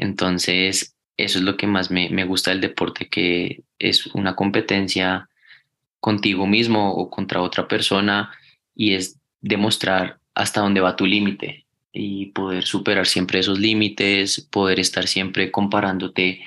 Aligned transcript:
Entonces, 0.00 0.96
eso 1.18 1.38
es 1.38 1.44
lo 1.44 1.58
que 1.58 1.66
más 1.66 1.90
me, 1.90 2.08
me 2.08 2.24
gusta 2.24 2.52
del 2.52 2.62
deporte, 2.62 3.10
que 3.10 3.64
es 3.78 4.06
una 4.14 4.34
competencia 4.34 5.28
contigo 6.00 6.46
mismo 6.46 6.94
o 6.94 7.10
contra 7.10 7.42
otra 7.42 7.68
persona 7.68 8.32
y 8.74 8.94
es 8.94 9.20
demostrar 9.42 10.18
hasta 10.34 10.62
dónde 10.62 10.80
va 10.80 10.96
tu 10.96 11.04
límite 11.04 11.66
y 11.92 12.26
poder 12.26 12.64
superar 12.64 13.06
siempre 13.06 13.40
esos 13.40 13.58
límites, 13.58 14.40
poder 14.50 14.80
estar 14.80 15.06
siempre 15.06 15.50
comparándote 15.50 16.40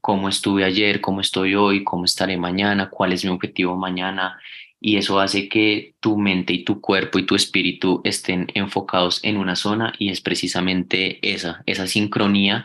cómo 0.00 0.28
estuve 0.28 0.62
ayer, 0.62 1.00
cómo 1.00 1.20
estoy 1.20 1.56
hoy, 1.56 1.82
cómo 1.82 2.04
estaré 2.04 2.36
mañana, 2.36 2.88
cuál 2.88 3.12
es 3.12 3.24
mi 3.24 3.32
objetivo 3.32 3.76
mañana. 3.76 4.38
Y 4.80 4.96
eso 4.96 5.18
hace 5.18 5.48
que 5.48 5.96
tu 5.98 6.16
mente 6.16 6.52
y 6.52 6.62
tu 6.64 6.80
cuerpo 6.80 7.18
y 7.18 7.26
tu 7.26 7.34
espíritu 7.34 8.00
estén 8.04 8.46
enfocados 8.54 9.18
en 9.24 9.38
una 9.38 9.56
zona 9.56 9.92
y 9.98 10.10
es 10.10 10.20
precisamente 10.20 11.18
esa, 11.22 11.64
esa 11.66 11.88
sincronía 11.88 12.64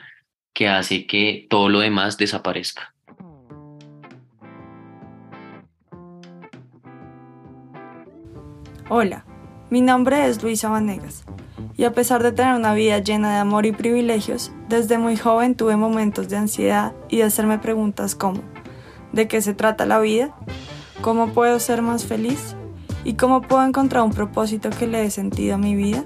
que 0.58 0.68
hace 0.68 1.06
que 1.06 1.46
todo 1.52 1.70
lo 1.70 1.82
demás 1.82 2.18
desaparezca. 2.18 2.92
Hola, 8.90 9.24
mi 9.70 9.82
nombre 9.82 10.28
es 10.28 10.42
Luisa 10.42 10.70
Vanegas 10.70 11.26
y 11.78 11.84
a 11.84 11.94
pesar 11.94 12.24
de 12.24 12.32
tener 12.32 12.56
una 12.56 12.74
vida 12.74 12.98
llena 12.98 13.34
de 13.34 13.38
amor 13.38 13.68
y 13.68 13.72
privilegios, 13.72 14.52
desde 14.68 14.98
muy 14.98 15.16
joven 15.16 15.54
tuve 15.54 15.78
momentos 15.78 16.28
de 16.28 16.38
ansiedad 16.38 16.96
y 17.08 17.18
de 17.18 17.26
hacerme 17.26 17.60
preguntas 17.60 18.16
como 18.16 18.42
¿de 19.12 19.28
qué 19.28 19.44
se 19.44 19.54
trata 19.54 19.86
la 19.86 20.00
vida? 20.00 20.36
¿Cómo 21.02 21.34
puedo 21.34 21.60
ser 21.60 21.84
más 21.84 22.06
feliz? 22.06 22.56
¿Y 23.04 23.14
cómo 23.14 23.44
puedo 23.44 23.64
encontrar 23.64 24.02
un 24.02 24.12
propósito 24.12 24.72
que 24.72 24.88
le 24.88 25.02
dé 25.02 25.12
sentido 25.12 25.54
a 25.54 25.60
mi 25.60 25.76
vida? 25.76 26.06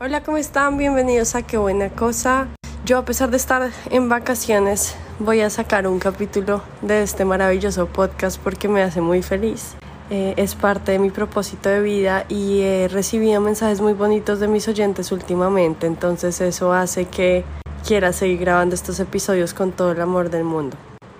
Hola, 0.00 0.22
¿cómo 0.22 0.36
están? 0.36 0.78
Bienvenidos 0.78 1.34
a 1.34 1.42
Qué 1.42 1.58
buena 1.58 1.88
cosa. 1.88 2.46
Yo 2.84 2.98
a 2.98 3.04
pesar 3.04 3.32
de 3.32 3.36
estar 3.36 3.72
en 3.90 4.08
vacaciones 4.08 4.94
voy 5.18 5.40
a 5.40 5.50
sacar 5.50 5.88
un 5.88 5.98
capítulo 5.98 6.62
de 6.82 7.02
este 7.02 7.24
maravilloso 7.24 7.86
podcast 7.86 8.40
porque 8.40 8.68
me 8.68 8.80
hace 8.80 9.00
muy 9.00 9.22
feliz. 9.22 9.74
Eh, 10.10 10.34
es 10.36 10.54
parte 10.54 10.92
de 10.92 11.00
mi 11.00 11.10
propósito 11.10 11.68
de 11.68 11.80
vida 11.80 12.26
y 12.28 12.60
he 12.60 12.86
recibido 12.86 13.40
mensajes 13.40 13.80
muy 13.80 13.92
bonitos 13.92 14.38
de 14.38 14.46
mis 14.46 14.68
oyentes 14.68 15.10
últimamente, 15.10 15.88
entonces 15.88 16.40
eso 16.40 16.72
hace 16.72 17.06
que 17.06 17.44
quiera 17.84 18.12
seguir 18.12 18.38
grabando 18.38 18.76
estos 18.76 19.00
episodios 19.00 19.52
con 19.52 19.72
todo 19.72 19.90
el 19.90 20.00
amor 20.00 20.30
del 20.30 20.44
mundo. 20.44 20.76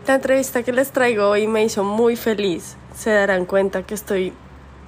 La 0.06 0.14
entrevista 0.14 0.62
que 0.62 0.70
les 0.70 0.92
traigo 0.92 1.28
hoy 1.28 1.48
me 1.48 1.64
hizo 1.64 1.82
muy 1.82 2.14
feliz. 2.14 2.76
Se 2.96 3.10
darán 3.10 3.44
cuenta 3.44 3.82
que 3.82 3.94
estoy 3.94 4.32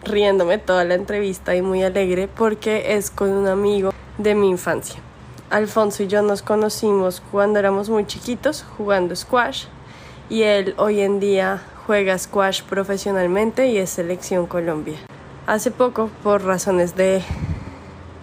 riéndome 0.05 0.59
toda 0.59 0.85
la 0.85 0.95
entrevista 0.95 1.55
y 1.55 1.63
muy 1.63 1.83
alegre 1.83 2.29
porque 2.29 2.97
es 2.97 3.11
con 3.11 3.31
un 3.31 3.47
amigo 3.47 3.93
de 4.19 4.35
mi 4.35 4.49
infancia. 4.49 5.01
Alfonso 5.51 6.03
y 6.03 6.07
yo 6.07 6.23
nos 6.23 6.43
conocimos 6.43 7.23
cuando 7.33 7.59
éramos 7.59 7.91
muy 7.91 8.07
chiquitos 8.07 8.65
jugando 8.77 9.17
squash 9.17 9.65
y 10.29 10.43
él 10.43 10.75
hoy 10.79 11.01
en 11.01 11.19
día 11.19 11.61
juega 11.87 12.17
squash 12.17 12.63
profesionalmente 12.63 13.67
y 13.67 13.79
es 13.79 13.91
selección 13.91 14.47
Colombia. 14.47 14.99
Hace 15.47 15.73
poco, 15.73 16.11
por 16.23 16.45
razones 16.45 16.95
de 16.95 17.23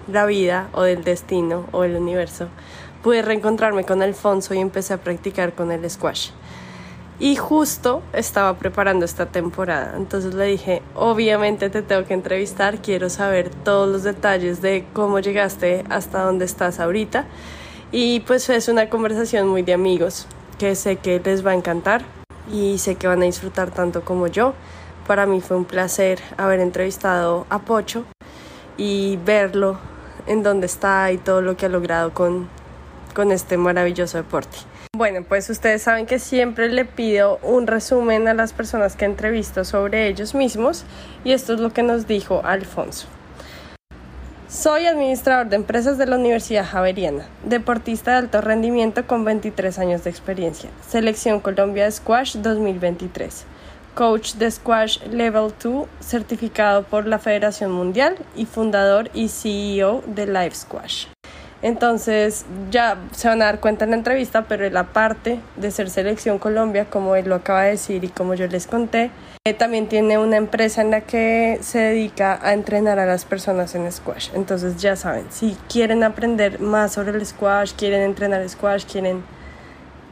la 0.09 0.25
vida 0.25 0.69
o 0.71 0.83
del 0.83 1.03
destino 1.03 1.65
o 1.73 1.83
el 1.83 1.97
universo, 1.97 2.47
pude 3.03 3.21
reencontrarme 3.21 3.83
con 3.83 4.01
Alfonso 4.01 4.53
y 4.53 4.59
empecé 4.59 4.93
a 4.93 4.97
practicar 4.97 5.53
con 5.53 5.71
el 5.73 5.89
squash. 5.89 6.29
Y 7.19 7.35
justo 7.35 8.03
estaba 8.13 8.59
preparando 8.59 9.03
esta 9.03 9.25
temporada, 9.25 9.95
entonces 9.97 10.35
le 10.35 10.45
dije, 10.45 10.83
obviamente 10.93 11.71
te 11.71 11.81
tengo 11.81 12.05
que 12.05 12.13
entrevistar, 12.13 12.79
quiero 12.79 13.09
saber 13.09 13.49
todos 13.49 13.89
los 13.89 14.03
detalles 14.03 14.61
de 14.61 14.85
cómo 14.93 15.17
llegaste 15.19 15.83
hasta 15.89 16.21
donde 16.21 16.45
estás 16.45 16.79
ahorita. 16.79 17.25
Y 17.91 18.19
pues 18.19 18.47
es 18.49 18.67
una 18.67 18.89
conversación 18.89 19.47
muy 19.47 19.63
de 19.63 19.73
amigos 19.73 20.27
que 20.59 20.75
sé 20.75 20.97
que 20.97 21.19
les 21.23 21.45
va 21.45 21.51
a 21.51 21.55
encantar 21.55 22.03
y 22.51 22.77
sé 22.77 22.95
que 22.95 23.07
van 23.07 23.23
a 23.23 23.25
disfrutar 23.25 23.71
tanto 23.71 24.01
como 24.01 24.27
yo. 24.27 24.53
Para 25.07 25.25
mí 25.25 25.41
fue 25.41 25.57
un 25.57 25.65
placer 25.65 26.19
haber 26.37 26.59
entrevistado 26.59 27.47
a 27.49 27.59
Pocho 27.59 28.03
y 28.77 29.17
verlo 29.25 29.79
en 30.27 30.43
donde 30.43 30.67
está 30.67 31.11
y 31.11 31.17
todo 31.17 31.41
lo 31.41 31.57
que 31.57 31.65
ha 31.65 31.69
logrado 31.69 32.13
con, 32.13 32.47
con 33.15 33.31
este 33.31 33.57
maravilloso 33.57 34.17
deporte. 34.17 34.57
Bueno, 34.97 35.23
pues 35.29 35.47
ustedes 35.51 35.83
saben 35.83 36.07
que 36.07 36.17
siempre 36.17 36.69
le 36.69 36.83
pido 36.83 37.37
un 37.43 37.67
resumen 37.67 38.27
a 38.27 38.33
las 38.33 38.51
personas 38.51 38.95
que 38.95 39.05
entrevisto 39.05 39.63
sobre 39.63 40.07
ellos 40.07 40.33
mismos 40.33 40.85
y 41.23 41.33
esto 41.33 41.53
es 41.53 41.59
lo 41.59 41.71
que 41.71 41.83
nos 41.83 42.07
dijo 42.07 42.41
Alfonso. 42.43 43.05
Soy 44.49 44.87
administrador 44.87 45.49
de 45.49 45.57
empresas 45.57 45.99
de 45.99 46.07
la 46.07 46.15
Universidad 46.15 46.65
Javeriana, 46.65 47.27
deportista 47.43 48.13
de 48.13 48.17
alto 48.17 48.41
rendimiento 48.41 49.05
con 49.05 49.23
23 49.23 49.77
años 49.77 50.03
de 50.03 50.09
experiencia, 50.09 50.71
Selección 50.89 51.41
Colombia 51.41 51.83
de 51.83 51.91
Squash 51.91 52.37
2023, 52.37 53.45
coach 53.93 54.33
de 54.33 54.49
Squash 54.49 54.99
Level 55.11 55.53
2 55.61 55.85
certificado 55.99 56.81
por 56.81 57.05
la 57.05 57.19
Federación 57.19 57.71
Mundial 57.71 58.17
y 58.35 58.47
fundador 58.47 59.11
y 59.13 59.27
CEO 59.27 60.01
de 60.07 60.25
Live 60.25 60.55
Squash. 60.55 61.05
Entonces 61.61 62.45
ya 62.69 62.97
se 63.11 63.27
van 63.27 63.41
a 63.41 63.45
dar 63.45 63.59
cuenta 63.59 63.85
en 63.85 63.91
la 63.91 63.97
entrevista, 63.97 64.43
pero 64.43 64.69
la 64.69 64.83
parte 64.83 65.39
de 65.55 65.71
ser 65.71 65.89
selección 65.89 66.37
Colombia, 66.37 66.85
como 66.85 67.15
él 67.15 67.27
lo 67.27 67.35
acaba 67.35 67.63
de 67.63 67.71
decir 67.71 68.03
y 68.03 68.09
como 68.09 68.35
yo 68.35 68.47
les 68.47 68.67
conté, 68.67 69.09
eh, 69.45 69.53
también 69.53 69.87
tiene 69.87 70.17
una 70.17 70.37
empresa 70.37 70.81
en 70.81 70.91
la 70.91 71.01
que 71.01 71.57
se 71.61 71.79
dedica 71.79 72.39
a 72.43 72.53
entrenar 72.53 72.99
a 72.99 73.05
las 73.05 73.25
personas 73.25 73.73
en 73.75 73.91
squash. 73.91 74.29
Entonces 74.35 74.77
ya 74.77 74.95
saben, 74.95 75.25
si 75.31 75.57
quieren 75.69 76.03
aprender 76.03 76.59
más 76.59 76.93
sobre 76.93 77.17
el 77.17 77.25
squash, 77.25 77.71
quieren 77.75 78.01
entrenar 78.01 78.47
squash, 78.47 78.85
quieren 78.85 79.23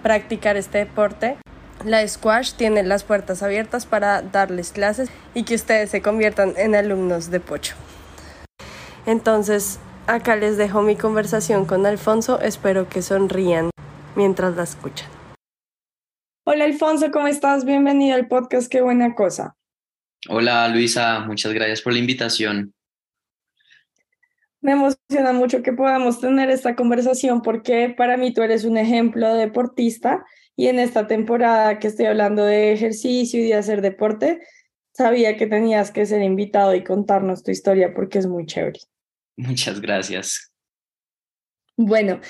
practicar 0.02 0.58
este 0.58 0.80
deporte, 0.80 1.38
la 1.84 2.08
squash 2.08 2.54
tiene 2.54 2.82
las 2.84 3.04
puertas 3.04 3.44
abiertas 3.44 3.86
para 3.86 4.22
darles 4.22 4.72
clases 4.72 5.10
y 5.34 5.44
que 5.44 5.56
ustedes 5.56 5.92
se 5.92 6.02
conviertan 6.02 6.54
en 6.58 6.74
alumnos 6.74 7.30
de 7.30 7.40
Pocho. 7.40 7.76
Entonces, 9.06 9.80
Acá 10.08 10.36
les 10.36 10.56
dejo 10.56 10.84
mi 10.84 10.96
conversación 10.96 11.66
con 11.66 11.84
Alfonso, 11.88 12.40
espero 12.40 12.88
que 12.88 13.02
sonrían 13.02 13.72
mientras 14.16 14.56
la 14.56 14.62
escuchan. 14.62 15.10
Hola 16.46 16.66
Alfonso, 16.66 17.10
¿cómo 17.12 17.26
estás? 17.26 17.66
Bienvenido 17.66 18.14
al 18.14 18.28
podcast 18.28 18.72
Qué 18.72 18.82
buena 18.82 19.16
cosa. 19.16 19.56
Hola 20.30 20.68
Luisa, 20.68 21.22
muchas 21.22 21.54
gracias 21.54 21.82
por 21.82 21.94
la 21.94 21.98
invitación. 21.98 22.72
Me 24.62 24.74
emociona 24.74 25.34
mucho 25.34 25.64
que 25.64 25.74
podamos 25.74 26.22
tener 26.22 26.52
esta 26.52 26.76
conversación 26.76 27.42
porque 27.42 27.92
para 27.98 28.16
mí 28.16 28.32
tú 28.32 28.44
eres 28.44 28.64
un 28.64 28.78
ejemplo 28.78 29.34
de 29.34 29.40
deportista 29.40 30.24
y 30.56 30.68
en 30.68 30.78
esta 30.78 31.08
temporada 31.08 31.80
que 31.80 31.88
estoy 31.88 32.06
hablando 32.06 32.46
de 32.46 32.74
ejercicio 32.74 33.40
y 33.40 33.48
de 33.48 33.56
hacer 33.56 33.82
deporte, 33.82 34.40
sabía 34.94 35.36
que 35.36 35.48
tenías 35.48 35.90
que 35.90 36.06
ser 36.06 36.22
invitado 36.22 36.76
y 36.76 36.84
contarnos 36.84 37.42
tu 37.42 37.50
historia 37.50 37.92
porque 37.96 38.20
es 38.20 38.28
muy 38.28 38.46
chévere. 38.46 38.82
Muchas 39.38 39.82
gracias. 39.82 40.52
Bueno, 41.78 42.22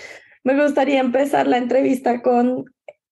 me 0.44 0.62
gustaría 0.62 1.00
empezar 1.00 1.48
la 1.48 1.58
entrevista 1.58 2.22
con 2.22 2.66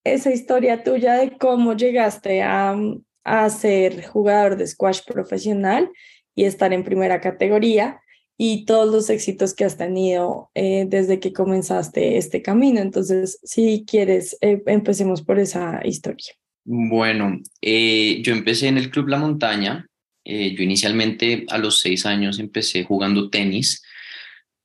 esa 0.04 0.32
historia 0.32 0.84
tuya 0.84 1.16
de 1.16 1.38
cómo 1.38 1.74
llegaste 1.74 2.42
a, 2.42 2.76
a 3.24 3.50
ser 3.50 4.06
jugador 4.06 4.58
de 4.58 4.68
squash 4.68 5.02
profesional 5.06 5.90
y 6.36 6.46
estar 6.46 6.74
en 6.74 6.84
primera 6.84 7.22
categoría 7.22 8.02
y 8.38 8.66
todos 8.66 8.92
los 8.92 9.10
éxitos 9.10 9.54
que 9.54 9.66
has 9.66 9.78
tenido 9.78 10.50
eh, 10.56 10.86
desde 10.88 11.20
que 11.20 11.34
comenzaste 11.34 12.18
este 12.18 12.42
camino. 12.42 12.82
Entonces, 12.82 13.40
si 13.44 13.86
quieres, 13.88 14.38
eh, 14.42 14.62
empecemos 14.66 15.22
por 15.22 15.40
esa 15.40 15.82
historia. 15.86 16.34
Bueno, 16.66 17.40
eh, 17.62 18.22
yo 18.24 18.34
empecé 18.34 18.68
en 18.68 18.78
el 18.78 18.90
Club 18.90 19.10
La 19.10 19.20
Montaña, 19.20 19.88
eh, 20.26 20.56
yo 20.56 20.64
inicialmente 20.64 21.46
a 21.50 21.58
los 21.58 21.80
seis 21.82 22.06
años 22.06 22.40
empecé 22.40 22.84
jugando 22.84 23.30
tenis, 23.30 23.84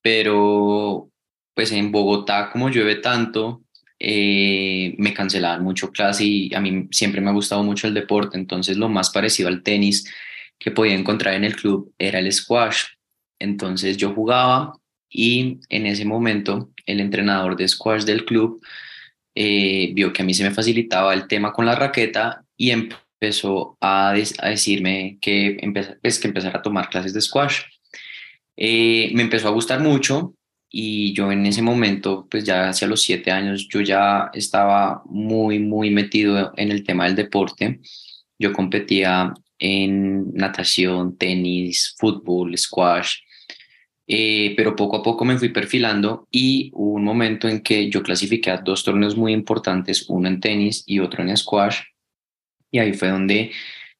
pero 0.03 1.11
pues 1.55 1.73
en 1.73 1.91
Bogotá 1.91 2.51
como 2.53 2.71
llueve 2.71 2.97
tanto, 2.97 3.63
eh, 3.99 4.95
me 4.99 5.13
cancelaban 5.13 5.65
mucho 5.65 5.91
clase 5.91 6.25
y 6.25 6.55
a 6.55 6.61
mí 6.61 6.89
siempre 6.93 7.21
me 7.21 7.31
ha 7.31 7.33
gustado 7.33 7.65
mucho 7.65 7.89
el 7.89 7.95
deporte, 7.95 8.39
entonces 8.39 8.77
lo 8.77 8.89
más 8.89 9.11
parecido 9.11 9.49
al 9.49 9.63
tenis 9.63 10.09
que 10.59 10.71
podía 10.71 10.95
encontrar 10.95 11.35
en 11.35 11.45
el 11.45 11.57
club 11.57 11.93
era 11.99 12.19
el 12.19 12.33
squash. 12.33 12.85
Entonces 13.39 13.97
yo 13.97 14.13
jugaba 14.15 14.73
y 15.11 15.61
en 15.69 15.87
ese 15.87 16.05
momento 16.05 16.71
el 16.87 17.01
entrenador 17.01 17.57
de 17.57 17.69
squash 17.69 18.05
del 18.05 18.25
club 18.25 18.65
eh, 19.35 19.91
vio 19.95 20.13
que 20.13 20.23
a 20.23 20.25
mí 20.25 20.35
se 20.35 20.45
me 20.45 20.51
facilitaba 20.51 21.15
el 21.15 21.27
tema 21.29 21.53
con 21.53 21.67
la 21.67 21.75
raqueta 21.75 22.45
y 22.57 22.71
empezó 22.71 23.08
a, 23.81 24.11
a 24.11 24.49
decirme 24.49 25.19
que, 25.21 25.59
pues, 26.03 26.19
que 26.19 26.29
empezara 26.29 26.59
a 26.59 26.63
tomar 26.63 26.89
clases 26.89 27.13
de 27.15 27.21
squash. 27.21 27.63
Eh, 28.57 29.11
me 29.15 29.23
empezó 29.23 29.49
a 29.49 29.53
gustar 29.53 29.81
mucho 29.81 30.35
y 30.71 31.15
yo 31.15 31.33
en 31.33 31.47
ese 31.47 31.63
momento, 31.63 32.27
pues 32.31 32.45
ya 32.45 32.69
hacia 32.69 32.89
los 32.89 33.03
siete 33.03 33.31
años, 33.31 33.69
yo 33.69 33.81
ya 33.81 34.31
estaba 34.35 35.03
muy, 35.07 35.59
muy 35.59 35.91
metido 35.91 36.53
en 36.57 36.71
el 36.71 36.85
tema 36.85 37.05
del 37.05 37.17
deporte. 37.17 37.81
Yo 38.39 38.53
competía 38.53 39.33
en 39.59 40.33
natación, 40.35 41.17
tenis, 41.17 41.95
fútbol, 41.99 42.57
squash, 42.57 43.17
eh, 44.07 44.55
pero 44.57 44.75
poco 44.75 44.97
a 44.97 45.03
poco 45.03 45.25
me 45.25 45.39
fui 45.39 45.51
perfilando 45.51 46.27
y 46.31 46.71
hubo 46.75 46.95
un 46.95 47.05
momento 47.05 47.49
en 47.49 47.61
que 47.61 47.91
yo 47.91 48.03
clasifiqué 48.03 48.51
a 48.51 48.59
dos 48.59 48.83
torneos 48.83 49.17
muy 49.17 49.33
importantes, 49.33 50.07
uno 50.09 50.29
en 50.29 50.41
tenis 50.41 50.83
y 50.87 51.01
otro 51.01 51.23
en 51.23 51.37
squash, 51.37 51.81
y 52.71 52.79
ahí 52.79 52.93
fue 52.93 53.09
donde 53.09 53.53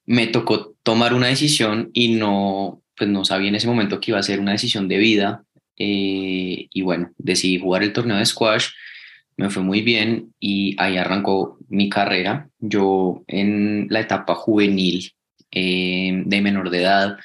me 0.05 0.27
tocó 0.27 0.75
tomar 0.83 1.13
una 1.13 1.27
decisión 1.27 1.91
y 1.93 2.15
no, 2.15 2.81
pues 2.95 3.09
no 3.09 3.25
sabía 3.25 3.49
en 3.49 3.55
ese 3.55 3.67
momento 3.67 3.99
que 3.99 4.11
iba 4.11 4.19
a 4.19 4.23
ser 4.23 4.39
una 4.39 4.53
decisión 4.53 4.87
de 4.87 4.97
vida, 4.97 5.43
eh, 5.77 6.67
y 6.71 6.81
bueno, 6.81 7.11
decidí 7.17 7.59
jugar 7.59 7.83
el 7.83 7.93
torneo 7.93 8.17
de 8.17 8.25
squash, 8.25 8.67
me 9.37 9.49
fue 9.49 9.63
muy 9.63 9.81
bien 9.81 10.33
y 10.39 10.75
ahí 10.77 10.97
arrancó 10.97 11.57
mi 11.69 11.89
carrera. 11.89 12.49
Yo 12.59 13.23
en 13.27 13.87
la 13.89 14.01
etapa 14.01 14.35
juvenil 14.35 15.13
eh, 15.51 16.23
de 16.25 16.41
menor 16.41 16.69
de 16.69 16.81
edad 16.81 17.17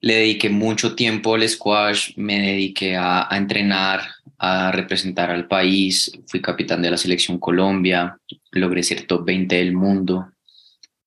le 0.00 0.14
dediqué 0.14 0.50
mucho 0.50 0.96
tiempo 0.96 1.36
al 1.36 1.48
squash, 1.48 2.14
me 2.16 2.40
dediqué 2.40 2.96
a, 2.96 3.28
entrenar, 3.30 4.00
a 4.36 4.72
representar 4.72 5.30
al 5.30 5.46
país, 5.46 6.10
fui 6.26 6.42
capitán 6.42 6.82
de 6.82 6.90
la 6.90 6.96
selección 6.96 7.38
Colombia, 7.38 8.18
logré 8.50 8.82
ser 8.82 9.06
top 9.06 9.24
20 9.24 9.54
del 9.54 9.72
mundo. 9.72 10.31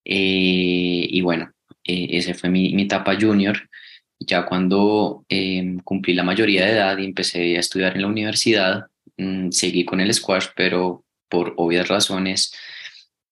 Eh, 0.06 1.08
y 1.10 1.22
bueno, 1.22 1.52
esa 1.84 2.34
fue 2.34 2.50
mi, 2.50 2.74
mi 2.74 2.84
etapa 2.84 3.18
junior. 3.20 3.58
Ya 4.20 4.46
cuando 4.46 5.26
em, 5.30 5.80
cumplí 5.80 6.14
la 6.14 6.24
mayoría 6.24 6.66
de 6.66 6.72
edad 6.72 6.98
y 6.98 7.06
empecé 7.06 7.58
a 7.58 7.60
estudiar 7.60 7.96
en 7.96 8.04
la 8.04 8.08
universidad, 8.08 8.88
mm, 9.18 9.52
seguí 9.52 9.86
con 9.86 10.00
el 10.00 10.14
squash, 10.14 10.48
pero 10.56 11.04
por 11.30 11.54
obvias 11.58 11.88
razones, 11.88 12.54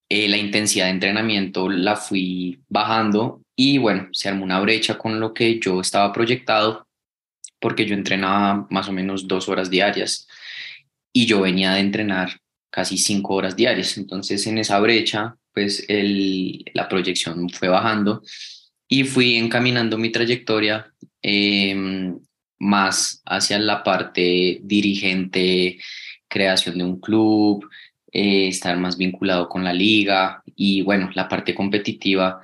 eh, 0.10 0.28
la 0.28 0.38
intensidad 0.38 0.86
de 0.86 0.92
entrenamiento 0.92 1.70
la 1.70 1.96
fui 1.96 2.62
bajando 2.70 3.42
y 3.56 3.78
bueno, 3.78 4.10
se 4.12 4.30
armó 4.30 4.44
una 4.44 4.60
brecha 4.60 4.98
con 4.98 5.20
lo 5.20 5.34
que 5.34 5.60
yo 5.60 5.82
estaba 5.82 6.12
proyectado, 6.14 6.88
porque 7.60 7.86
yo 7.86 7.96
entrenaba 7.96 8.68
más 8.70 8.90
o 8.90 8.92
menos 8.92 9.28
dos 9.28 9.48
horas 9.50 9.70
diarias 9.70 10.28
y 11.14 11.26
yo 11.26 11.42
venía 11.42 11.74
de 11.74 11.80
entrenar 11.80 12.40
casi 12.70 12.98
cinco 12.98 13.36
horas 13.36 13.56
diarias. 13.56 13.98
Entonces 13.98 14.46
en 14.48 14.58
esa 14.58 14.80
brecha, 14.80 15.38
pues 15.54 15.86
el, 15.88 16.66
la 16.74 16.90
proyección 16.90 17.50
fue 17.50 17.68
bajando 17.68 18.24
y 18.88 19.04
fui 19.04 19.38
encaminando 19.38 19.98
mi 19.98 20.12
trayectoria 20.12 20.94
em, 21.22 22.20
más 22.60 23.22
hacia 23.26 23.60
la 23.60 23.84
parte 23.84 24.60
dirigente, 24.64 25.80
creación 26.28 26.78
de 26.78 26.84
un 26.84 27.00
club, 27.00 27.70
eh, 28.12 28.48
estar 28.48 28.78
más 28.78 28.98
vinculado 28.98 29.50
con 29.50 29.64
la 29.64 29.74
liga 29.74 30.44
y 30.56 30.82
bueno, 30.82 31.10
la 31.16 31.28
parte 31.28 31.56
competitiva 31.56 32.42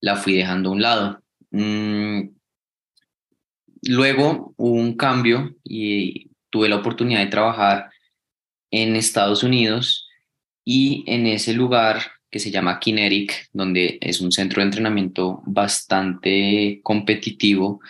la 0.00 0.16
fui 0.16 0.34
dejando 0.34 0.70
a 0.70 0.72
un 0.72 0.82
lado. 0.82 1.22
Mm, 1.50 2.30
luego 3.82 4.54
hubo 4.56 4.74
un 4.76 4.96
cambio 4.96 5.56
y 5.64 6.30
tuve 6.50 6.68
la 6.68 6.76
oportunidad 6.76 7.20
de 7.20 7.26
trabajar 7.26 7.90
en 8.70 8.96
Estados 8.96 9.42
Unidos 9.42 10.08
y 10.64 11.04
en 11.06 11.26
ese 11.26 11.54
lugar 11.54 12.17
que 12.30 12.38
se 12.38 12.50
llama 12.50 12.78
Kinetic, 12.78 13.48
donde 13.52 13.98
es 14.00 14.20
un 14.20 14.32
centro 14.32 14.60
de 14.60 14.66
entrenamiento 14.66 15.42
bastante 15.46 16.80
competitivo. 16.82 17.80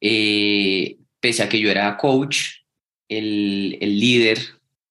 Eh, 0.00 0.96
pese 1.20 1.42
a 1.42 1.48
que 1.48 1.58
yo 1.58 1.70
era 1.70 1.96
coach, 1.96 2.62
el, 3.08 3.78
el, 3.80 3.98
líder 3.98 4.38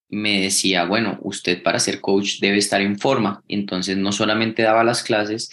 me 0.09 0.41
decía, 0.41 0.85
bueno, 0.85 1.17
usted 1.21 1.63
para 1.63 1.79
ser 1.79 2.01
coach 2.01 2.39
debe 2.39 2.57
estar 2.57 2.81
en 2.81 2.99
forma. 2.99 3.43
Entonces 3.47 3.97
no 3.97 4.11
solamente 4.11 4.63
daba 4.63 4.83
las 4.83 5.03
clases, 5.03 5.49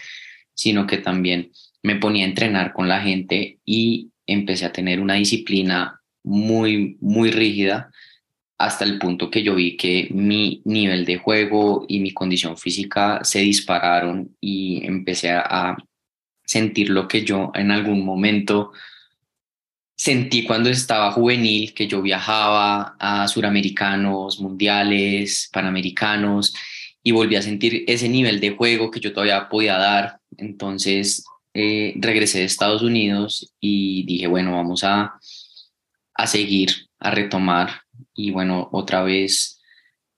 sino 0.54 0.86
que 0.86 0.98
también 0.98 1.52
me 1.82 1.96
ponía 1.96 2.24
a 2.24 2.28
entrenar 2.28 2.72
con 2.72 2.88
la 2.88 3.00
gente 3.00 3.58
y 3.64 4.10
empecé 4.26 4.66
a 4.66 4.72
tener 4.72 5.00
una 5.00 5.14
disciplina 5.14 6.00
muy, 6.22 6.96
muy 7.00 7.30
rígida 7.30 7.90
hasta 8.60 8.84
el 8.84 8.98
punto 8.98 9.30
que 9.30 9.42
yo 9.42 9.54
vi 9.54 9.74
que 9.78 10.08
mi 10.10 10.60
nivel 10.66 11.06
de 11.06 11.16
juego 11.16 11.86
y 11.88 11.98
mi 12.00 12.12
condición 12.12 12.58
física 12.58 13.20
se 13.22 13.38
dispararon 13.38 14.36
y 14.38 14.84
empecé 14.84 15.30
a 15.30 15.78
sentir 16.44 16.90
lo 16.90 17.08
que 17.08 17.24
yo 17.24 17.52
en 17.54 17.70
algún 17.70 18.04
momento 18.04 18.72
sentí 19.96 20.44
cuando 20.44 20.68
estaba 20.68 21.10
juvenil, 21.12 21.72
que 21.72 21.86
yo 21.86 22.02
viajaba 22.02 22.96
a 22.98 23.26
suramericanos, 23.28 24.40
mundiales, 24.40 25.48
panamericanos, 25.50 26.54
y 27.02 27.12
volví 27.12 27.36
a 27.36 27.42
sentir 27.42 27.84
ese 27.86 28.10
nivel 28.10 28.40
de 28.40 28.50
juego 28.50 28.90
que 28.90 29.00
yo 29.00 29.14
todavía 29.14 29.48
podía 29.48 29.78
dar. 29.78 30.20
Entonces 30.36 31.24
eh, 31.54 31.94
regresé 31.96 32.40
de 32.40 32.44
Estados 32.44 32.82
Unidos 32.82 33.54
y 33.58 34.04
dije, 34.04 34.26
bueno, 34.26 34.52
vamos 34.52 34.84
a, 34.84 35.18
a 36.14 36.26
seguir, 36.26 36.88
a 36.98 37.10
retomar 37.10 37.84
y 38.26 38.30
bueno, 38.30 38.68
otra 38.72 39.02
vez 39.02 39.60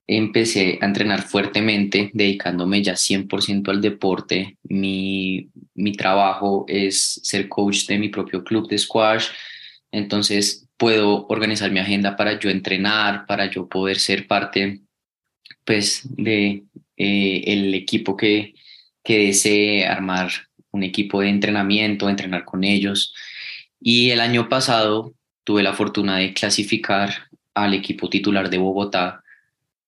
empecé 0.06 0.78
a 0.80 0.86
entrenar 0.86 1.22
fuertemente, 1.22 2.10
dedicándome 2.12 2.82
ya 2.82 2.94
100% 2.94 3.70
al 3.70 3.80
deporte. 3.80 4.58
Mi, 4.64 5.48
mi 5.74 5.92
trabajo 5.92 6.64
es 6.68 7.20
ser 7.22 7.48
coach 7.48 7.86
de 7.86 7.98
mi 7.98 8.08
propio 8.08 8.42
club 8.42 8.68
de 8.68 8.78
squash, 8.78 9.26
entonces 9.92 10.68
puedo 10.76 11.26
organizar 11.28 11.70
mi 11.70 11.78
agenda 11.78 12.16
para 12.16 12.38
yo 12.38 12.50
entrenar, 12.50 13.24
para 13.26 13.48
yo 13.50 13.68
poder 13.68 13.98
ser 13.98 14.26
parte 14.26 14.80
pues 15.64 16.02
de 16.16 16.64
eh, 16.96 17.44
el 17.46 17.74
equipo 17.74 18.16
que, 18.16 18.54
que 19.04 19.26
desee 19.26 19.86
armar 19.86 20.30
un 20.72 20.82
equipo 20.82 21.20
de 21.20 21.28
entrenamiento, 21.28 22.08
entrenar 22.08 22.44
con 22.44 22.64
ellos. 22.64 23.14
Y 23.78 24.10
el 24.10 24.20
año 24.20 24.48
pasado 24.48 25.14
tuve 25.44 25.62
la 25.62 25.74
fortuna 25.74 26.16
de 26.18 26.34
clasificar 26.34 27.28
al 27.54 27.74
equipo 27.74 28.08
titular 28.08 28.50
de 28.50 28.58
Bogotá, 28.58 29.22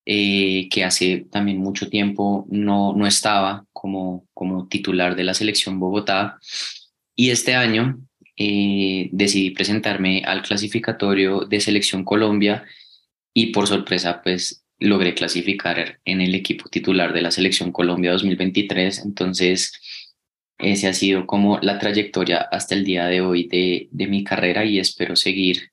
eh, 0.05 0.69
que 0.69 0.83
hace 0.83 1.25
también 1.31 1.57
mucho 1.57 1.89
tiempo 1.89 2.45
no, 2.49 2.93
no 2.93 3.07
estaba 3.07 3.65
como, 3.73 4.27
como 4.33 4.67
titular 4.67 5.15
de 5.15 5.23
la 5.23 5.33
selección 5.33 5.79
Bogotá. 5.79 6.37
Y 7.15 7.31
este 7.31 7.55
año 7.55 7.99
eh, 8.37 9.09
decidí 9.11 9.51
presentarme 9.51 10.23
al 10.25 10.41
clasificatorio 10.43 11.41
de 11.41 11.59
selección 11.59 12.03
Colombia 12.03 12.65
y 13.33 13.47
por 13.47 13.67
sorpresa 13.67 14.21
pues 14.21 14.63
logré 14.77 15.15
clasificar 15.15 15.99
en 16.05 16.21
el 16.21 16.35
equipo 16.35 16.69
titular 16.69 17.13
de 17.13 17.21
la 17.21 17.31
selección 17.31 17.71
Colombia 17.71 18.11
2023. 18.11 19.05
Entonces, 19.05 19.73
ese 20.59 20.87
ha 20.87 20.93
sido 20.93 21.25
como 21.25 21.59
la 21.61 21.79
trayectoria 21.79 22.41
hasta 22.51 22.75
el 22.75 22.83
día 22.83 23.07
de 23.07 23.21
hoy 23.21 23.47
de, 23.47 23.87
de 23.91 24.07
mi 24.07 24.23
carrera 24.23 24.65
y 24.65 24.79
espero 24.79 25.15
seguir 25.15 25.71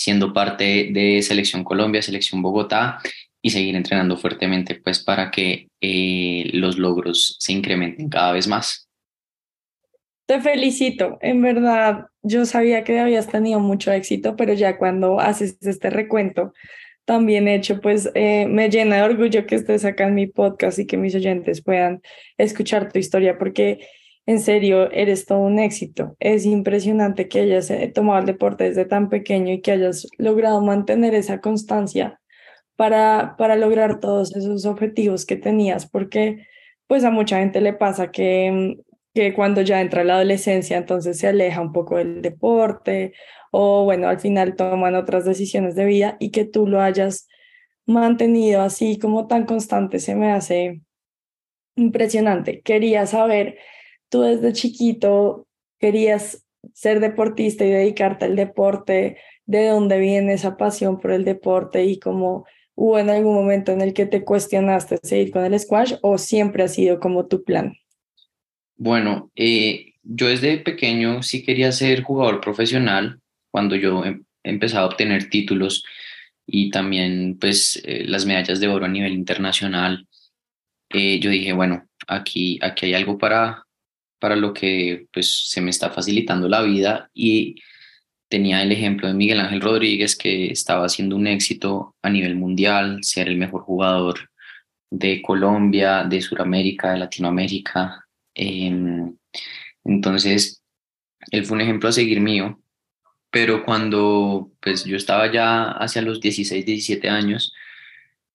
siendo 0.00 0.32
parte 0.32 0.88
de 0.92 1.20
Selección 1.20 1.62
Colombia, 1.62 2.00
Selección 2.00 2.40
Bogotá 2.40 3.00
y 3.42 3.50
seguir 3.50 3.76
entrenando 3.76 4.16
fuertemente 4.16 4.74
pues 4.76 4.98
para 4.98 5.30
que 5.30 5.68
eh, 5.78 6.48
los 6.54 6.78
logros 6.78 7.36
se 7.38 7.52
incrementen 7.52 8.08
cada 8.08 8.32
vez 8.32 8.48
más. 8.48 8.88
Te 10.24 10.40
felicito, 10.40 11.18
en 11.20 11.42
verdad 11.42 12.06
yo 12.22 12.46
sabía 12.46 12.82
que 12.82 12.98
habías 12.98 13.28
tenido 13.28 13.60
mucho 13.60 13.92
éxito, 13.92 14.36
pero 14.36 14.54
ya 14.54 14.78
cuando 14.78 15.20
haces 15.20 15.58
este 15.60 15.90
recuento 15.90 16.54
también 17.04 17.46
hecho, 17.46 17.82
pues 17.82 18.10
eh, 18.14 18.46
me 18.46 18.70
llena 18.70 18.96
de 18.96 19.02
orgullo 19.02 19.44
que 19.44 19.56
estés 19.56 19.84
acá 19.84 20.06
en 20.06 20.14
mi 20.14 20.28
podcast 20.28 20.78
y 20.78 20.86
que 20.86 20.96
mis 20.96 21.14
oyentes 21.14 21.62
puedan 21.62 22.00
escuchar 22.38 22.90
tu 22.90 22.98
historia, 22.98 23.36
porque 23.36 23.86
en 24.30 24.38
serio, 24.38 24.88
eres 24.92 25.26
todo 25.26 25.40
un 25.40 25.58
éxito. 25.58 26.16
Es 26.20 26.46
impresionante 26.46 27.26
que 27.26 27.40
hayas 27.40 27.68
eh, 27.68 27.90
tomado 27.92 28.20
el 28.20 28.26
deporte 28.26 28.62
desde 28.62 28.84
tan 28.84 29.08
pequeño 29.08 29.52
y 29.52 29.60
que 29.60 29.72
hayas 29.72 30.06
logrado 30.18 30.60
mantener 30.60 31.14
esa 31.14 31.40
constancia 31.40 32.20
para, 32.76 33.34
para 33.36 33.56
lograr 33.56 33.98
todos 33.98 34.36
esos 34.36 34.66
objetivos 34.66 35.26
que 35.26 35.34
tenías, 35.34 35.90
porque 35.90 36.46
pues 36.86 37.02
a 37.02 37.10
mucha 37.10 37.40
gente 37.40 37.60
le 37.60 37.72
pasa 37.72 38.12
que, 38.12 38.52
mm, 38.52 38.82
que 39.14 39.34
cuando 39.34 39.62
ya 39.62 39.80
entra 39.80 40.04
la 40.04 40.14
adolescencia, 40.14 40.76
entonces 40.76 41.18
se 41.18 41.26
aleja 41.26 41.60
un 41.60 41.72
poco 41.72 41.96
del 41.96 42.22
deporte 42.22 43.14
o 43.50 43.82
bueno, 43.82 44.08
al 44.08 44.20
final 44.20 44.54
toman 44.54 44.94
otras 44.94 45.24
decisiones 45.24 45.74
de 45.74 45.86
vida 45.86 46.16
y 46.20 46.30
que 46.30 46.44
tú 46.44 46.68
lo 46.68 46.80
hayas 46.80 47.26
mantenido 47.84 48.60
así 48.62 48.96
como 48.96 49.26
tan 49.26 49.44
constante 49.44 49.98
se 49.98 50.14
me 50.14 50.30
hace 50.30 50.82
impresionante. 51.74 52.60
Quería 52.62 53.06
saber 53.06 53.58
tú 54.10 54.20
desde 54.22 54.52
chiquito 54.52 55.46
querías 55.78 56.44
ser 56.74 57.00
deportista 57.00 57.64
y 57.64 57.70
dedicarte 57.70 58.26
al 58.26 58.36
deporte, 58.36 59.16
de 59.46 59.68
dónde 59.68 59.98
viene 59.98 60.34
esa 60.34 60.58
pasión 60.58 61.00
por 61.00 61.12
el 61.12 61.24
deporte 61.24 61.84
y 61.84 61.98
cómo 61.98 62.44
¿Hubo 62.82 62.98
en 62.98 63.10
algún 63.10 63.34
momento 63.34 63.72
en 63.72 63.82
el 63.82 63.92
que 63.92 64.06
te 64.06 64.24
cuestionaste 64.24 64.96
seguir 65.02 65.32
con 65.32 65.44
el 65.44 65.60
squash 65.60 65.96
o 66.00 66.16
siempre 66.16 66.62
ha 66.62 66.68
sido 66.68 66.98
como 66.98 67.26
tu 67.26 67.44
plan? 67.44 67.76
Bueno, 68.78 69.30
eh, 69.36 69.92
yo 70.02 70.28
desde 70.28 70.56
pequeño 70.56 71.22
sí 71.22 71.44
quería 71.44 71.72
ser 71.72 72.02
jugador 72.02 72.40
profesional 72.40 73.20
cuando 73.50 73.76
yo 73.76 74.02
em, 74.06 74.24
empezaba 74.42 74.84
a 74.84 74.88
obtener 74.88 75.28
títulos 75.28 75.84
y 76.46 76.70
también 76.70 77.36
pues 77.38 77.82
eh, 77.84 78.04
las 78.06 78.24
medallas 78.24 78.60
de 78.60 78.68
oro 78.68 78.86
a 78.86 78.88
nivel 78.88 79.12
internacional. 79.12 80.08
Eh, 80.88 81.20
yo 81.20 81.28
dije, 81.28 81.52
bueno, 81.52 81.86
aquí, 82.06 82.58
aquí 82.62 82.86
hay 82.86 82.94
algo 82.94 83.18
para, 83.18 83.66
para 84.20 84.36
lo 84.36 84.52
que 84.54 85.06
pues 85.12 85.48
se 85.48 85.60
me 85.60 85.70
está 85.70 85.90
facilitando 85.90 86.48
la 86.48 86.62
vida 86.62 87.10
y 87.14 87.56
tenía 88.28 88.62
el 88.62 88.72
ejemplo 88.72 89.08
de 89.08 89.14
Miguel 89.14 89.40
Ángel 89.40 89.60
Rodríguez, 89.60 90.16
que 90.16 90.52
estaba 90.52 90.86
haciendo 90.86 91.16
un 91.16 91.26
éxito 91.26 91.96
a 92.02 92.10
nivel 92.10 92.36
mundial, 92.36 93.00
ser 93.02 93.28
el 93.28 93.36
mejor 93.36 93.62
jugador 93.62 94.30
de 94.90 95.20
Colombia, 95.22 96.04
de 96.04 96.20
Sudamérica, 96.22 96.92
de 96.92 96.98
Latinoamérica. 96.98 98.06
Em, 98.34 99.16
entonces, 99.84 100.62
él 101.32 101.44
fue 101.44 101.56
un 101.56 101.62
ejemplo 101.62 101.88
a 101.88 101.92
seguir 101.92 102.20
mío, 102.20 102.60
pero 103.30 103.64
cuando 103.64 104.52
pues, 104.60 104.84
yo 104.84 104.96
estaba 104.96 105.30
ya 105.32 105.72
hacia 105.72 106.02
los 106.02 106.20
16, 106.20 106.64
17 106.64 107.08
años, 107.08 107.52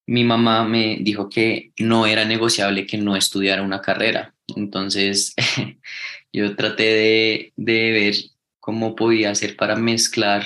mi 0.07 0.23
mamá 0.23 0.65
me 0.65 0.97
dijo 1.01 1.29
que 1.29 1.71
no 1.79 2.05
era 2.05 2.25
negociable 2.25 2.85
que 2.85 2.97
no 2.97 3.15
estudiara 3.15 3.63
una 3.63 3.81
carrera. 3.81 4.34
Entonces, 4.47 5.33
yo 6.33 6.55
traté 6.55 6.83
de, 6.83 7.53
de 7.55 7.91
ver 7.91 8.15
cómo 8.59 8.95
podía 8.95 9.31
hacer 9.31 9.55
para 9.55 9.75
mezclar 9.75 10.43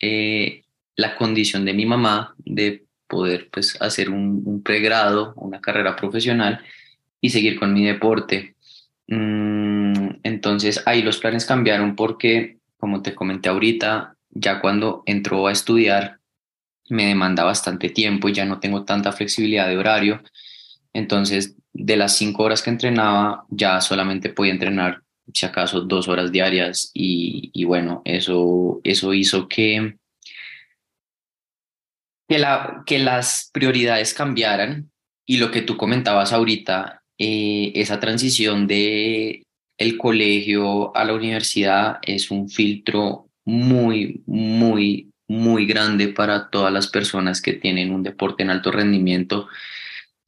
eh, 0.00 0.64
la 0.96 1.16
condición 1.16 1.64
de 1.64 1.72
mi 1.72 1.86
mamá 1.86 2.34
de 2.38 2.84
poder 3.06 3.48
pues 3.50 3.80
hacer 3.80 4.10
un, 4.10 4.62
pregrado, 4.62 5.34
una 5.36 5.60
carrera 5.60 5.96
profesional 5.96 6.64
y 7.20 7.30
seguir 7.30 7.58
con 7.58 7.72
mi 7.72 7.84
deporte. 7.84 8.54
Mm, 9.08 10.20
entonces 10.22 10.82
ahí 10.86 11.02
los 11.02 11.18
planes 11.18 11.44
cambiaron 11.44 11.96
porque, 11.96 12.58
como 12.76 13.02
te 13.02 13.14
comenté 13.14 13.48
ahorita, 13.48 14.16
ya 14.30 14.60
cuando 14.60 15.02
entró 15.06 15.46
a 15.46 15.52
estudiar 15.52 16.18
me 16.88 17.06
demanda 17.06 17.44
bastante 17.44 17.88
tiempo 17.88 18.28
y 18.28 18.32
ya 18.32 18.44
no 18.44 18.58
tengo 18.58 18.84
tanta 18.84 19.12
flexibilidad 19.12 19.68
de 19.68 19.78
horario. 19.78 20.22
Entonces, 20.92 21.56
de 21.72 21.96
las 21.96 22.16
cinco 22.16 22.44
horas 22.44 22.62
que 22.62 22.70
entrenaba, 22.70 23.44
ya 23.48 23.80
solamente 23.80 24.30
podía 24.30 24.52
entrenar 24.52 25.02
si 25.32 25.46
acaso 25.46 25.80
dos 25.82 26.08
horas 26.08 26.32
diarias. 26.32 26.90
Y, 26.94 27.64
bueno, 27.64 28.02
eso, 28.04 28.80
eso 28.84 29.14
hizo 29.14 29.48
que, 29.48 29.96
que, 32.28 32.38
la, 32.38 32.82
que 32.86 32.98
las 32.98 33.50
prioridades 33.52 34.14
cambiaran. 34.14 34.90
Y 35.26 35.36
lo 35.36 35.50
que 35.50 35.62
tú 35.62 35.76
comentabas 35.76 36.32
ahorita, 36.32 37.02
eh, 37.18 37.72
esa 37.74 38.00
transición 38.00 38.66
de 38.66 39.44
el 39.78 39.96
colegio 39.96 40.94
a 40.96 41.04
la 41.04 41.14
universidad 41.14 41.98
es 42.02 42.30
un 42.30 42.48
filtro 42.48 43.28
muy, 43.44 44.22
muy, 44.26 45.10
muy 45.28 45.66
grande 45.66 46.08
para 46.08 46.50
todas 46.50 46.72
las 46.72 46.88
personas 46.88 47.40
que 47.40 47.54
tienen 47.54 47.92
un 47.92 48.02
deporte 48.02 48.42
en 48.42 48.50
alto 48.50 48.72
rendimiento 48.72 49.48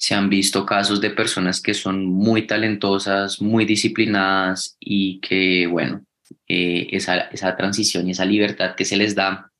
se 0.02 0.16
han 0.16 0.28
visto 0.28 0.66
casos 0.66 1.00
de 1.00 1.10
personas 1.10 1.60
que 1.60 1.74
son 1.74 2.06
muy 2.06 2.44
talentosas, 2.44 3.40
muy 3.40 3.64
disciplinadas 3.64 4.76
y 4.80 5.20
que, 5.20 5.68
bueno, 5.68 6.04
eh, 6.48 6.88
esa, 6.90 7.18
esa 7.30 7.56
transición 7.56 8.08
y 8.08 8.10
esa 8.10 8.24
libertad 8.24 8.74
que 8.74 8.84
se 8.84 8.96
les 8.96 9.14
da, 9.14 9.52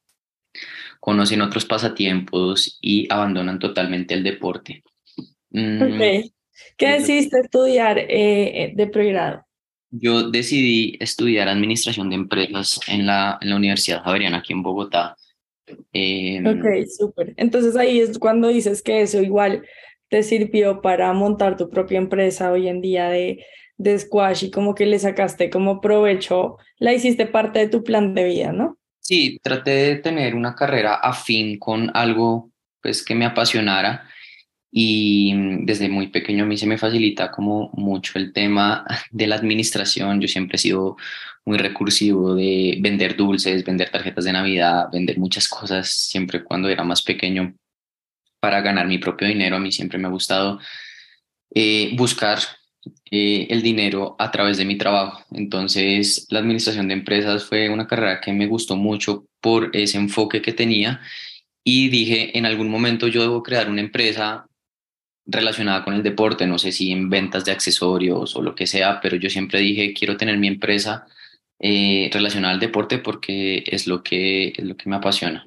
conocen 0.99 1.43
otros 1.43 1.65
pasatiempos 1.65 2.77
y 2.83 3.07
abandonan 3.09 3.61
totalmente 3.61 4.15
el 4.15 4.25
deporte. 4.25 4.83
Mm, 5.51 6.03
¿Qué 6.77 6.89
decidiste 6.89 7.39
estudiar 7.39 7.99
eh, 7.99 8.09
eh, 8.11 8.73
de 8.75 8.87
pregrado? 8.89 9.47
Yo 9.93 10.29
decidí 10.29 10.97
estudiar 10.99 11.47
administración 11.47 12.11
de 12.11 12.17
empresas 12.17 12.81
en 12.89 13.07
la, 13.07 13.39
en 13.41 13.51
la 13.51 13.57
Universidad 13.57 14.03
Javeriana 14.03 14.39
aquí 14.39 14.53
en 14.53 14.65
Bogotá. 14.65 15.15
Eh, 15.93 16.43
ok, 16.45 16.89
súper. 16.99 17.33
Entonces 17.37 17.77
ahí 17.77 18.01
es 18.01 18.19
cuando 18.19 18.49
dices 18.49 18.83
que 18.83 19.03
eso 19.03 19.23
igual 19.23 19.63
te 20.13 20.23
sirvió 20.23 20.83
para 20.83 21.11
montar 21.15 21.57
tu 21.57 21.71
propia 21.71 21.97
empresa 21.97 22.53
hoy 22.53 22.69
en 22.69 22.83
día 22.83 23.09
de, 23.09 23.47
de 23.79 23.99
squash 23.99 24.45
y 24.45 24.51
como 24.51 24.75
que 24.75 24.85
le 24.85 24.99
sacaste 24.99 25.49
como 25.49 25.81
provecho, 25.81 26.59
la 26.79 26.93
hiciste 26.93 27.25
parte 27.25 27.61
de 27.61 27.69
tu 27.69 27.83
plan 27.83 28.15
de 28.15 28.25
vida, 28.25 28.53
¿no? 28.53 28.77
Sí, 29.01 29.41
traté 29.43 29.71
de 29.71 29.97
tener 29.97 30.35
una 30.35 30.55
carrera 30.55 30.97
afín 30.97 31.59
con 31.59 31.91
algo 31.95 32.51
pues 32.83 33.03
que 33.03 33.15
me 33.15 33.25
apasionara 33.25 34.07
y 34.71 35.33
desde 35.65 35.89
muy 35.89 36.09
pequeño 36.09 36.45
a 36.45 36.47
mí 36.47 36.59
se 36.59 36.67
me 36.67 36.77
facilita 36.77 37.31
como 37.31 37.71
mucho 37.73 38.19
el 38.19 38.35
tema 38.35 38.85
de 39.11 39.27
la 39.27 39.37
administración. 39.37 40.21
Yo 40.21 40.29
siempre 40.29 40.57
he 40.57 40.59
sido 40.59 40.99
muy 41.47 41.57
recursivo 41.57 42.35
de 42.35 42.77
vender 42.83 43.17
dulces, 43.17 43.65
vender 43.65 43.89
tarjetas 43.89 44.27
de 44.27 44.33
Navidad, 44.33 44.89
vender 44.93 45.17
muchas 45.17 45.49
cosas, 45.49 45.91
siempre 45.91 46.45
cuando 46.45 46.69
era 46.69 46.85
más 46.85 47.01
pequeño 47.01 47.55
para 48.43 48.61
ganar 48.61 48.89
mi 48.89 48.99
propio 48.99 49.29
dinero. 49.29 49.55
A 49.55 49.61
mí 49.61 49.71
siempre 49.71 49.99
me 49.99 50.09
ha 50.09 50.11
gustado 50.11 50.59
eh, 51.55 51.93
buscar 51.95 52.41
eh, 53.09 53.47
el 53.51 53.63
dinero 53.63 54.17
a 54.19 54.33
través 54.33 54.57
de 54.57 54.65
mi 54.65 54.77
trabajo. 54.77 55.25
Entonces, 55.31 56.27
la 56.29 56.41
administración 56.41 56.89
de 56.89 56.95
empresas 56.95 57.45
fue 57.45 57.69
una 57.71 57.87
carrera 57.87 58.21
que 58.21 58.33
me 58.33 58.49
gustó 58.49 58.75
mucho 58.75 59.27
por 59.41 59.71
ese 59.73 59.97
enfoque 59.97 60.43
que 60.43 60.53
tenía 60.53 61.01
y 61.63 61.89
dije, 61.89 62.37
en 62.37 62.45
algún 62.45 62.69
momento 62.69 63.07
yo 63.07 63.23
debo 63.23 63.45
crear 63.45 63.71
una 63.71 63.81
empresa 63.81 64.47
relacionada 65.25 65.85
con 65.85 65.95
el 65.95 66.03
deporte, 66.03 66.45
no 66.45 66.59
sé 66.59 66.73
si 66.73 66.91
en 66.91 67.09
ventas 67.09 67.45
de 67.45 67.53
accesorios 67.53 68.35
o 68.35 68.43
lo 68.43 68.57
que 68.57 68.67
sea, 68.67 69.01
pero 69.01 69.17
yo 69.17 69.31
siempre 69.31 69.61
dije, 69.61 69.95
quiero 69.95 70.17
tener 70.17 70.37
mi 70.39 70.49
empresa 70.49 71.07
eh, 71.61 72.11
relacionada 72.13 72.55
al 72.55 72.61
deporte 72.61 72.99
porque 72.99 73.63
es 73.65 73.87
lo 73.87 74.03
que, 74.03 74.49
es 74.49 74.65
lo 74.65 74.77
que 74.77 74.91
me 74.91 74.97
apasiona. 74.97 75.47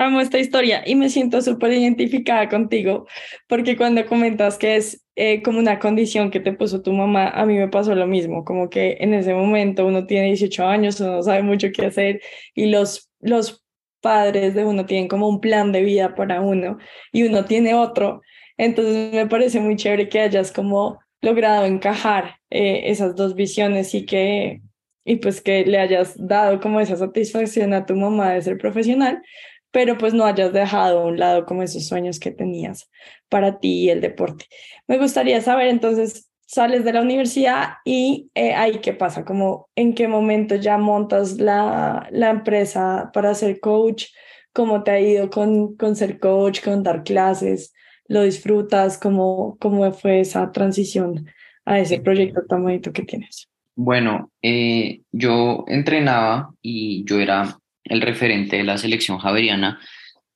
Amo 0.00 0.22
esta 0.22 0.38
historia 0.38 0.82
y 0.86 0.94
me 0.94 1.10
siento 1.10 1.42
súper 1.42 1.74
identificada 1.74 2.48
contigo 2.48 3.06
porque 3.46 3.76
cuando 3.76 4.06
comentas 4.06 4.56
que 4.56 4.76
es 4.76 5.04
eh, 5.14 5.42
como 5.42 5.58
una 5.58 5.78
condición 5.78 6.30
que 6.30 6.40
te 6.40 6.54
puso 6.54 6.80
tu 6.80 6.94
mamá, 6.94 7.28
a 7.28 7.44
mí 7.44 7.58
me 7.58 7.68
pasó 7.68 7.94
lo 7.94 8.06
mismo, 8.06 8.42
como 8.42 8.70
que 8.70 8.96
en 9.00 9.12
ese 9.12 9.34
momento 9.34 9.86
uno 9.86 10.06
tiene 10.06 10.28
18 10.28 10.64
años, 10.66 10.98
uno 11.00 11.16
no 11.16 11.22
sabe 11.22 11.42
mucho 11.42 11.68
qué 11.70 11.84
hacer 11.84 12.22
y 12.54 12.70
los, 12.70 13.10
los 13.20 13.62
padres 14.00 14.54
de 14.54 14.64
uno 14.64 14.86
tienen 14.86 15.06
como 15.06 15.28
un 15.28 15.38
plan 15.38 15.70
de 15.70 15.82
vida 15.82 16.14
para 16.14 16.40
uno 16.40 16.78
y 17.12 17.24
uno 17.24 17.44
tiene 17.44 17.74
otro. 17.74 18.22
Entonces 18.56 19.12
me 19.12 19.26
parece 19.26 19.60
muy 19.60 19.76
chévere 19.76 20.08
que 20.08 20.20
hayas 20.20 20.50
como 20.50 20.98
logrado 21.20 21.66
encajar 21.66 22.36
eh, 22.48 22.84
esas 22.86 23.14
dos 23.16 23.34
visiones 23.34 23.94
y 23.94 24.06
que 24.06 24.62
y 25.04 25.16
pues 25.16 25.40
que 25.40 25.64
le 25.64 25.78
hayas 25.78 26.14
dado 26.16 26.60
como 26.60 26.80
esa 26.80 26.96
satisfacción 26.96 27.74
a 27.74 27.86
tu 27.86 27.94
mamá 27.96 28.32
de 28.32 28.42
ser 28.42 28.58
profesional, 28.58 29.22
pero 29.70 29.98
pues 29.98 30.14
no 30.14 30.24
hayas 30.24 30.52
dejado 30.52 31.00
a 31.00 31.06
un 31.06 31.18
lado 31.18 31.46
como 31.46 31.62
esos 31.62 31.86
sueños 31.86 32.18
que 32.18 32.30
tenías 32.30 32.90
para 33.28 33.58
ti 33.58 33.84
y 33.84 33.90
el 33.90 34.00
deporte. 34.00 34.46
Me 34.86 34.98
gustaría 34.98 35.40
saber 35.40 35.68
entonces, 35.68 36.30
sales 36.46 36.84
de 36.84 36.92
la 36.92 37.02
universidad 37.02 37.74
y 37.84 38.28
eh, 38.34 38.54
ahí 38.54 38.80
qué 38.80 38.92
pasa, 38.92 39.24
como 39.24 39.68
en 39.76 39.94
qué 39.94 40.08
momento 40.08 40.56
ya 40.56 40.78
montas 40.78 41.38
la, 41.38 42.08
la 42.10 42.30
empresa 42.30 43.10
para 43.14 43.34
ser 43.36 43.60
coach, 43.60 44.06
cómo 44.52 44.82
te 44.82 44.90
ha 44.90 45.00
ido 45.00 45.30
con, 45.30 45.76
con 45.76 45.94
ser 45.94 46.18
coach, 46.18 46.60
con 46.64 46.82
dar 46.82 47.04
clases, 47.04 47.72
lo 48.08 48.22
disfrutas, 48.22 48.98
cómo, 48.98 49.56
cómo 49.60 49.92
fue 49.92 50.20
esa 50.20 50.50
transición 50.50 51.28
a 51.64 51.78
ese 51.78 52.00
proyecto 52.00 52.42
tan 52.48 52.64
bonito 52.64 52.92
que 52.92 53.02
tienes. 53.02 53.48
Bueno, 53.76 54.32
eh, 54.42 55.02
yo 55.12 55.64
entrenaba 55.68 56.52
y 56.60 57.04
yo 57.04 57.20
era 57.20 57.59
el 57.84 58.00
referente 58.00 58.56
de 58.56 58.64
la 58.64 58.78
selección 58.78 59.18
javeriana, 59.18 59.80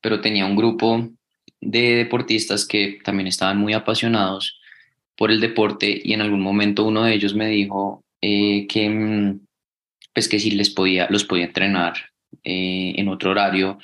pero 0.00 0.20
tenía 0.20 0.46
un 0.46 0.56
grupo 0.56 1.10
de 1.60 1.96
deportistas 1.96 2.66
que 2.66 2.98
también 3.02 3.26
estaban 3.26 3.58
muy 3.58 3.72
apasionados 3.72 4.60
por 5.16 5.30
el 5.30 5.40
deporte 5.40 6.00
y 6.02 6.12
en 6.12 6.20
algún 6.20 6.40
momento 6.40 6.84
uno 6.84 7.04
de 7.04 7.14
ellos 7.14 7.34
me 7.34 7.46
dijo 7.48 8.04
eh, 8.20 8.66
que 8.68 8.88
mm, 8.88 9.40
pues 10.12 10.28
que 10.28 10.38
si 10.38 10.52
les 10.52 10.70
podía, 10.70 11.08
los 11.10 11.24
podía 11.24 11.46
entrenar 11.46 11.94
eh, 12.42 12.94
en 12.96 13.08
otro 13.08 13.32
horario, 13.32 13.78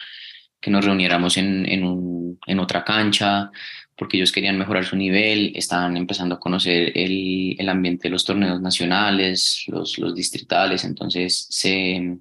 que 0.61 0.71
nos 0.71 0.85
reuniéramos 0.85 1.37
en, 1.37 1.67
en, 1.67 1.85
un, 1.85 2.39
en, 2.47 2.61
otra 2.61 2.85
cancha, 2.85 3.51
porque 3.97 4.17
ellos 4.17 4.33
querían 4.33 4.59
mejorar 4.59 4.85
su 4.85 4.97
nivel, 4.97 5.53
estaban 5.57 5.97
empezando 5.97 6.35
a 6.35 6.41
conocer 6.41 6.93
el, 6.95 7.57
el 7.59 7.69
ambiente 7.69 8.09
de 8.09 8.13
los 8.13 8.25
torneos 8.25 8.61
nacionales, 8.61 9.65
los, 9.67 9.99
los 9.99 10.15
distritales, 10.15 10.85
entonces 10.85 11.47
se, 11.51 12.19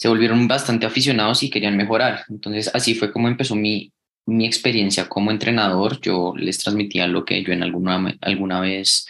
se 0.00 0.08
volvieron 0.08 0.48
bastante 0.48 0.86
aficionados 0.86 1.42
y 1.42 1.50
querían 1.50 1.76
mejorar. 1.76 2.24
Entonces 2.30 2.70
así 2.72 2.94
fue 2.94 3.12
como 3.12 3.28
empezó 3.28 3.54
mi, 3.54 3.92
mi 4.24 4.46
experiencia 4.46 5.10
como 5.10 5.30
entrenador. 5.30 6.00
Yo 6.00 6.32
les 6.38 6.56
transmitía 6.56 7.06
lo 7.06 7.26
que 7.26 7.42
yo 7.42 7.52
en 7.52 7.62
alguna, 7.62 8.16
alguna 8.22 8.60
vez 8.60 9.06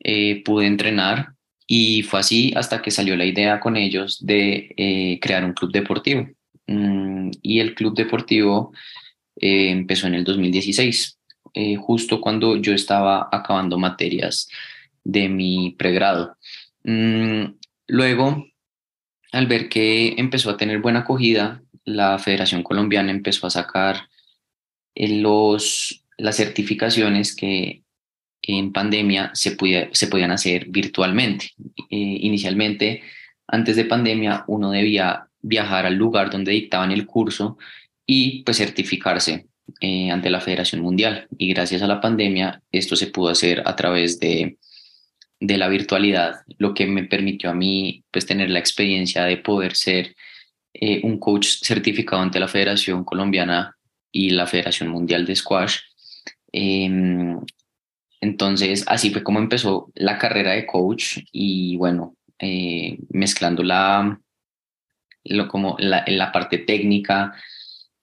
eh, 0.00 0.42
pude 0.44 0.66
entrenar 0.66 1.34
y 1.66 2.04
fue 2.04 2.20
así 2.20 2.54
hasta 2.56 2.80
que 2.80 2.90
salió 2.90 3.16
la 3.16 3.26
idea 3.26 3.60
con 3.60 3.76
ellos 3.76 4.24
de 4.24 4.72
eh, 4.78 5.18
crear 5.20 5.44
un 5.44 5.52
club 5.52 5.72
deportivo. 5.72 6.26
Mm, 6.66 7.30
y 7.42 7.60
el 7.60 7.74
club 7.74 7.94
deportivo 7.94 8.72
eh, 9.36 9.68
empezó 9.68 10.06
en 10.06 10.14
el 10.14 10.24
2016, 10.24 11.18
eh, 11.52 11.76
justo 11.76 12.22
cuando 12.22 12.56
yo 12.56 12.72
estaba 12.72 13.28
acabando 13.30 13.76
materias 13.76 14.48
de 15.04 15.28
mi 15.28 15.74
pregrado. 15.78 16.34
Mm, 16.84 17.58
luego, 17.88 18.46
al 19.32 19.46
ver 19.46 19.68
que 19.68 20.14
empezó 20.16 20.50
a 20.50 20.56
tener 20.56 20.80
buena 20.80 21.00
acogida, 21.00 21.62
la 21.84 22.18
Federación 22.18 22.62
Colombiana 22.62 23.10
empezó 23.10 23.46
a 23.46 23.50
sacar 23.50 24.08
los, 24.94 26.04
las 26.16 26.36
certificaciones 26.36 27.34
que 27.34 27.82
en 28.42 28.72
pandemia 28.72 29.30
se, 29.34 29.56
se 29.92 30.06
podían 30.06 30.30
hacer 30.30 30.66
virtualmente. 30.68 31.52
inicialmente, 31.90 33.02
antes 33.46 33.76
de 33.76 33.84
pandemia, 33.84 34.44
uno 34.46 34.70
debía 34.70 35.26
viajar 35.40 35.86
al 35.86 35.94
lugar 35.94 36.30
donde 36.30 36.52
dictaban 36.52 36.92
el 36.92 37.06
curso 37.06 37.58
y 38.06 38.42
pues 38.42 38.58
certificarse 38.58 39.46
eh, 39.80 40.10
ante 40.10 40.30
la 40.30 40.40
Federación 40.40 40.82
Mundial. 40.82 41.28
Y 41.36 41.52
gracias 41.52 41.82
a 41.82 41.86
la 41.86 42.00
pandemia 42.00 42.62
esto 42.72 42.96
se 42.96 43.08
pudo 43.08 43.28
hacer 43.28 43.62
a 43.66 43.76
través 43.76 44.18
de, 44.18 44.58
de 45.40 45.56
la 45.56 45.68
virtualidad, 45.68 46.42
lo 46.58 46.74
que 46.74 46.86
me 46.86 47.04
permitió 47.04 47.50
a 47.50 47.54
mí 47.54 48.04
pues 48.10 48.26
tener 48.26 48.50
la 48.50 48.58
experiencia 48.58 49.24
de 49.24 49.36
poder 49.36 49.74
ser 49.74 50.16
eh, 50.74 51.00
un 51.04 51.18
coach 51.18 51.62
certificado 51.62 52.22
ante 52.22 52.40
la 52.40 52.48
Federación 52.48 53.04
Colombiana 53.04 53.76
y 54.12 54.30
la 54.30 54.46
Federación 54.46 54.88
Mundial 54.88 55.26
de 55.26 55.36
Squash. 55.36 55.78
Em, 56.52 57.38
entonces, 58.20 58.84
así 58.86 59.10
fue 59.10 59.22
como 59.22 59.38
empezó 59.38 59.90
la 59.94 60.18
carrera 60.18 60.52
de 60.52 60.66
coach 60.66 61.18
y 61.32 61.76
bueno, 61.76 62.16
eh, 62.38 62.98
mezclando 63.10 63.62
la, 63.62 64.20
lo, 65.24 65.48
como 65.48 65.76
la, 65.78 66.04
la 66.06 66.32
parte 66.32 66.58
técnica 66.58 67.34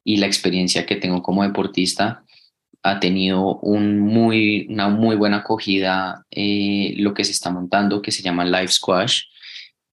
y 0.04 0.18
la 0.18 0.28
experiencia 0.28 0.86
que 0.86 0.96
tengo 0.96 1.22
como 1.22 1.44
deportista, 1.44 2.25
ha 2.86 3.00
tenido 3.00 3.58
un 3.62 4.00
muy, 4.00 4.68
una 4.70 4.90
muy 4.90 5.16
buena 5.16 5.38
acogida 5.38 6.24
eh, 6.30 6.94
lo 6.98 7.16
que 7.16 7.24
se 7.24 7.32
está 7.32 7.50
montando, 7.50 8.00
que 8.00 8.12
se 8.12 8.22
llama 8.22 8.46
Live 8.46 8.68
Squash, 8.68 9.24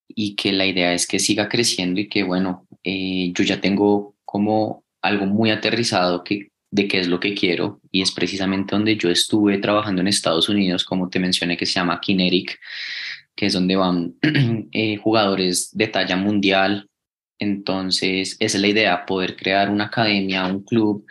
y 0.09 0.37
que 0.37 0.53
la 0.53 0.67
idea 0.67 0.93
es 0.93 1.07
que 1.07 1.19
siga 1.19 1.49
creciendo 1.49 2.01
y 2.01 2.09
que, 2.11 2.23
bueno, 2.23 2.67
eh, 2.85 3.33
yo 3.33 3.45
ya 3.45 3.63
tengo 3.63 4.15
como 4.27 4.85
algo 5.01 5.25
muy 5.25 5.51
aterrizado 5.51 6.23
que, 6.23 6.49
de 6.71 6.87
qué 6.87 7.01
es 7.01 7.09
lo 7.09 7.19
que 7.19 7.33
quiero, 7.33 7.81
y 7.91 8.03
es 8.03 8.13
precisamente 8.13 8.77
donde 8.77 8.99
yo 8.99 9.09
estuve 9.09 9.57
trabajando 9.57 10.03
en 10.03 10.09
Estados 10.09 10.51
Unidos, 10.51 10.85
como 10.85 11.09
te 11.09 11.19
mencioné, 11.19 11.57
que 11.57 11.65
se 11.65 11.73
llama 11.73 11.99
Kinetic, 11.99 12.61
que 13.35 13.47
es 13.47 13.55
donde 13.55 13.75
van 13.75 14.17
eh, 14.73 14.99
jugadores 14.99 15.71
de 15.73 15.89
talla 15.89 16.17
mundial. 16.17 16.91
Entonces, 17.39 18.37
esa 18.39 18.59
es 18.59 18.61
la 18.61 18.69
idea, 18.69 19.07
poder 19.07 19.35
crear 19.35 19.71
una 19.71 19.85
academia, 19.85 20.45
un 20.45 20.63
club 20.63 21.07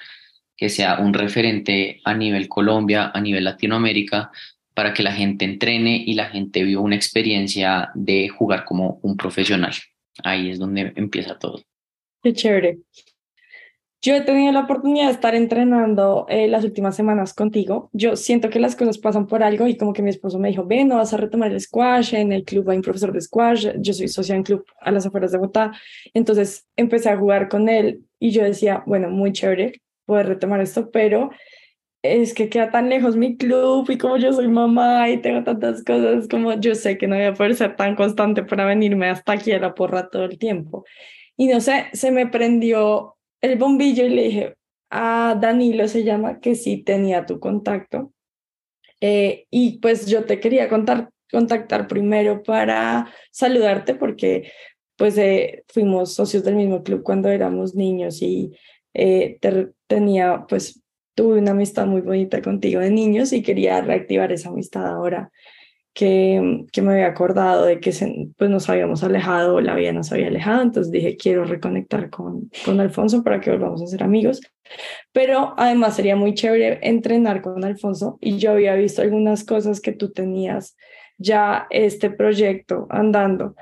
que 0.61 0.69
sea 0.69 0.99
un 0.99 1.15
referente 1.15 2.01
a 2.03 2.13
nivel 2.13 2.47
Colombia, 2.47 3.09
a 3.15 3.19
nivel 3.19 3.45
Latinoamérica, 3.45 4.29
para 4.75 4.93
que 4.93 5.01
la 5.01 5.11
gente 5.11 5.43
entrene 5.43 6.03
y 6.05 6.13
la 6.13 6.25
gente 6.25 6.63
viva 6.63 6.81
una 6.81 6.95
experiencia 6.95 7.89
de 7.95 8.29
jugar 8.29 8.63
como 8.63 8.99
un 9.01 9.17
profesional. 9.17 9.73
Ahí 10.23 10.51
es 10.51 10.59
donde 10.59 10.93
empieza 10.97 11.39
todo. 11.39 11.63
Qué 12.21 12.33
chévere. 12.33 12.77
Yo 14.03 14.13
he 14.13 14.21
tenido 14.21 14.51
la 14.51 14.59
oportunidad 14.59 15.07
de 15.07 15.13
estar 15.13 15.33
entrenando 15.33 16.27
eh, 16.29 16.47
las 16.47 16.63
últimas 16.63 16.95
semanas 16.95 17.33
contigo. 17.33 17.89
Yo 17.91 18.15
siento 18.15 18.51
que 18.51 18.59
las 18.59 18.75
cosas 18.75 18.99
pasan 18.99 19.25
por 19.25 19.41
algo 19.41 19.65
y 19.65 19.77
como 19.77 19.93
que 19.93 20.03
mi 20.03 20.11
esposo 20.11 20.37
me 20.37 20.49
dijo, 20.49 20.63
ven, 20.67 20.89
no 20.89 20.97
vas 20.97 21.11
a 21.15 21.17
retomar 21.17 21.51
el 21.51 21.59
squash, 21.59 22.13
en 22.13 22.33
el 22.33 22.43
club 22.43 22.69
hay 22.69 22.77
un 22.77 22.83
profesor 22.83 23.11
de 23.11 23.21
squash, 23.21 23.69
yo 23.79 23.93
soy 23.93 24.07
socia 24.09 24.35
en 24.35 24.43
club 24.43 24.63
a 24.79 24.91
las 24.91 25.07
afueras 25.07 25.31
de 25.31 25.39
Bogotá. 25.39 25.71
Entonces 26.13 26.67
empecé 26.75 27.09
a 27.09 27.17
jugar 27.17 27.49
con 27.49 27.67
él 27.67 28.05
y 28.19 28.29
yo 28.29 28.43
decía, 28.43 28.83
bueno, 28.85 29.09
muy 29.09 29.31
chévere 29.31 29.81
poder 30.05 30.27
retomar 30.27 30.61
esto, 30.61 30.91
pero 30.91 31.31
es 32.03 32.33
que 32.33 32.49
queda 32.49 32.71
tan 32.71 32.89
lejos 32.89 33.15
mi 33.15 33.37
club 33.37 33.89
y 33.89 33.97
como 33.97 34.17
yo 34.17 34.33
soy 34.33 34.47
mamá 34.47 35.09
y 35.09 35.21
tengo 35.21 35.43
tantas 35.43 35.83
cosas, 35.83 36.27
como 36.27 36.53
yo 36.59 36.73
sé 36.75 36.97
que 36.97 37.07
no 37.07 37.15
voy 37.15 37.25
a 37.25 37.33
poder 37.33 37.55
ser 37.55 37.75
tan 37.75 37.95
constante 37.95 38.43
para 38.43 38.65
venirme 38.65 39.09
hasta 39.09 39.33
aquí 39.33 39.51
a 39.51 39.59
la 39.59 39.75
porra 39.75 40.09
todo 40.09 40.25
el 40.25 40.37
tiempo. 40.37 40.83
Y 41.37 41.47
no 41.47 41.61
sé, 41.61 41.85
se 41.93 42.11
me 42.11 42.27
prendió 42.27 43.15
el 43.41 43.57
bombillo 43.57 44.05
y 44.05 44.09
le 44.09 44.23
dije 44.23 44.55
a 44.89 45.37
Danilo, 45.39 45.87
se 45.87 46.03
llama, 46.03 46.39
que 46.39 46.55
sí 46.55 46.83
tenía 46.83 47.25
tu 47.25 47.39
contacto. 47.39 48.11
Eh, 48.99 49.45
y 49.49 49.79
pues 49.79 50.05
yo 50.07 50.25
te 50.25 50.39
quería 50.39 50.69
contar, 50.69 51.09
contactar 51.31 51.87
primero 51.87 52.43
para 52.43 53.11
saludarte 53.31 53.95
porque 53.95 54.51
pues 54.95 55.17
eh, 55.17 55.63
fuimos 55.67 56.13
socios 56.13 56.43
del 56.43 56.55
mismo 56.55 56.83
club 56.83 57.01
cuando 57.03 57.29
éramos 57.29 57.73
niños 57.73 58.21
y 58.21 58.51
eh, 58.93 59.39
tenía 59.87 60.45
pues 60.47 60.81
tuve 61.15 61.39
una 61.39 61.51
amistad 61.51 61.85
muy 61.85 62.01
bonita 62.01 62.41
contigo 62.41 62.79
de 62.79 62.91
niños 62.91 63.33
y 63.33 63.43
quería 63.43 63.81
reactivar 63.81 64.31
esa 64.31 64.49
amistad 64.49 64.87
ahora 64.87 65.31
que, 65.93 66.65
que 66.71 66.81
me 66.81 66.93
había 66.93 67.07
acordado 67.07 67.65
de 67.65 67.79
que 67.79 67.91
pues 68.37 68.49
nos 68.49 68.69
habíamos 68.69 69.03
alejado, 69.03 69.59
la 69.59 69.75
vida 69.75 69.91
nos 69.91 70.11
había 70.11 70.27
alejado, 70.27 70.61
entonces 70.61 70.91
dije, 70.91 71.17
quiero 71.17 71.43
reconectar 71.43 72.09
con, 72.09 72.49
con 72.63 72.79
Alfonso 72.79 73.23
para 73.23 73.41
que 73.41 73.51
volvamos 73.51 73.81
a 73.81 73.87
ser 73.87 74.03
amigos. 74.03 74.41
Pero 75.11 75.53
además 75.57 75.97
sería 75.97 76.15
muy 76.15 76.33
chévere 76.33 76.79
entrenar 76.81 77.41
con 77.41 77.63
Alfonso 77.65 78.17
y 78.21 78.37
yo 78.37 78.51
había 78.51 78.75
visto 78.75 79.01
algunas 79.01 79.43
cosas 79.43 79.81
que 79.81 79.91
tú 79.91 80.11
tenías 80.11 80.77
ya 81.17 81.67
este 81.69 82.09
proyecto 82.09 82.87
andando 82.89 83.55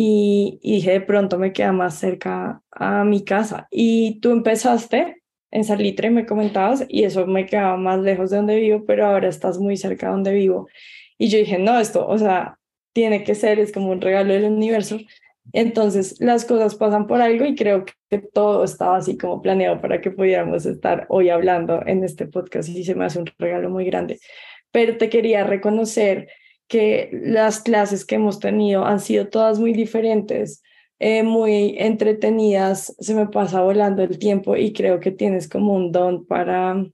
y, 0.00 0.60
y 0.62 0.74
dije, 0.74 0.92
de 0.92 1.00
pronto 1.00 1.38
me 1.40 1.52
queda 1.52 1.72
más 1.72 1.98
cerca 1.98 2.62
a 2.70 3.02
mi 3.02 3.24
casa. 3.24 3.66
Y 3.68 4.20
tú 4.20 4.30
empezaste 4.30 5.24
en 5.50 5.64
Salitre, 5.64 6.08
me 6.10 6.24
comentabas, 6.24 6.84
y 6.88 7.02
eso 7.02 7.26
me 7.26 7.46
quedaba 7.46 7.76
más 7.76 7.98
lejos 7.98 8.30
de 8.30 8.36
donde 8.36 8.60
vivo, 8.60 8.84
pero 8.86 9.06
ahora 9.06 9.28
estás 9.28 9.58
muy 9.58 9.76
cerca 9.76 10.06
de 10.06 10.12
donde 10.12 10.32
vivo. 10.32 10.68
Y 11.18 11.30
yo 11.30 11.38
dije, 11.38 11.58
no, 11.58 11.80
esto, 11.80 12.06
o 12.06 12.16
sea, 12.16 12.60
tiene 12.92 13.24
que 13.24 13.34
ser, 13.34 13.58
es 13.58 13.72
como 13.72 13.90
un 13.90 14.00
regalo 14.00 14.34
del 14.34 14.44
universo. 14.44 14.98
Entonces 15.52 16.20
las 16.20 16.44
cosas 16.44 16.76
pasan 16.76 17.08
por 17.08 17.20
algo 17.20 17.44
y 17.44 17.56
creo 17.56 17.84
que 18.08 18.18
todo 18.18 18.62
estaba 18.62 18.98
así 18.98 19.18
como 19.18 19.42
planeado 19.42 19.80
para 19.80 20.00
que 20.00 20.12
pudiéramos 20.12 20.64
estar 20.64 21.06
hoy 21.08 21.28
hablando 21.28 21.84
en 21.84 22.04
este 22.04 22.26
podcast 22.26 22.68
y 22.68 22.84
se 22.84 22.94
me 22.94 23.06
hace 23.06 23.18
un 23.18 23.26
regalo 23.36 23.68
muy 23.68 23.84
grande. 23.84 24.20
Pero 24.70 24.96
te 24.96 25.08
quería 25.08 25.42
reconocer 25.42 26.28
que 26.68 27.10
las 27.12 27.60
clases 27.60 28.04
que 28.04 28.16
hemos 28.16 28.38
tenido 28.40 28.84
han 28.84 29.00
sido 29.00 29.28
todas 29.28 29.58
muy 29.58 29.72
diferentes, 29.72 30.62
eh, 30.98 31.22
muy 31.22 31.76
entretenidas, 31.78 32.94
se 32.98 33.14
me 33.14 33.26
pasa 33.26 33.62
volando 33.62 34.02
el 34.02 34.18
tiempo 34.18 34.56
y 34.56 34.72
creo 34.72 35.00
que 35.00 35.10
tienes 35.10 35.48
como 35.48 35.74
un 35.74 35.92
don 35.92 36.26
para 36.26 36.84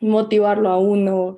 motivarlo 0.00 0.70
a 0.70 0.78
uno, 0.78 1.36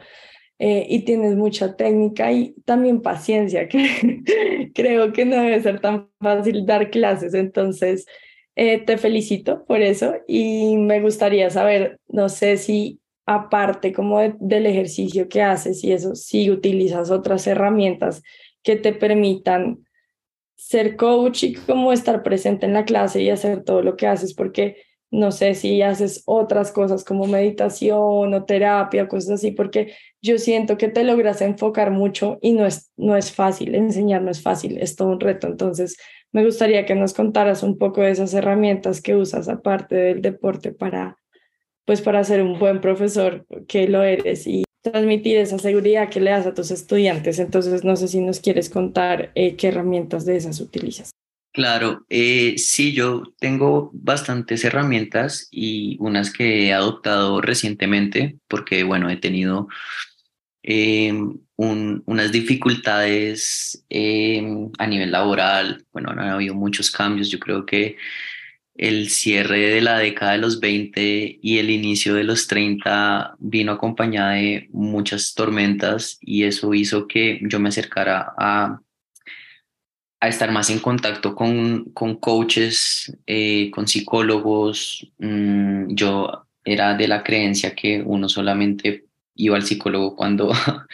eh, 0.59 0.87
y 0.89 1.01
tienes 1.01 1.37
mucha 1.37 1.77
técnica 1.77 2.33
y 2.33 2.55
también 2.65 3.03
paciencia, 3.03 3.69
que 3.69 4.71
creo 4.75 5.13
que 5.13 5.27
no 5.27 5.37
debe 5.37 5.61
ser 5.63 5.81
tan 5.81 6.09
fácil 6.21 6.65
dar 6.65 6.91
clases. 6.91 7.35
Entonces, 7.35 8.07
eh, 8.55 8.79
te 8.79 8.97
felicito 8.97 9.65
por 9.67 9.83
eso 9.83 10.15
y 10.27 10.77
me 10.77 11.01
gustaría 11.01 11.51
saber, 11.51 12.01
no 12.09 12.31
sé 12.31 12.57
si 12.57 13.01
aparte 13.27 13.93
como 13.93 14.21
del 14.21 14.67
ejercicio 14.67 15.29
que 15.29 15.43
haces 15.43 15.83
y 15.85 15.93
eso, 15.93 16.15
si 16.15 16.51
utilizas 16.51 17.11
otras 17.11 17.47
herramientas 17.47 18.23
que 18.63 18.77
te 18.77 18.93
permitan 18.93 19.85
ser 20.57 20.97
coach 20.97 21.43
y 21.43 21.55
como 21.55 21.93
estar 21.93 22.23
presente 22.23 22.67
en 22.67 22.73
la 22.73 22.85
clase 22.85 23.21
y 23.21 23.31
hacer 23.31 23.63
todo 23.63 23.83
lo 23.83 23.97
que 23.97 24.07
haces, 24.07 24.33
porque 24.33 24.77
no 25.11 25.31
sé 25.31 25.55
si 25.55 25.83
haces 25.83 26.23
otras 26.27 26.73
cosas 26.73 27.05
como 27.05 27.27
meditación 27.27 28.33
o 28.35 28.45
terapia, 28.45 29.09
cosas 29.09 29.31
así, 29.33 29.51
porque 29.51 29.93
yo 30.21 30.39
siento 30.39 30.77
que 30.79 30.89
te 30.89 31.05
logras 31.05 31.41
enfocar 31.43 31.91
mucho 31.91 32.39
y 32.43 32.53
no 32.53 32.67
es, 32.67 32.93
no 32.97 33.17
es 33.17 33.33
fácil, 33.33 33.75
enseñar 33.75 34.23
no 34.23 34.31
es 34.31 34.43
fácil, 34.43 34.79
es 34.79 34.97
todo 34.97 35.09
un 35.09 35.21
reto. 35.21 35.47
Entonces, 35.47 35.97
me 36.33 36.45
gustaría 36.45 36.85
que 36.87 36.95
nos 36.95 37.15
contaras 37.15 37.63
un 37.63 37.79
poco 37.79 38.01
de 38.01 38.11
esas 38.11 38.35
herramientas 38.35 39.01
que 39.01 39.17
usas 39.17 39.49
aparte 39.49 39.95
del 39.95 40.23
deporte 40.23 40.73
para, 40.73 41.17
pues, 41.87 42.03
para 42.03 42.23
ser 42.25 42.43
un 42.43 42.59
buen 42.59 42.83
profesor 42.83 43.47
que 43.67 43.89
lo 43.89 44.03
eres 44.03 44.47
y 44.47 44.65
transmitir 44.83 45.39
esa 45.39 45.59
seguridad 45.59 46.11
que 46.11 46.21
le 46.21 46.31
das 46.31 46.47
a 46.47 46.55
tus 46.55 46.71
estudiantes. 46.71 47.39
Entonces, 47.39 47.85
no 47.85 47.97
sé 47.97 48.09
si 48.09 48.21
nos 48.21 48.41
quieres 48.41 48.69
contar 48.69 49.33
eh, 49.35 49.57
qué 49.57 49.69
herramientas 49.69 50.27
de 50.27 50.37
esas 50.37 50.61
utilizas. 50.61 51.11
Claro, 51.53 52.05
eh, 52.11 52.57
sí, 52.59 52.93
yo 52.93 53.23
tengo 53.39 53.91
bastantes 53.95 54.63
herramientas 54.65 55.49
y 55.51 55.97
unas 56.01 56.31
que 56.31 56.67
he 56.67 56.73
adoptado 56.75 57.41
recientemente 57.41 58.37
porque, 58.47 58.85
bueno, 58.85 59.09
he 59.09 59.17
tenido 59.17 59.69
em, 60.63 61.39
unas 61.57 62.31
dificultades 62.31 63.87
em, 63.89 64.71
a 64.79 64.87
nivel 64.87 65.11
laboral, 65.13 65.87
bueno, 65.93 66.11
han 66.11 66.19
habido 66.19 66.55
muchos 66.55 66.91
cambios, 66.91 67.31
yo 67.31 67.39
creo 67.39 67.65
que 67.65 67.97
el 68.79 69.09
cierre 69.11 69.59
de 69.59 69.81
la 69.81 69.99
década 69.99 70.33
de 70.33 70.39
los 70.39 70.61
20 70.61 71.39
y 71.41 71.59
el 71.59 71.71
inicio 71.71 72.15
de 72.15 72.25
los 72.25 72.47
30 72.47 73.37
vino 73.39 73.73
acompañada 73.73 74.33
de 74.33 74.69
muchas 74.73 75.35
tormentas 75.35 76.19
y 76.21 76.45
eso 76.45 76.75
hizo 76.75 77.07
que 77.07 77.41
yo 77.43 77.61
me 77.61 77.71
acercara 77.71 78.35
a 78.39 78.81
a 80.21 80.29
estar 80.29 80.51
más 80.51 80.71
en 80.71 80.79
contacto 80.79 81.35
con, 81.35 81.91
con 81.93 82.17
coaches, 82.17 83.17
eh, 83.27 83.71
con 83.71 83.87
psicólogos. 83.87 85.11
Mm, 85.19 85.95
yo 85.95 86.47
era 86.65 86.95
de 86.95 87.09
la 87.09 87.23
creencia 87.23 87.75
que 87.75 88.03
uno 88.05 88.29
solamente 88.29 89.05
iba 89.35 89.57
al 89.57 89.65
psicólogo 89.65 90.17
cuando 90.17 90.53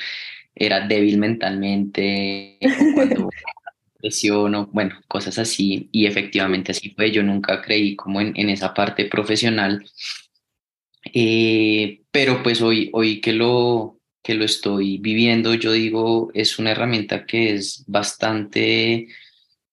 era 0.55 0.87
débil 0.87 1.19
mentalmente 1.19 2.59
o 2.63 2.95
cuando 2.95 3.31
presión 4.03 4.55
o 4.55 4.67
bueno, 4.67 5.01
cosas 5.09 5.39
así. 5.39 5.89
Y 5.93 6.07
efectivamente 6.07 6.73
así 6.73 6.91
fue. 6.91 7.11
Yo 7.11 7.23
nunca 7.23 7.63
creí 7.63 7.97
como 7.97 8.21
en, 8.21 8.35
en 8.37 8.51
esa 8.51 8.75
parte 8.75 9.07
profesional. 9.07 9.85
Eh, 11.15 12.03
pero 12.11 12.43
pues 12.43 12.61
hoy, 12.61 12.91
hoy 12.93 13.21
que 13.21 13.33
lo, 13.33 13.99
que 14.23 14.35
lo 14.35 14.45
estoy 14.45 14.99
viviendo, 14.99 15.55
yo 15.55 15.73
digo, 15.73 16.31
es 16.35 16.59
una 16.59 16.73
herramienta 16.73 17.27
que 17.27 17.55
es 17.55 17.85
bastante 17.87 19.09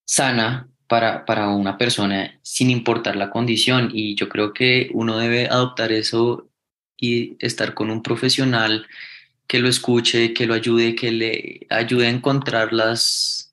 sana 0.05 0.69
para, 0.87 1.25
para 1.25 1.49
una 1.49 1.77
persona 1.77 2.39
sin 2.41 2.69
importar 2.69 3.15
la 3.15 3.29
condición. 3.29 3.91
Y 3.93 4.15
yo 4.15 4.29
creo 4.29 4.53
que 4.53 4.89
uno 4.93 5.17
debe 5.17 5.47
adoptar 5.47 5.91
eso 5.91 6.49
y 6.97 7.35
estar 7.39 7.73
con 7.73 7.91
un 7.91 8.03
profesional 8.03 8.87
que 9.47 9.59
lo 9.59 9.67
escuche, 9.67 10.33
que 10.33 10.45
lo 10.45 10.53
ayude, 10.53 10.95
que 10.95 11.11
le 11.11 11.67
ayude 11.69 12.07
a 12.07 12.11
encontrar 12.11 12.71
las, 12.71 13.48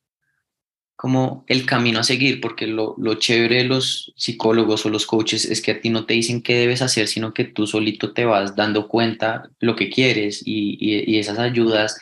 como 1.07 1.45
el 1.47 1.66
camino 1.66 2.01
a 2.01 2.03
seguir, 2.03 2.40
porque 2.40 2.66
lo, 2.66 2.97
lo 2.99 3.14
chévere 3.14 3.59
de 3.59 3.64
los 3.64 4.12
psicólogos 4.16 4.85
o 4.85 4.88
los 4.88 5.07
coaches 5.07 5.45
es 5.45 5.62
que 5.62 5.71
a 5.71 5.81
ti 5.81 5.88
no 5.88 6.05
te 6.05 6.14
dicen 6.14 6.42
qué 6.42 6.57
debes 6.57 6.83
hacer, 6.83 7.07
sino 7.07 7.33
que 7.33 7.45
tú 7.45 7.69
solito 7.69 8.12
te 8.12 8.25
vas 8.25 8.57
dando 8.57 8.88
cuenta 8.88 9.49
lo 9.61 9.77
que 9.77 9.88
quieres 9.88 10.42
y, 10.45 10.77
y, 10.81 11.16
esas 11.19 11.38
ayudas, 11.38 12.01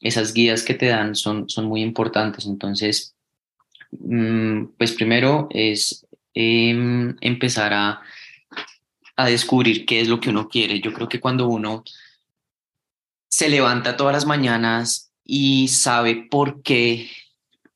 esas 0.00 0.32
guías 0.32 0.62
que 0.62 0.72
te 0.72 0.86
dan 0.86 1.14
son, 1.14 1.50
son 1.50 1.66
muy 1.66 1.82
importantes. 1.82 2.46
Entonces, 2.46 3.14
mm, 3.90 4.68
pues 4.78 4.92
primero 4.92 5.48
es 5.50 6.06
em, 6.32 7.14
empezar 7.20 7.74
a, 7.74 8.00
a 9.16 9.26
descubrir 9.26 9.84
qué 9.84 10.00
es 10.00 10.08
lo 10.08 10.18
que 10.18 10.30
uno 10.30 10.48
quiere. 10.48 10.80
Yo 10.80 10.94
creo 10.94 11.10
que 11.10 11.20
cuando 11.20 11.46
uno 11.46 11.84
se 13.28 13.50
levanta 13.50 13.98
todas 13.98 14.14
las 14.14 14.24
mañanas 14.24 15.12
y 15.22 15.68
sabe 15.68 16.26
por 16.30 16.62
qué 16.62 17.10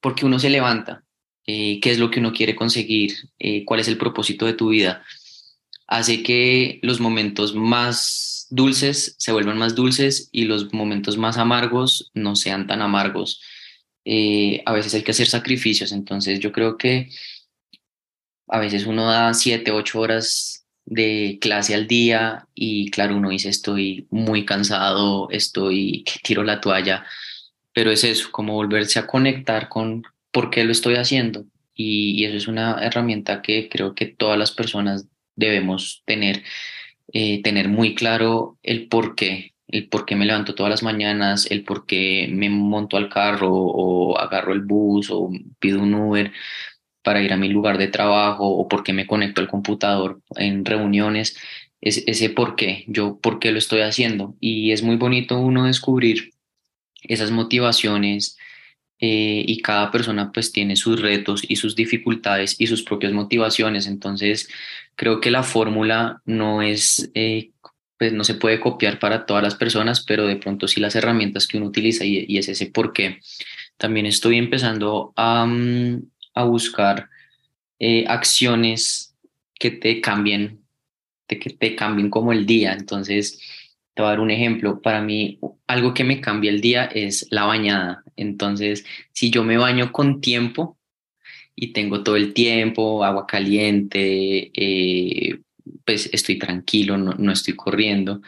porque 0.01 0.27
uno 0.27 0.39
se 0.39 0.51
levanta, 0.51 1.05
eh, 1.47 1.81
qué 1.81 1.91
es 1.91 1.99
lo 1.99 2.11
que 2.11 2.21
uno 2.21 2.33
quiere 2.33 2.55
conseguir, 2.55 3.15
eh, 3.39 3.65
cuál 3.65 3.81
es 3.81 3.89
el 3.89 3.99
propósito 3.99 4.47
de 4.47 4.55
tu 4.55 4.71
vida, 4.71 5.03
hace 5.87 6.23
que 6.23 6.79
los 6.83 7.01
momentos 7.01 7.55
más 7.55 8.47
dulces 8.51 9.17
se 9.19 9.33
vuelvan 9.33 9.59
más 9.59 9.75
dulces 9.75 10.29
y 10.33 10.45
los 10.45 10.73
momentos 10.73 11.17
más 11.17 11.39
amargos 11.39 12.11
no 12.15 12.37
sean 12.37 12.67
tan 12.67 12.83
amargos. 12.83 13.41
Eh, 14.05 14.63
a 14.67 14.73
veces 14.73 14.95
hay 14.95 15.03
que 15.03 15.11
hacer 15.11 15.27
sacrificios, 15.27 15.93
entonces 15.93 16.41
yo 16.41 16.53
creo 16.53 16.77
que 16.77 17.11
a 18.49 18.59
veces 18.59 18.87
uno 18.87 19.07
da 19.07 19.35
siete, 19.35 19.71
ocho 19.71 20.01
horas 20.01 20.67
de 20.85 21.39
clase 21.41 21.75
al 21.75 21.87
día 21.87 22.49
y 22.55 22.91
claro, 22.91 23.17
uno 23.17 23.31
dice 23.31 23.49
estoy 23.49 24.07
muy 24.11 24.45
cansado, 24.45 25.29
estoy 25.31 26.03
que 26.05 26.19
tiro 26.23 26.43
la 26.43 26.61
toalla, 26.61 27.05
pero 27.73 27.91
es 27.91 28.05
eso, 28.05 28.31
como 28.33 28.55
volverse 28.55 28.99
a 28.99 29.07
conectar 29.07 29.69
con 29.69 30.03
por 30.33 30.51
qué 30.51 30.65
lo 30.65 30.73
estoy 30.73 30.95
haciendo. 30.97 31.45
Y, 31.75 32.25
eso 32.25 32.37
es 32.37 32.49
una 32.49 32.79
herramienta 32.85 33.43
que 33.43 33.69
creo 33.69 33.95
que 33.95 34.07
todas 34.07 34.39
las 34.39 34.53
personas 34.53 35.09
debemos 35.37 36.03
tener, 36.05 36.43
eh, 37.13 37.43
tener 37.43 37.69
muy 37.69 37.95
claro 37.95 38.59
el 38.63 38.89
por 38.89 39.15
qué, 39.15 39.55
el 39.69 39.89
por 39.89 40.05
qué 40.05 40.17
me 40.17 40.27
levanto 40.27 40.55
todas 40.55 40.71
las 40.71 40.83
mañanas, 40.83 41.51
el 41.51 41.65
por 41.65 41.87
qué 41.87 42.29
me 42.31 42.51
monto 42.51 42.97
al 42.97 43.09
carro 43.09 43.51
o 43.53 44.19
agarro 44.19 44.53
el 44.53 44.63
bus 44.63 45.11
o 45.11 45.31
pido 45.59 45.81
un 45.81 45.95
Uber 45.95 46.33
para 47.03 47.23
ir 47.23 47.33
a 47.33 47.37
mi 47.37 47.49
lugar 47.49 47.79
de 47.79 47.89
trabajo 47.89 48.47
o 48.47 48.69
por 48.69 48.83
qué 48.83 48.93
me 48.93 49.07
conecto 49.07 49.41
al 49.41 49.49
computador 49.49 50.21
en 50.37 50.65
reuniones, 50.65 51.37
es, 51.81 52.05
ese 52.07 52.31
por 52.31 52.57
qué, 52.57 52.85
yo 52.89 53.19
por 53.21 53.39
qué 53.39 53.53
lo 53.53 53.59
estoy 53.59 53.81
haciendo. 53.81 54.37
Y 54.41 54.73
es 54.73 54.83
muy 54.83 54.97
bonito 54.97 55.39
uno 55.41 55.65
descubrir 55.67 56.33
esas 57.03 57.31
motivaciones 57.31 58.37
eh, 58.99 59.45
y 59.47 59.63
cada 59.63 59.91
persona 59.91 60.31
pues 60.31 60.53
tiene 60.53 60.77
sus 60.77 61.01
retos 61.01 61.43
y 61.49 61.57
sus 61.57 61.75
dificultades 61.75 62.57
y 62.59 62.67
sus 62.67 62.83
propias 62.83 63.13
motivaciones. 63.13 63.87
Entonces 63.87 64.49
creo 64.95 65.21
que 65.21 65.31
la 65.31 65.43
fórmula 65.43 66.21
no 66.27 66.61
es, 66.63 67.11
eh, 67.15 67.51
pues 67.99 68.13
no 68.13 68.25
se 68.25 68.35
puede 68.35 68.61
copiar 68.61 68.99
para 68.99 69.25
todas 69.27 69.43
las 69.43 69.55
personas, 69.55 70.05
pero 70.05 70.27
de 70.27 70.37
pronto 70.37 70.69
sí 70.69 70.81
las 70.81 70.97
herramientas 70.97 71.47
que 71.47 71.57
uno 71.57 71.67
utiliza 71.67 72.05
y, 72.05 72.37
es 72.37 72.49
ese 72.49 72.67
por 72.67 72.93
qué. 72.93 73.21
También 73.79 74.07
estoy 74.07 74.37
empezando 74.37 75.13
a, 75.17 75.47
mm, 75.47 76.03
a 76.35 76.45
buscar 76.45 77.09
eh, 77.79 78.05
acciones 78.07 79.17
que 79.59 79.71
te 79.71 80.01
cambien, 80.03 80.61
que 81.27 81.37
te 81.39 81.75
cambien 81.75 82.11
como 82.11 82.33
el 82.33 82.45
día. 82.45 82.75
Entonces, 82.75 83.41
te 83.95 84.03
voy 84.03 84.09
a 84.09 84.11
dar 84.11 84.21
un 84.21 84.31
ejemplo. 84.31 84.81
Para 84.81 85.01
mí, 85.03 85.39
algo 85.67 85.95
que 85.95 86.05
me 86.05 86.21
cambia 86.21 86.51
el 86.51 86.61
día 86.61 86.85
es 86.87 87.27
la 87.31 87.45
bañada. 87.45 88.05
Entonces, 88.17 88.85
si 89.13 89.31
yo 89.31 89.45
me 89.45 89.57
baño 89.57 89.93
con 89.93 90.21
tiempo 90.21 90.79
y 91.55 91.73
tengo 91.73 92.03
todo 92.03 92.17
el 92.17 92.33
tiempo, 92.35 93.05
agua 93.05 93.27
caliente, 93.27 94.51
eh, 94.55 95.41
pues 95.85 96.11
estoy 96.13 96.39
tranquilo, 96.39 96.97
no, 96.97 97.33
estoy 97.33 97.55
corriendo, 97.55 98.23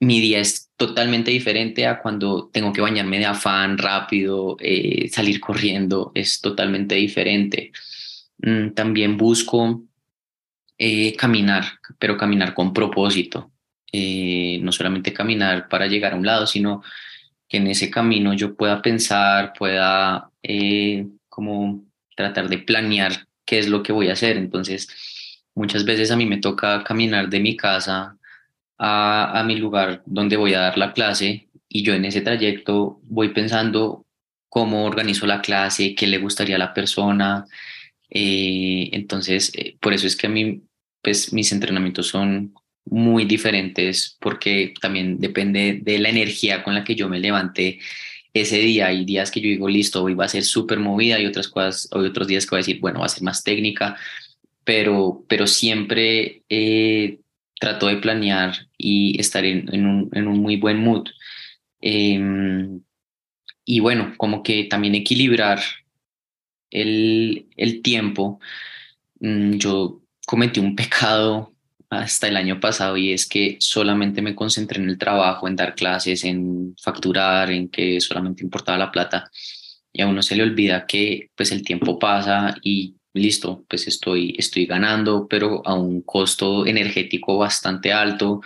mi 0.00 0.20
día 0.20 0.40
es 0.40 0.70
totalmente 0.76 1.30
diferente 1.30 1.86
a 1.86 2.00
cuando 2.00 2.48
tengo 2.52 2.72
que 2.72 2.80
bañarme 2.80 3.18
de 3.18 3.26
afán 3.26 3.78
rápido, 3.78 4.56
eh, 4.60 5.08
salir 5.08 5.40
corriendo, 5.40 6.10
es 6.14 6.40
totalmente 6.40 6.96
diferente. 6.96 7.72
Mm, 8.38 8.70
también 8.70 9.16
busco 9.16 9.84
eh, 10.78 11.14
caminar, 11.16 11.64
pero 11.98 12.16
caminar 12.16 12.54
con 12.54 12.72
propósito. 12.72 13.51
Eh, 13.92 14.58
no 14.62 14.72
solamente 14.72 15.12
caminar 15.12 15.68
para 15.68 15.86
llegar 15.86 16.14
a 16.14 16.16
un 16.16 16.24
lado, 16.24 16.46
sino 16.46 16.82
que 17.48 17.58
en 17.58 17.66
ese 17.66 17.90
camino 17.90 18.32
yo 18.32 18.54
pueda 18.56 18.80
pensar, 18.80 19.52
pueda 19.52 20.30
eh, 20.42 21.06
como 21.28 21.84
tratar 22.16 22.48
de 22.48 22.58
planear 22.58 23.26
qué 23.44 23.58
es 23.58 23.68
lo 23.68 23.82
que 23.82 23.92
voy 23.92 24.08
a 24.08 24.14
hacer. 24.14 24.38
Entonces, 24.38 24.88
muchas 25.54 25.84
veces 25.84 26.10
a 26.10 26.16
mí 26.16 26.24
me 26.26 26.38
toca 26.38 26.82
caminar 26.84 27.28
de 27.28 27.40
mi 27.40 27.56
casa 27.56 28.16
a, 28.78 29.38
a 29.38 29.44
mi 29.44 29.56
lugar 29.56 30.02
donde 30.06 30.36
voy 30.36 30.54
a 30.54 30.60
dar 30.60 30.78
la 30.78 30.92
clase 30.94 31.48
y 31.68 31.82
yo 31.82 31.94
en 31.94 32.04
ese 32.06 32.22
trayecto 32.22 33.00
voy 33.04 33.28
pensando 33.30 34.06
cómo 34.48 34.84
organizo 34.84 35.26
la 35.26 35.40
clase, 35.40 35.94
qué 35.94 36.06
le 36.06 36.18
gustaría 36.18 36.56
a 36.56 36.58
la 36.58 36.74
persona. 36.74 37.46
Eh, 38.10 38.90
entonces, 38.92 39.52
por 39.80 39.94
eso 39.94 40.06
es 40.06 40.16
que 40.16 40.26
a 40.26 40.30
mí, 40.30 40.62
pues 41.02 41.32
mis 41.32 41.52
entrenamientos 41.52 42.08
son 42.08 42.54
muy 42.84 43.24
diferentes 43.24 44.16
porque 44.20 44.74
también 44.80 45.18
depende 45.18 45.80
de 45.82 45.98
la 45.98 46.08
energía 46.08 46.62
con 46.62 46.74
la 46.74 46.84
que 46.84 46.94
yo 46.94 47.08
me 47.08 47.20
levante 47.20 47.78
ese 48.34 48.58
día. 48.58 48.88
Hay 48.88 49.04
días 49.04 49.30
que 49.30 49.40
yo 49.40 49.48
digo, 49.48 49.68
listo, 49.68 50.02
hoy 50.02 50.14
va 50.14 50.24
a 50.26 50.28
ser 50.28 50.44
súper 50.44 50.78
movida 50.78 51.20
y 51.20 51.26
otras 51.26 51.48
cosas, 51.48 51.88
hoy 51.92 52.06
otros 52.06 52.26
días 52.28 52.44
que 52.44 52.50
voy 52.50 52.58
a 52.58 52.64
decir, 52.64 52.80
bueno, 52.80 53.00
va 53.00 53.06
a 53.06 53.08
ser 53.08 53.22
más 53.22 53.44
técnica, 53.44 53.96
pero, 54.64 55.24
pero 55.28 55.46
siempre 55.46 56.42
eh, 56.48 57.18
trato 57.60 57.86
de 57.86 57.96
planear 57.96 58.68
y 58.78 59.18
estar 59.20 59.44
en, 59.44 59.68
un, 59.86 60.10
en 60.12 60.26
un, 60.28 60.40
muy 60.40 60.56
buen 60.56 60.78
mood. 60.78 61.08
Em, 61.80 62.80
y 63.64 63.80
bueno, 63.80 64.14
como 64.16 64.42
que 64.42 64.64
también 64.64 64.94
equilibrar 64.94 65.60
el, 66.70 67.46
el 67.56 67.82
tiempo. 67.82 68.40
Mm, 69.20 69.54
yo 69.58 70.02
cometí 70.26 70.60
un 70.60 70.74
pecado 70.76 71.51
hasta 71.92 72.28
el 72.28 72.36
año 72.36 72.58
pasado 72.58 72.96
y 72.96 73.12
es 73.12 73.26
que 73.26 73.56
solamente 73.60 74.22
me 74.22 74.34
concentré 74.34 74.80
en 74.82 74.88
el 74.88 74.96
trabajo, 74.98 75.46
en 75.46 75.56
dar 75.56 75.74
clases, 75.74 76.24
en 76.24 76.74
facturar, 76.80 77.50
en 77.50 77.68
que 77.68 78.00
solamente 78.00 78.42
importaba 78.42 78.78
la 78.78 78.90
plata. 78.90 79.30
Y 79.92 80.00
a 80.00 80.06
uno 80.06 80.22
se 80.22 80.34
le 80.36 80.42
olvida 80.42 80.86
que 80.86 81.30
pues 81.36 81.52
el 81.52 81.62
tiempo 81.62 81.98
pasa 81.98 82.54
y 82.62 82.96
listo, 83.12 83.64
pues 83.68 83.86
estoy, 83.86 84.34
estoy 84.38 84.64
ganando, 84.64 85.28
pero 85.28 85.60
a 85.66 85.74
un 85.74 86.00
costo 86.00 86.66
energético 86.66 87.36
bastante 87.36 87.92
alto. 87.92 88.40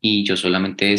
Y 0.00 0.24
yo 0.24 0.36
solamente 0.36 0.96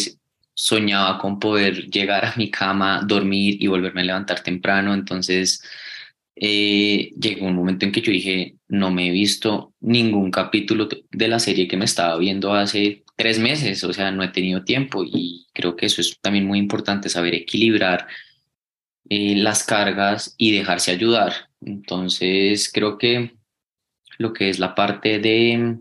soñaba 0.55 1.19
con 1.19 1.39
poder 1.39 1.87
llegar 1.91 2.25
a 2.25 2.33
mi 2.37 2.49
cama, 2.49 3.01
dormir 3.05 3.61
y 3.61 3.67
volverme 3.67 4.01
a 4.01 4.05
levantar 4.05 4.41
temprano, 4.41 4.95
entonces 4.95 5.61
eh, 6.39 7.11
llegó 7.19 7.47
un 7.47 7.55
momento 7.55 7.85
en 7.85 7.91
que 7.91 8.01
yo 8.01 8.11
dije, 8.11 8.55
no 8.67 8.91
me 8.91 9.07
he 9.07 9.11
visto 9.11 9.73
ningún 9.79 10.29
capítulo 10.29 10.87
de 11.11 11.27
la 11.27 11.39
serie 11.39 11.67
que 11.67 11.77
me 11.77 11.85
estaba 11.85 12.17
viendo 12.17 12.53
hace 12.53 13.03
tres 13.15 13.39
meses, 13.39 13.83
o 13.83 13.91
sea, 13.91 14.11
no 14.11 14.23
he 14.23 14.27
tenido 14.27 14.63
tiempo 14.63 15.03
y 15.03 15.47
creo 15.53 15.75
que 15.75 15.87
eso 15.87 16.01
es 16.01 16.19
también 16.21 16.45
muy 16.45 16.59
importante, 16.59 17.09
saber 17.09 17.33
equilibrar 17.33 18.07
eh, 19.09 19.35
las 19.35 19.63
cargas 19.63 20.35
y 20.37 20.51
dejarse 20.51 20.91
ayudar. 20.91 21.33
Entonces, 21.61 22.71
creo 22.71 22.99
que 22.99 23.33
lo 24.19 24.33
que 24.33 24.49
es 24.49 24.59
la 24.59 24.75
parte 24.75 25.19
de, 25.19 25.77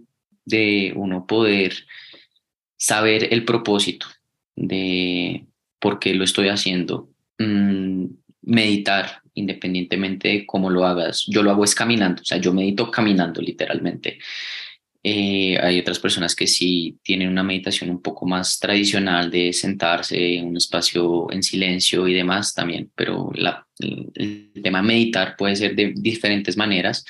de 0.46 0.92
uno 0.96 1.26
poder 1.26 1.74
saber 2.78 3.32
el 3.32 3.44
propósito 3.44 4.06
de 4.54 5.46
por 5.80 5.98
qué 5.98 6.14
lo 6.14 6.24
estoy 6.24 6.48
haciendo, 6.48 7.10
mm, 7.38 8.06
meditar, 8.42 9.22
independientemente 9.36 10.28
de 10.28 10.46
cómo 10.46 10.68
lo 10.68 10.84
hagas. 10.84 11.24
Yo 11.28 11.42
lo 11.42 11.50
hago 11.50 11.64
es 11.64 11.74
caminando, 11.74 12.22
o 12.22 12.24
sea, 12.24 12.38
yo 12.38 12.52
medito 12.52 12.90
caminando 12.90 13.40
literalmente. 13.40 14.18
Eh, 15.08 15.56
hay 15.62 15.78
otras 15.78 16.00
personas 16.00 16.34
que 16.34 16.48
sí 16.48 16.98
tienen 17.00 17.28
una 17.28 17.44
meditación 17.44 17.90
un 17.90 18.02
poco 18.02 18.26
más 18.26 18.58
tradicional 18.58 19.30
de 19.30 19.52
sentarse 19.52 20.34
en 20.34 20.46
un 20.46 20.56
espacio 20.56 21.28
en 21.30 21.44
silencio 21.44 22.08
y 22.08 22.14
demás 22.14 22.52
también, 22.54 22.90
pero 22.92 23.30
la, 23.36 23.64
el, 23.78 24.50
tema 24.60 24.82
de 24.82 24.88
meditar 24.88 25.36
puede 25.36 25.54
ser 25.54 25.76
de 25.76 25.92
diferentes 25.94 26.56
maneras. 26.56 27.04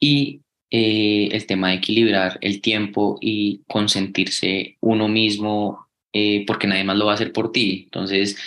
Y 0.00 0.40
eh, 0.70 1.28
el 1.30 1.44
tema 1.46 1.68
de 1.68 1.74
equilibrar 1.74 2.38
el 2.40 2.62
tiempo 2.62 3.18
y 3.20 3.60
consentirse 3.68 4.78
uno 4.80 5.06
mismo, 5.06 5.86
eh, 6.10 6.44
porque 6.46 6.66
nadie 6.66 6.84
más 6.84 6.96
lo 6.96 7.04
va 7.04 7.12
a 7.12 7.16
hacer 7.16 7.32
por 7.32 7.52
ti. 7.52 7.82
Entonces, 7.84 8.38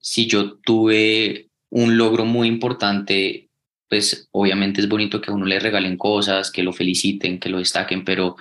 si 0.00 0.26
yo 0.26 0.54
tuve 0.60 1.50
un 1.76 1.98
logro 1.98 2.24
muy 2.24 2.48
importante, 2.48 3.50
pues 3.86 4.28
obviamente 4.32 4.80
es 4.80 4.88
bonito 4.88 5.20
que 5.20 5.30
a 5.30 5.34
uno 5.34 5.44
le 5.44 5.60
regalen 5.60 5.98
cosas, 5.98 6.50
que 6.50 6.62
lo 6.62 6.72
feliciten, 6.72 7.38
que 7.38 7.50
lo 7.50 7.58
destaquen, 7.58 8.02
pero 8.02 8.36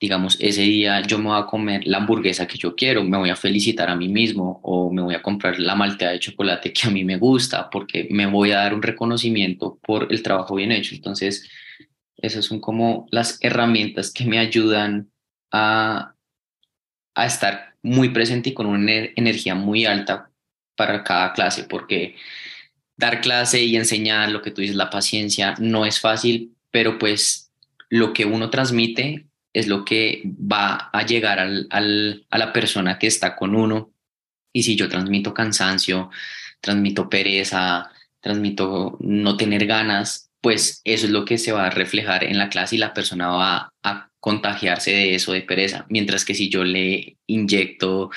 digamos, 0.00 0.36
ese 0.40 0.62
día 0.62 1.00
yo 1.00 1.18
me 1.18 1.30
voy 1.30 1.40
a 1.40 1.46
comer 1.46 1.84
la 1.84 1.98
hamburguesa 1.98 2.46
que 2.46 2.56
yo 2.56 2.76
quiero, 2.76 3.02
me 3.02 3.18
voy 3.18 3.30
a 3.30 3.34
felicitar 3.36 3.90
a 3.90 3.96
mí 3.96 4.08
mismo 4.08 4.60
o 4.62 4.92
me 4.92 5.02
voy 5.02 5.16
a 5.16 5.22
comprar 5.22 5.58
la 5.58 5.74
malteada 5.74 6.12
de 6.12 6.20
chocolate 6.20 6.72
que 6.72 6.86
a 6.86 6.90
mí 6.92 7.04
me 7.04 7.16
gusta 7.16 7.68
porque 7.70 8.06
me 8.10 8.26
voy 8.26 8.52
a 8.52 8.58
dar 8.58 8.72
un 8.72 8.82
reconocimiento 8.82 9.80
por 9.82 10.06
el 10.12 10.22
trabajo 10.22 10.54
bien 10.54 10.70
hecho. 10.70 10.94
Entonces, 10.94 11.50
esas 12.16 12.44
son 12.44 12.60
como 12.60 13.08
las 13.10 13.38
herramientas 13.42 14.12
que 14.12 14.26
me 14.26 14.38
ayudan 14.38 15.10
a, 15.50 16.14
a 17.16 17.26
estar 17.26 17.74
muy 17.82 18.10
presente 18.10 18.50
y 18.50 18.54
con 18.54 18.66
una 18.66 18.92
energía 19.16 19.56
muy 19.56 19.86
alta 19.86 20.30
para 20.76 21.02
cada 21.04 21.32
clase, 21.32 21.64
porque 21.64 22.16
dar 22.96 23.20
clase 23.20 23.62
y 23.62 23.76
enseñar 23.76 24.30
lo 24.30 24.42
que 24.42 24.50
tú 24.50 24.60
dices, 24.60 24.76
la 24.76 24.90
paciencia, 24.90 25.54
no 25.58 25.86
es 25.86 26.00
fácil, 26.00 26.54
pero 26.70 26.98
pues 26.98 27.50
lo 27.88 28.12
que 28.12 28.24
uno 28.24 28.50
transmite 28.50 29.26
es 29.52 29.68
lo 29.68 29.84
que 29.84 30.22
va 30.24 30.90
a 30.92 31.06
llegar 31.06 31.38
al, 31.38 31.68
a 31.70 32.38
la 32.38 32.52
persona 32.52 32.98
que 32.98 33.06
está 33.06 33.36
con 33.36 33.54
uno. 33.54 33.92
Y 34.52 34.64
si 34.64 34.76
yo 34.76 34.88
transmito 34.88 35.32
cansancio, 35.32 36.10
transmito 36.60 37.08
pereza, 37.08 37.90
transmito 38.20 38.96
no 39.00 39.36
tener 39.36 39.66
ganas, 39.66 40.30
pues 40.40 40.80
eso 40.84 41.06
es 41.06 41.12
lo 41.12 41.24
que 41.24 41.38
se 41.38 41.52
va 41.52 41.66
a 41.66 41.70
reflejar 41.70 42.24
en 42.24 42.38
la 42.38 42.48
clase 42.48 42.76
y 42.76 42.78
la 42.78 42.94
persona 42.94 43.28
va 43.28 43.72
a 43.82 44.10
contagiarse 44.24 44.90
de 44.90 45.14
eso, 45.16 45.32
de 45.32 45.42
pereza. 45.42 45.84
Mientras 45.90 46.24
que 46.24 46.34
si 46.34 46.48
yo 46.48 46.64
le 46.64 47.18
inyecto 47.26 48.08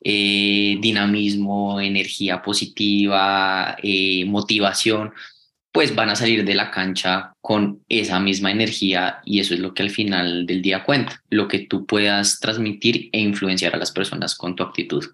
eh, 0.00 0.78
dinamismo, 0.80 1.80
energía 1.80 2.40
positiva, 2.42 3.76
eh, 3.82 4.24
motivación, 4.24 5.12
pues 5.72 5.96
van 5.96 6.10
a 6.10 6.14
salir 6.14 6.44
de 6.44 6.54
la 6.54 6.70
cancha 6.70 7.32
con 7.40 7.82
esa 7.88 8.20
misma 8.20 8.52
energía 8.52 9.18
y 9.24 9.40
eso 9.40 9.52
es 9.52 9.58
lo 9.58 9.74
que 9.74 9.82
al 9.82 9.90
final 9.90 10.46
del 10.46 10.62
día 10.62 10.84
cuenta, 10.84 11.24
lo 11.28 11.48
que 11.48 11.58
tú 11.58 11.86
puedas 11.86 12.38
transmitir 12.38 13.08
e 13.10 13.18
influenciar 13.18 13.74
a 13.74 13.78
las 13.78 13.90
personas 13.90 14.36
con 14.36 14.54
tu 14.54 14.62
actitud. 14.62 15.06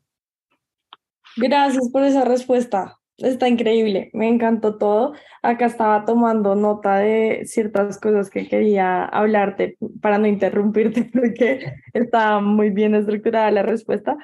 Gracias 1.36 1.88
por 1.90 2.04
esa 2.04 2.22
respuesta. 2.26 2.98
Está 3.18 3.48
increíble, 3.48 4.10
me 4.12 4.28
encantó 4.28 4.76
todo. 4.76 5.12
Acá 5.42 5.66
estaba 5.66 6.04
tomando 6.04 6.56
nota 6.56 6.98
de 6.98 7.42
ciertas 7.46 7.98
cosas 8.00 8.28
que 8.28 8.48
quería 8.48 9.04
hablarte 9.04 9.76
para 10.00 10.18
no 10.18 10.26
interrumpirte 10.26 11.04
porque 11.12 11.74
está 11.92 12.40
muy 12.40 12.70
bien 12.70 12.94
estructurada 12.94 13.50
la 13.50 13.62
respuesta. 13.62 14.16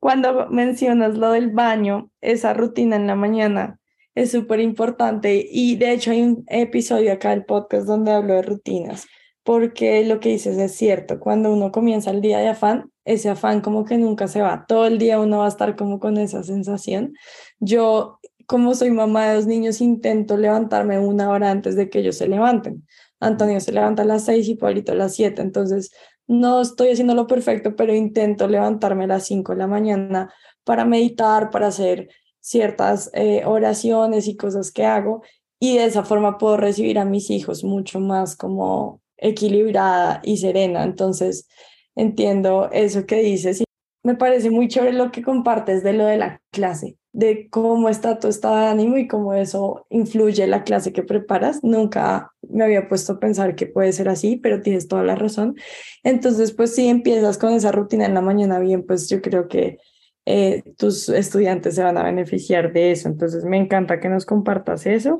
Cuando 0.00 0.48
mencionas 0.50 1.16
lo 1.16 1.32
del 1.32 1.50
baño, 1.50 2.10
esa 2.20 2.54
rutina 2.54 2.96
en 2.96 3.06
la 3.06 3.16
mañana 3.16 3.78
es 4.14 4.30
súper 4.30 4.60
importante 4.60 5.44
y 5.50 5.76
de 5.76 5.92
hecho 5.92 6.12
hay 6.12 6.22
un 6.22 6.44
episodio 6.46 7.12
acá 7.12 7.30
del 7.30 7.44
podcast 7.44 7.86
donde 7.86 8.12
hablo 8.12 8.34
de 8.34 8.42
rutinas 8.42 9.06
porque 9.44 10.04
lo 10.04 10.18
que 10.20 10.30
dices 10.30 10.58
es 10.58 10.74
cierto, 10.74 11.20
cuando 11.20 11.52
uno 11.52 11.70
comienza 11.70 12.10
el 12.10 12.22
día 12.22 12.38
de 12.38 12.48
afán, 12.48 12.90
ese 13.04 13.28
afán 13.30 13.60
como 13.60 13.84
que 13.84 13.98
nunca 13.98 14.28
se 14.28 14.40
va, 14.40 14.64
todo 14.66 14.86
el 14.86 14.98
día 14.98 15.20
uno 15.20 15.38
va 15.38 15.46
a 15.46 15.48
estar 15.48 15.76
como 15.76 16.00
con 16.00 16.16
esa 16.16 16.42
sensación. 16.42 17.14
Yo, 17.58 18.18
como 18.46 18.74
soy 18.74 18.90
mamá 18.90 19.28
de 19.28 19.36
dos 19.36 19.46
niños, 19.46 19.80
intento 19.80 20.36
levantarme 20.36 20.98
una 20.98 21.30
hora 21.30 21.50
antes 21.50 21.76
de 21.76 21.90
que 21.90 22.00
ellos 22.00 22.16
se 22.16 22.28
levanten. 22.28 22.86
Antonio 23.20 23.60
se 23.60 23.72
levanta 23.72 24.02
a 24.02 24.06
las 24.06 24.24
seis 24.24 24.48
y 24.48 24.54
Paulito 24.54 24.92
a 24.92 24.96
las 24.96 25.14
siete, 25.14 25.42
entonces 25.42 25.90
no 26.26 26.60
estoy 26.62 26.90
haciendo 26.90 27.14
lo 27.14 27.26
perfecto, 27.26 27.76
pero 27.76 27.94
intento 27.94 28.48
levantarme 28.48 29.04
a 29.04 29.08
las 29.08 29.26
cinco 29.26 29.52
de 29.52 29.58
la 29.58 29.66
mañana 29.66 30.32
para 30.64 30.84
meditar, 30.84 31.50
para 31.50 31.68
hacer 31.68 32.08
ciertas 32.40 33.10
eh, 33.14 33.42
oraciones 33.46 34.28
y 34.28 34.36
cosas 34.36 34.70
que 34.70 34.84
hago 34.84 35.22
y 35.58 35.78
de 35.78 35.86
esa 35.86 36.04
forma 36.04 36.36
puedo 36.36 36.56
recibir 36.58 36.98
a 36.98 37.06
mis 37.06 37.30
hijos 37.30 37.64
mucho 37.64 38.00
más 38.00 38.36
como 38.36 39.00
equilibrada 39.16 40.20
y 40.22 40.36
serena. 40.36 40.84
Entonces, 40.84 41.48
entiendo 41.96 42.70
eso 42.72 43.06
que 43.06 43.16
dices 43.22 43.60
y 43.60 43.64
me 44.04 44.14
parece 44.14 44.50
muy 44.50 44.68
chévere 44.68 44.92
lo 44.92 45.10
que 45.10 45.22
compartes 45.22 45.82
de 45.82 45.94
lo 45.94 46.04
de 46.04 46.18
la 46.18 46.42
clase, 46.52 46.98
de 47.12 47.48
cómo 47.48 47.88
está 47.88 48.18
tu 48.18 48.28
estado 48.28 48.56
de 48.56 48.66
ánimo 48.66 48.98
y 48.98 49.08
cómo 49.08 49.32
eso 49.32 49.86
influye 49.88 50.46
la 50.46 50.62
clase 50.62 50.92
que 50.92 51.02
preparas. 51.02 51.64
Nunca 51.64 52.30
me 52.42 52.64
había 52.64 52.86
puesto 52.86 53.14
a 53.14 53.18
pensar 53.18 53.56
que 53.56 53.66
puede 53.66 53.92
ser 53.92 54.10
así, 54.10 54.36
pero 54.36 54.60
tienes 54.60 54.88
toda 54.88 55.02
la 55.04 55.14
razón. 55.14 55.56
Entonces, 56.02 56.52
pues 56.52 56.74
si 56.74 56.86
empiezas 56.88 57.38
con 57.38 57.54
esa 57.54 57.72
rutina 57.72 58.04
en 58.04 58.14
la 58.14 58.20
mañana 58.20 58.58
bien, 58.58 58.84
pues 58.84 59.08
yo 59.08 59.22
creo 59.22 59.48
que 59.48 59.78
eh, 60.26 60.62
tus 60.76 61.08
estudiantes 61.08 61.74
se 61.74 61.82
van 61.82 61.96
a 61.96 62.04
beneficiar 62.04 62.74
de 62.74 62.92
eso. 62.92 63.08
Entonces, 63.08 63.44
me 63.44 63.56
encanta 63.56 64.00
que 64.00 64.10
nos 64.10 64.26
compartas 64.26 64.84
eso. 64.84 65.18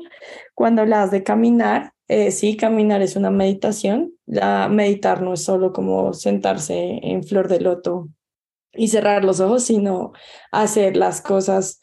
Cuando 0.53 0.83
hablas 0.83 1.09
de 1.09 1.23
caminar, 1.23 1.93
eh, 2.07 2.29
sí, 2.29 2.55
caminar 2.55 3.01
es 3.01 3.15
una 3.15 3.31
meditación. 3.31 4.14
La, 4.25 4.67
meditar 4.69 5.21
no 5.21 5.33
es 5.33 5.43
solo 5.43 5.71
como 5.73 6.13
sentarse 6.13 6.99
en 7.03 7.23
flor 7.23 7.47
de 7.47 7.59
loto 7.61 8.09
y 8.73 8.87
cerrar 8.87 9.23
los 9.23 9.39
ojos, 9.39 9.63
sino 9.63 10.13
hacer 10.51 10.97
las 10.97 11.21
cosas 11.21 11.79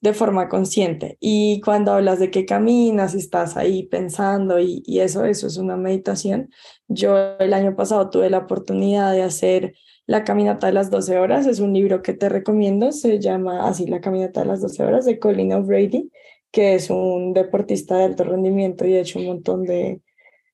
de 0.00 0.14
forma 0.14 0.48
consciente. 0.48 1.16
Y 1.20 1.60
cuando 1.60 1.92
hablas 1.92 2.18
de 2.18 2.30
que 2.30 2.44
caminas 2.44 3.14
estás 3.14 3.56
ahí 3.56 3.84
pensando 3.86 4.58
y, 4.58 4.82
y 4.84 5.00
eso, 5.00 5.24
eso 5.24 5.46
es 5.46 5.56
una 5.58 5.76
meditación. 5.76 6.50
Yo 6.88 7.16
el 7.38 7.54
año 7.54 7.76
pasado 7.76 8.10
tuve 8.10 8.28
la 8.30 8.38
oportunidad 8.38 9.12
de 9.12 9.22
hacer 9.22 9.74
la 10.06 10.24
Caminata 10.24 10.66
de 10.66 10.72
las 10.74 10.90
12 10.90 11.18
Horas 11.18 11.46
es 11.46 11.60
un 11.60 11.72
libro 11.72 12.02
que 12.02 12.12
te 12.12 12.28
recomiendo, 12.28 12.92
se 12.92 13.18
llama 13.18 13.68
así 13.68 13.86
La 13.86 14.00
Caminata 14.00 14.40
de 14.40 14.46
las 14.46 14.60
12 14.60 14.84
Horas 14.84 15.04
de 15.06 15.18
Colin 15.18 15.52
O'Brady, 15.54 16.10
que 16.50 16.74
es 16.74 16.90
un 16.90 17.32
deportista 17.32 17.96
de 17.96 18.04
alto 18.04 18.24
rendimiento 18.24 18.84
y 18.84 18.94
ha 18.94 19.00
hecho 19.00 19.20
un 19.20 19.26
montón 19.26 19.62
de 19.62 20.01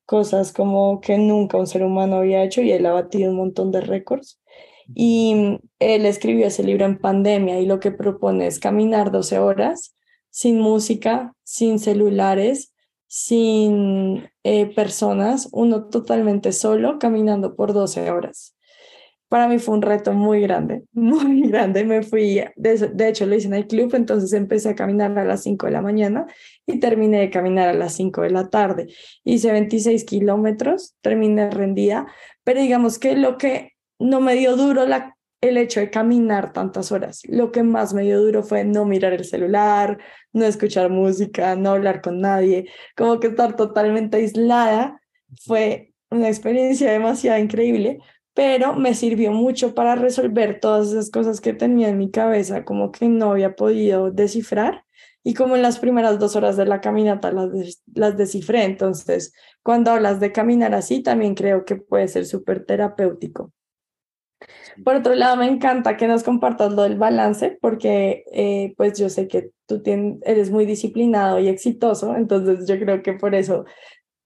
cosas 0.08 0.54
como 0.54 1.02
que 1.02 1.18
nunca 1.18 1.58
un 1.58 1.66
ser 1.66 1.84
humano 1.84 2.16
había 2.16 2.42
hecho 2.42 2.62
y 2.62 2.72
él 2.72 2.86
ha 2.86 2.92
batido 2.92 3.30
un 3.30 3.36
montón 3.36 3.70
de 3.70 3.82
récords. 3.82 4.40
Y 4.94 5.58
él 5.78 6.06
escribió 6.06 6.46
ese 6.46 6.64
libro 6.64 6.86
en 6.86 6.98
pandemia 6.98 7.60
y 7.60 7.66
lo 7.66 7.78
que 7.78 7.92
propone 7.92 8.46
es 8.46 8.58
caminar 8.58 9.10
12 9.12 9.38
horas 9.38 9.94
sin 10.30 10.60
música, 10.60 11.34
sin 11.44 11.78
celulares, 11.78 12.72
sin 13.06 14.30
eh, 14.44 14.74
personas, 14.74 15.50
uno 15.52 15.88
totalmente 15.90 16.52
solo 16.52 16.98
caminando 16.98 17.54
por 17.54 17.74
12 17.74 18.10
horas 18.10 18.54
para 19.28 19.46
mí 19.48 19.58
fue 19.58 19.74
un 19.74 19.82
reto 19.82 20.12
muy 20.12 20.40
grande, 20.40 20.84
muy 20.92 21.48
grande. 21.48 21.84
Me 21.84 22.02
fui, 22.02 22.42
de, 22.56 23.08
hecho 23.08 23.26
lo 23.26 23.34
hice 23.34 23.48
en 23.48 23.54
el 23.54 23.66
club, 23.66 23.94
entonces 23.94 24.32
empecé 24.32 24.70
a 24.70 24.74
caminar 24.74 25.16
a 25.18 25.24
las 25.24 25.42
5 25.42 25.66
de 25.66 25.72
la 25.72 25.82
mañana 25.82 26.26
y 26.66 26.80
terminé 26.80 27.20
de 27.20 27.30
caminar 27.30 27.68
a 27.68 27.74
las 27.74 27.94
5 27.94 28.22
de 28.22 28.30
la 28.30 28.48
tarde. 28.48 28.88
Hice 29.24 29.52
26 29.52 30.04
kilómetros, 30.04 30.94
terminé 31.00 31.50
rendida, 31.50 32.06
pero 32.44 32.60
digamos 32.60 32.98
que 32.98 33.16
lo 33.16 33.38
que 33.38 33.72
no 33.98 34.20
me 34.20 34.34
dio 34.34 34.56
duro 34.56 34.86
la, 34.86 35.16
el 35.40 35.56
hecho 35.56 35.80
de 35.80 35.90
caminar 35.90 36.52
tantas 36.52 36.92
horas, 36.92 37.22
lo 37.28 37.52
que 37.52 37.62
más 37.62 37.94
me 37.94 38.02
dio 38.02 38.20
duro 38.20 38.42
fue 38.42 38.64
no 38.64 38.84
mirar 38.84 39.12
el 39.12 39.24
celular, 39.24 39.98
no 40.32 40.44
escuchar 40.44 40.90
música, 40.90 41.56
no 41.56 41.70
hablar 41.70 42.00
con 42.00 42.20
nadie, 42.20 42.70
como 42.96 43.20
que 43.20 43.28
estar 43.28 43.56
totalmente 43.56 44.16
aislada 44.16 45.00
fue 45.44 45.92
una 46.10 46.28
experiencia 46.28 46.90
demasiado 46.90 47.38
increíble, 47.38 47.98
pero 48.38 48.76
me 48.76 48.94
sirvió 48.94 49.32
mucho 49.32 49.74
para 49.74 49.96
resolver 49.96 50.60
todas 50.60 50.90
esas 50.90 51.10
cosas 51.10 51.40
que 51.40 51.54
tenía 51.54 51.88
en 51.88 51.98
mi 51.98 52.08
cabeza, 52.08 52.64
como 52.64 52.92
que 52.92 53.08
no 53.08 53.32
había 53.32 53.56
podido 53.56 54.12
descifrar. 54.12 54.84
Y 55.24 55.34
como 55.34 55.56
en 55.56 55.62
las 55.62 55.80
primeras 55.80 56.20
dos 56.20 56.36
horas 56.36 56.56
de 56.56 56.64
la 56.64 56.80
caminata 56.80 57.32
las, 57.32 57.82
las 57.92 58.16
descifré, 58.16 58.62
entonces 58.62 59.32
cuando 59.64 59.90
hablas 59.90 60.20
de 60.20 60.30
caminar 60.30 60.72
así, 60.72 61.02
también 61.02 61.34
creo 61.34 61.64
que 61.64 61.74
puede 61.74 62.06
ser 62.06 62.26
súper 62.26 62.64
terapéutico. 62.64 63.52
Por 64.84 64.94
otro 64.94 65.16
lado, 65.16 65.36
me 65.36 65.48
encanta 65.48 65.96
que 65.96 66.06
nos 66.06 66.22
compartas 66.22 66.72
lo 66.72 66.84
del 66.84 66.96
balance, 66.96 67.58
porque 67.60 68.22
eh, 68.32 68.72
pues 68.76 68.96
yo 68.96 69.08
sé 69.08 69.26
que 69.26 69.50
tú 69.66 69.82
tienes, 69.82 70.20
eres 70.22 70.52
muy 70.52 70.64
disciplinado 70.64 71.40
y 71.40 71.48
exitoso, 71.48 72.14
entonces 72.14 72.68
yo 72.68 72.78
creo 72.78 73.02
que 73.02 73.14
por 73.14 73.34
eso 73.34 73.64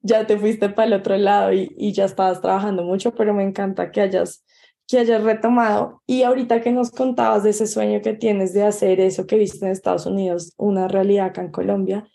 ya 0.02 0.26
te 0.26 0.38
fuiste 0.38 0.68
para 0.68 0.86
el 0.88 0.92
otro 0.94 1.16
lado 1.16 1.52
y, 1.52 1.92
ya 1.92 2.04
estabas 2.04 2.40
trabajando 2.40 2.82
mucho, 2.82 3.14
pero 3.14 3.32
me 3.32 3.44
encanta 3.44 3.90
que 3.90 4.00
hayas, 4.00 4.44
que 4.88 4.98
hayas 4.98 5.22
retomado. 5.22 6.02
Y 6.06 6.22
ahorita 6.22 6.60
que 6.60 6.72
nos 6.72 6.90
contabas 6.90 7.44
de 7.44 7.50
ese 7.50 7.66
sueño 7.66 8.02
que 8.02 8.12
tienes 8.12 8.52
de 8.52 8.64
hacer 8.64 9.00
eso 9.00 9.26
que 9.26 9.36
viste 9.36 9.64
en 9.64 9.72
Estados 9.72 10.06
Unidos, 10.06 10.52
una 10.56 10.88
realidad 10.88 11.26
acá 11.26 11.42
en 11.42 11.50
Colombia, 11.50 12.08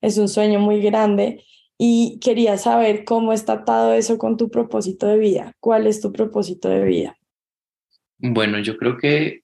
es 0.00 0.18
un 0.18 0.28
sueño 0.28 0.58
muy 0.58 0.80
grande 0.80 1.44
y 1.78 2.18
quería 2.20 2.56
saber 2.58 3.04
cómo 3.04 3.32
está 3.32 3.54
atado 3.54 3.94
eso 3.94 4.18
con 4.18 4.36
tu 4.36 4.50
propósito 4.50 5.06
de 5.06 5.18
vida. 5.18 5.52
¿Cuál 5.60 5.86
es 5.86 6.00
tu 6.00 6.12
propósito 6.12 6.68
de 6.68 6.84
vida? 6.84 7.18
Bueno, 8.18 8.58
yo 8.60 8.76
creo 8.76 8.96
que 8.96 9.42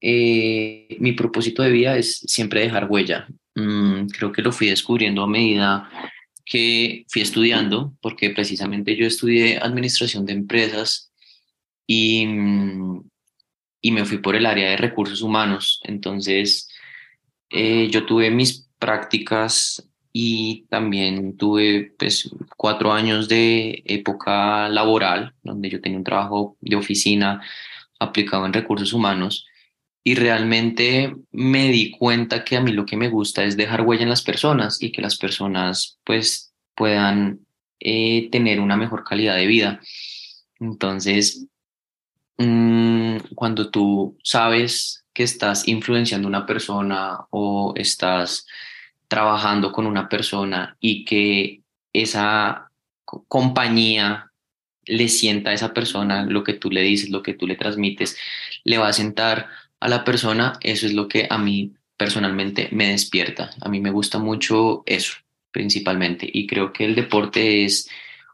eh, 0.00 0.96
mi 0.98 1.12
propósito 1.12 1.62
de 1.62 1.70
vida 1.70 1.96
es 1.96 2.18
siempre 2.26 2.60
dejar 2.60 2.90
huella. 2.90 3.28
Mm, 3.54 4.06
creo 4.06 4.32
que 4.32 4.42
lo 4.42 4.52
fui 4.52 4.68
descubriendo 4.68 5.22
a 5.22 5.26
medida 5.26 5.90
que 6.52 7.06
fui 7.08 7.22
estudiando, 7.22 7.94
porque 8.02 8.28
precisamente 8.28 8.94
yo 8.94 9.06
estudié 9.06 9.56
administración 9.56 10.26
de 10.26 10.34
empresas 10.34 11.10
y, 11.86 12.26
y 13.80 13.90
me 13.90 14.04
fui 14.04 14.18
por 14.18 14.36
el 14.36 14.44
área 14.44 14.68
de 14.68 14.76
recursos 14.76 15.22
humanos. 15.22 15.80
Entonces, 15.82 16.68
eh, 17.48 17.88
yo 17.90 18.04
tuve 18.04 18.30
mis 18.30 18.68
prácticas 18.78 19.88
y 20.12 20.66
también 20.68 21.38
tuve 21.38 21.94
pues, 21.98 22.30
cuatro 22.58 22.92
años 22.92 23.28
de 23.28 23.82
época 23.86 24.68
laboral, 24.68 25.32
donde 25.42 25.70
yo 25.70 25.80
tenía 25.80 25.96
un 25.96 26.04
trabajo 26.04 26.58
de 26.60 26.76
oficina 26.76 27.40
aplicado 27.98 28.44
en 28.44 28.52
recursos 28.52 28.92
humanos 28.92 29.46
y 30.04 30.14
realmente 30.14 31.14
me 31.30 31.68
di 31.68 31.90
cuenta 31.92 32.44
que 32.44 32.56
a 32.56 32.60
mí 32.60 32.72
lo 32.72 32.84
que 32.84 32.96
me 32.96 33.08
gusta 33.08 33.44
es 33.44 33.56
dejar 33.56 33.82
huella 33.82 34.02
en 34.02 34.08
las 34.08 34.22
personas 34.22 34.82
y 34.82 34.90
que 34.90 35.02
las 35.02 35.16
personas 35.16 35.98
pues 36.04 36.52
puedan 36.74 37.40
eh, 37.78 38.28
tener 38.30 38.60
una 38.60 38.76
mejor 38.76 39.04
calidad 39.04 39.36
de 39.36 39.46
vida. 39.46 39.80
Entonces, 40.58 41.46
mm, 42.38 43.16
cuando 43.34 43.70
tú 43.70 44.18
sabes 44.22 45.04
que 45.12 45.22
estás 45.22 45.68
influenciando 45.68 46.26
a 46.26 46.30
una 46.30 46.46
persona 46.46 47.18
o 47.30 47.72
estás 47.76 48.46
trabajando 49.08 49.72
con 49.72 49.86
una 49.86 50.08
persona 50.08 50.76
y 50.80 51.04
que 51.04 51.60
esa 51.92 52.70
compañía 53.04 54.32
le 54.84 55.08
sienta 55.08 55.50
a 55.50 55.52
esa 55.52 55.74
persona 55.74 56.24
lo 56.24 56.42
que 56.42 56.54
tú 56.54 56.70
le 56.70 56.82
dices, 56.82 57.10
lo 57.10 57.22
que 57.22 57.34
tú 57.34 57.46
le 57.46 57.56
transmites, 57.56 58.16
le 58.64 58.78
va 58.78 58.88
a 58.88 58.92
sentar 58.92 59.48
a 59.82 59.88
la 59.88 60.04
persona, 60.04 60.58
eso 60.60 60.86
es 60.86 60.94
lo 60.94 61.08
que 61.08 61.26
a 61.28 61.38
mí 61.38 61.72
personalmente 61.96 62.68
me 62.70 62.88
despierta. 62.88 63.50
A 63.60 63.68
mí 63.68 63.80
me 63.80 63.90
gusta 63.90 64.18
mucho 64.18 64.84
eso, 64.86 65.14
principalmente, 65.50 66.28
y 66.32 66.46
creo 66.46 66.72
que 66.72 66.84
el 66.84 66.94
deporte 66.94 67.64
es 67.64 67.88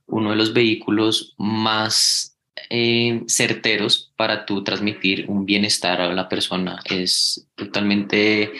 uno 0.06 0.30
de 0.30 0.36
los 0.36 0.52
vehículos 0.52 1.34
más 1.38 2.36
eh, 2.70 3.22
certeros 3.28 4.12
para 4.16 4.44
tú 4.44 4.62
transmitir 4.62 5.24
un 5.28 5.46
bienestar 5.46 6.00
a 6.00 6.12
la 6.12 6.28
persona. 6.28 6.80
Es 6.84 7.46
totalmente 7.54 8.52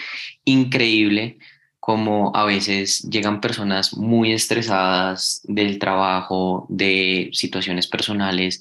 increíble 0.45 1.39
como 1.79 2.33
a 2.35 2.45
veces 2.45 3.03
llegan 3.03 3.41
personas 3.41 3.97
muy 3.97 4.33
estresadas 4.33 5.43
del 5.45 5.79
trabajo, 5.79 6.67
de 6.71 7.31
situaciones 7.33 7.87
personales 7.87 8.61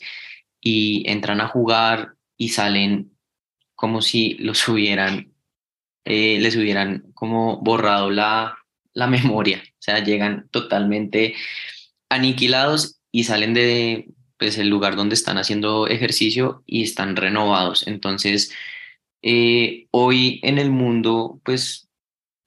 y 0.62 1.04
entran 1.10 1.42
a 1.42 1.48
jugar 1.48 2.16
y 2.38 2.50
salen 2.50 3.17
como 3.78 4.02
si 4.02 4.34
los 4.40 4.68
hubieran, 4.68 5.32
eh, 6.04 6.40
les 6.42 6.56
hubieran 6.56 7.12
como 7.14 7.62
borrado 7.62 8.10
la, 8.10 8.58
la 8.94 9.08
memoria, 9.08 9.62
o 9.64 9.82
sea, 9.82 10.04
llegan 10.04 10.50
totalmente 10.50 11.36
aniquilados 12.10 13.00
y 13.12 13.26
salen 13.26 13.54
de 13.54 14.10
pues, 14.38 14.58
el 14.58 14.68
lugar 14.68 14.96
donde 14.96 15.14
están 15.14 15.38
haciendo 15.38 15.88
ejercicio 15.88 16.64
y 16.66 16.84
están 16.84 17.16
renovados. 17.16 17.86
Entonces, 17.88 18.52
eh, 19.22 19.86
hoy 19.92 20.40
en 20.42 20.58
el 20.58 20.72
mundo, 20.72 21.40
pues 21.46 21.88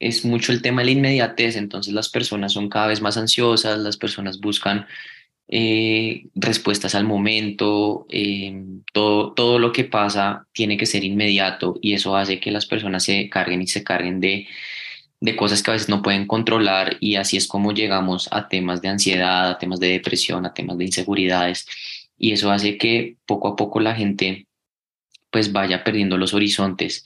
es 0.01 0.25
mucho 0.25 0.51
el 0.51 0.63
tema 0.63 0.81
de 0.81 0.87
la 0.87 0.93
inmediatez, 0.93 1.55
entonces 1.55 1.95
las 1.95 2.09
personas 2.09 2.53
son 2.55 2.69
cada 2.69 2.89
vez 2.89 3.01
más 3.01 3.17
ansiosas, 3.17 3.79
las 3.79 3.97
personas 3.97 4.41
buscan 4.41 4.87
eh, 5.53 6.29
respuestas 6.37 6.95
al 6.95 7.05
momento, 7.05 8.07
eh, 8.09 8.63
todo, 8.93 9.33
todo 9.33 9.59
lo 9.59 9.73
que 9.73 9.83
pasa 9.83 10.47
tiene 10.53 10.77
que 10.77 10.87
ser 10.87 11.03
inmediato 11.03 11.77
y 11.83 11.95
eso 11.95 12.17
hace 12.17 12.39
que 12.39 12.53
las 12.53 12.67
personas 12.67 13.03
se 13.03 13.29
carguen 13.29 13.61
y 13.61 13.67
se 13.67 13.83
carguen 13.83 14.21
de, 14.21 14.47
de 15.21 15.35
cosas 15.35 15.63
que 15.65 15.73
a 15.73 15.75
veces 15.75 15.89
no 15.89 16.03
pueden 16.03 16.29
controlar 16.29 16.99
y 17.01 17.17
así 17.17 17.37
es 17.37 17.49
como 17.49 17.73
llegamos 17.73 18.29
a 18.31 18.49
temas 18.49 18.81
de 18.81 18.89
ansiedad, 18.91 19.51
a 19.51 19.59
temas 19.59 19.81
de 19.81 19.89
depresión, 19.89 20.47
a 20.47 20.55
temas 20.55 20.79
de 20.79 20.85
inseguridades 20.85 21.67
y 22.17 22.31
eso 22.31 22.53
hace 22.53 22.79
que 22.79 23.17
poco 23.27 23.49
a 23.49 23.57
poco 23.57 23.81
la 23.81 23.97
gente 23.97 24.47
pues 25.31 25.51
vaya 25.51 25.83
perdiendo 25.83 26.17
los 26.17 26.33
horizontes 26.33 27.05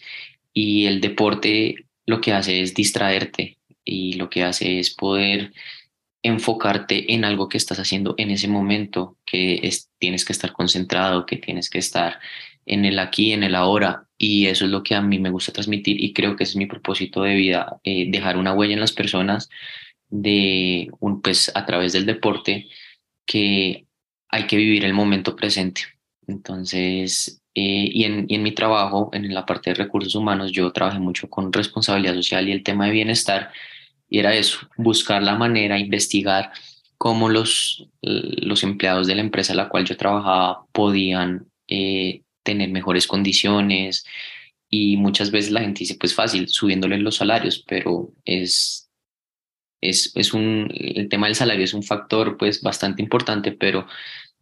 y 0.52 0.84
el 0.84 1.00
deporte 1.00 1.86
lo 2.04 2.20
que 2.20 2.34
hace 2.34 2.60
es 2.60 2.74
distraerte 2.74 3.56
y 3.86 4.14
lo 4.14 4.28
que 4.28 4.42
hace 4.44 4.80
es 4.80 4.90
poder 4.94 5.52
enfocarte 6.24 7.12
en 7.12 7.24
algo 7.24 7.48
que 7.48 7.58
estás 7.58 7.78
haciendo 7.78 8.14
en 8.16 8.30
ese 8.30 8.48
momento, 8.48 9.18
que 9.26 9.60
es, 9.62 9.90
tienes 9.98 10.24
que 10.24 10.32
estar 10.32 10.52
concentrado, 10.52 11.26
que 11.26 11.36
tienes 11.36 11.68
que 11.68 11.78
estar 11.78 12.18
en 12.66 12.86
el 12.86 12.98
aquí, 12.98 13.32
en 13.32 13.42
el 13.44 13.54
ahora, 13.54 14.08
y 14.16 14.46
eso 14.46 14.64
es 14.64 14.70
lo 14.70 14.82
que 14.82 14.94
a 14.94 15.02
mí 15.02 15.18
me 15.18 15.28
gusta 15.28 15.52
transmitir 15.52 16.02
y 16.02 16.14
creo 16.14 16.34
que 16.34 16.44
es 16.44 16.56
mi 16.56 16.64
propósito 16.64 17.22
de 17.22 17.34
vida, 17.34 17.78
eh, 17.84 18.10
dejar 18.10 18.38
una 18.38 18.54
huella 18.54 18.72
en 18.72 18.80
las 18.80 18.92
personas 18.92 19.50
de 20.08 20.90
un, 20.98 21.20
pues 21.20 21.52
a 21.54 21.66
través 21.66 21.92
del 21.92 22.06
deporte 22.06 22.68
que 23.26 23.86
hay 24.30 24.46
que 24.46 24.56
vivir 24.56 24.84
el 24.86 24.94
momento 24.94 25.36
presente. 25.36 25.82
Entonces, 26.26 27.42
eh, 27.54 27.90
y 27.92 28.04
en 28.04 28.42
mi 28.42 28.52
trabajo, 28.52 29.10
en 29.12 29.32
la 29.34 29.44
parte 29.44 29.70
de 29.70 29.74
recursos 29.74 30.14
humanos, 30.14 30.52
yo 30.52 30.72
trabajé 30.72 31.00
mucho 31.00 31.28
con 31.28 31.52
responsabilidad 31.52 32.14
social 32.14 32.48
y 32.48 32.52
el 32.52 32.62
tema 32.62 32.86
de 32.86 32.92
bienestar, 32.92 33.50
y 34.14 34.20
era 34.20 34.32
eso, 34.36 34.58
buscar 34.76 35.24
la 35.24 35.34
manera, 35.34 35.76
investigar 35.76 36.52
cómo 36.98 37.28
los, 37.28 37.88
los 38.00 38.62
empleados 38.62 39.08
de 39.08 39.16
la 39.16 39.22
empresa 39.22 39.54
a 39.54 39.56
la 39.56 39.68
cual 39.68 39.84
yo 39.84 39.96
trabajaba 39.96 40.66
podían 40.70 41.48
eh, 41.66 42.22
tener 42.44 42.70
mejores 42.70 43.08
condiciones. 43.08 44.06
Y 44.70 44.98
muchas 44.98 45.32
veces 45.32 45.50
la 45.50 45.62
gente 45.62 45.80
dice, 45.80 45.96
pues 45.98 46.14
fácil, 46.14 46.46
subiéndole 46.46 46.98
los 46.98 47.16
salarios, 47.16 47.64
pero 47.66 48.12
es, 48.24 48.88
es, 49.80 50.12
es 50.14 50.32
un, 50.32 50.70
el 50.72 51.08
tema 51.08 51.26
del 51.26 51.34
salario 51.34 51.64
es 51.64 51.74
un 51.74 51.82
factor 51.82 52.36
pues 52.36 52.62
bastante 52.62 53.02
importante, 53.02 53.50
pero 53.50 53.84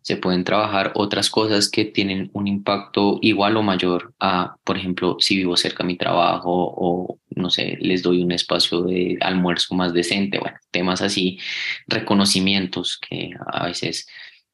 se 0.03 0.17
pueden 0.17 0.45
trabajar 0.45 0.93
otras 0.95 1.31
cosas 1.31 1.71
que 1.71 1.85
tienen 1.85 2.31
un 2.33 2.49
impacto 2.49 3.19
igual 3.23 3.57
o 3.57 3.63
mayor 3.63 4.15
a, 4.19 4.57
por 4.65 4.77
ejemplo, 4.77 5.17
si 5.21 5.37
vivo 5.37 5.57
cerca 5.57 5.85
de 5.85 5.89
mi 5.89 5.97
trabajo 5.97 6.51
o, 6.51 7.19
no 7.31 7.51
sé, 7.51 7.79
les 7.81 8.03
doy 8.03 8.23
un 8.23 8.33
espacio 8.33 8.83
de 8.83 9.17
almuerzo 9.21 9.75
más 9.75 9.95
decente, 9.95 10.39
bueno, 10.39 10.57
temas 10.71 11.03
así, 11.03 11.39
reconocimientos 11.87 12.99
que 12.99 13.31
a 13.53 13.67
veces 13.67 14.09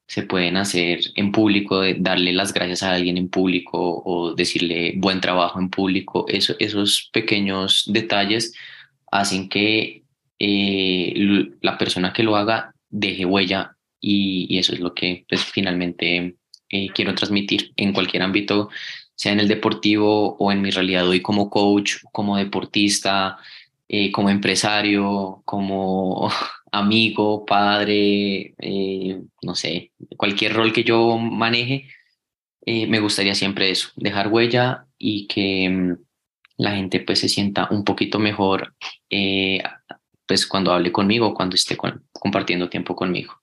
se 0.07 0.23
pueden 0.23 0.57
hacer 0.57 1.01
en 1.17 1.33
público, 1.33 1.83
darle 1.99 2.33
las 2.33 2.53
gracias 2.53 2.83
a 2.83 2.95
alguien 2.95 3.17
en 3.17 3.29
público 3.29 4.03
o 4.05 4.35
decirle 4.35 4.95
buen 4.97 5.21
trabajo 5.21 5.59
en 5.61 5.71
público, 5.71 6.27
eso, 6.29 6.55
esos 6.59 7.11
pequeños 7.13 7.85
detalles 7.87 8.55
hacen 9.11 9.49
que 9.49 10.05
eh, 10.39 11.15
la 11.63 11.79
persona 11.79 12.13
que 12.13 12.23
lo 12.23 12.37
haga 12.37 12.75
deje 12.91 13.25
huella 13.25 13.78
y, 14.01 14.59
eso 14.59 14.73
es 14.73 14.81
lo 14.81 14.95
que 14.95 15.25
pues, 15.29 15.45
finalmente 15.45 16.37
eh, 16.71 16.89
quiero 16.95 17.15
transmitir 17.15 17.73
en 17.77 17.93
cualquier 17.93 18.23
ámbito, 18.23 18.71
sea 19.15 19.33
en 19.33 19.41
el 19.41 19.49
deportivo 19.49 20.37
o 20.37 20.53
en 20.53 20.63
mi 20.63 20.71
realidad 20.71 21.09
hoy 21.09 21.21
como 21.23 21.51
coach, 21.51 21.97
como 22.13 22.37
deportista, 22.37 23.39
eh, 23.89 24.13
como 24.13 24.31
empresario, 24.31 25.43
como 25.45 26.31
amigo, 26.73 27.45
padre, 27.47 28.55
eh, 28.59 29.21
no 29.43 29.55
sé, 29.55 29.93
cualquier 30.17 30.55
rol 30.55 30.73
que 30.73 30.85
yo 30.85 31.19
maneje, 31.19 31.89
me 32.67 33.01
gustaría 33.01 33.35
siempre 33.35 33.71
eso, 33.71 33.89
dejar 33.97 34.29
huella 34.29 34.87
y 34.99 35.27
que 35.27 35.71
mm, 35.71 35.97
la 36.59 36.73
gente 36.77 37.01
pues 37.01 37.21
se 37.21 37.29
sienta 37.31 37.67
un 37.71 37.83
poquito 37.83 38.19
mejor 38.19 38.75
pues 40.29 40.47
cuando 40.47 40.73
hable 40.73 40.93
conmigo, 40.93 41.33
cuando 41.33 41.57
esté 41.57 41.77
compartiendo 42.13 42.69
tiempo 42.69 42.95
conmigo. 42.95 43.41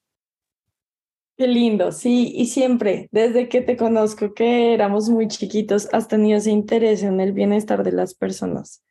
Qué 1.38 1.48
lindo, 1.48 1.92
sí, 1.92 2.32
y 2.34 2.46
siempre, 2.46 3.10
desde 3.12 3.50
que 3.50 3.60
te 3.60 3.76
conozco, 3.76 4.34
que 4.34 4.74
éramos 4.74 5.10
muy 5.10 5.28
chiquitos, 5.28 5.90
has 5.92 6.08
tenido 6.08 6.38
ese 6.38 6.52
interés 6.52 7.04
en 7.04 7.20
el 7.20 7.34
bienestar 7.34 7.84
de 7.84 7.92
las 7.92 8.14
personas. 8.14 8.86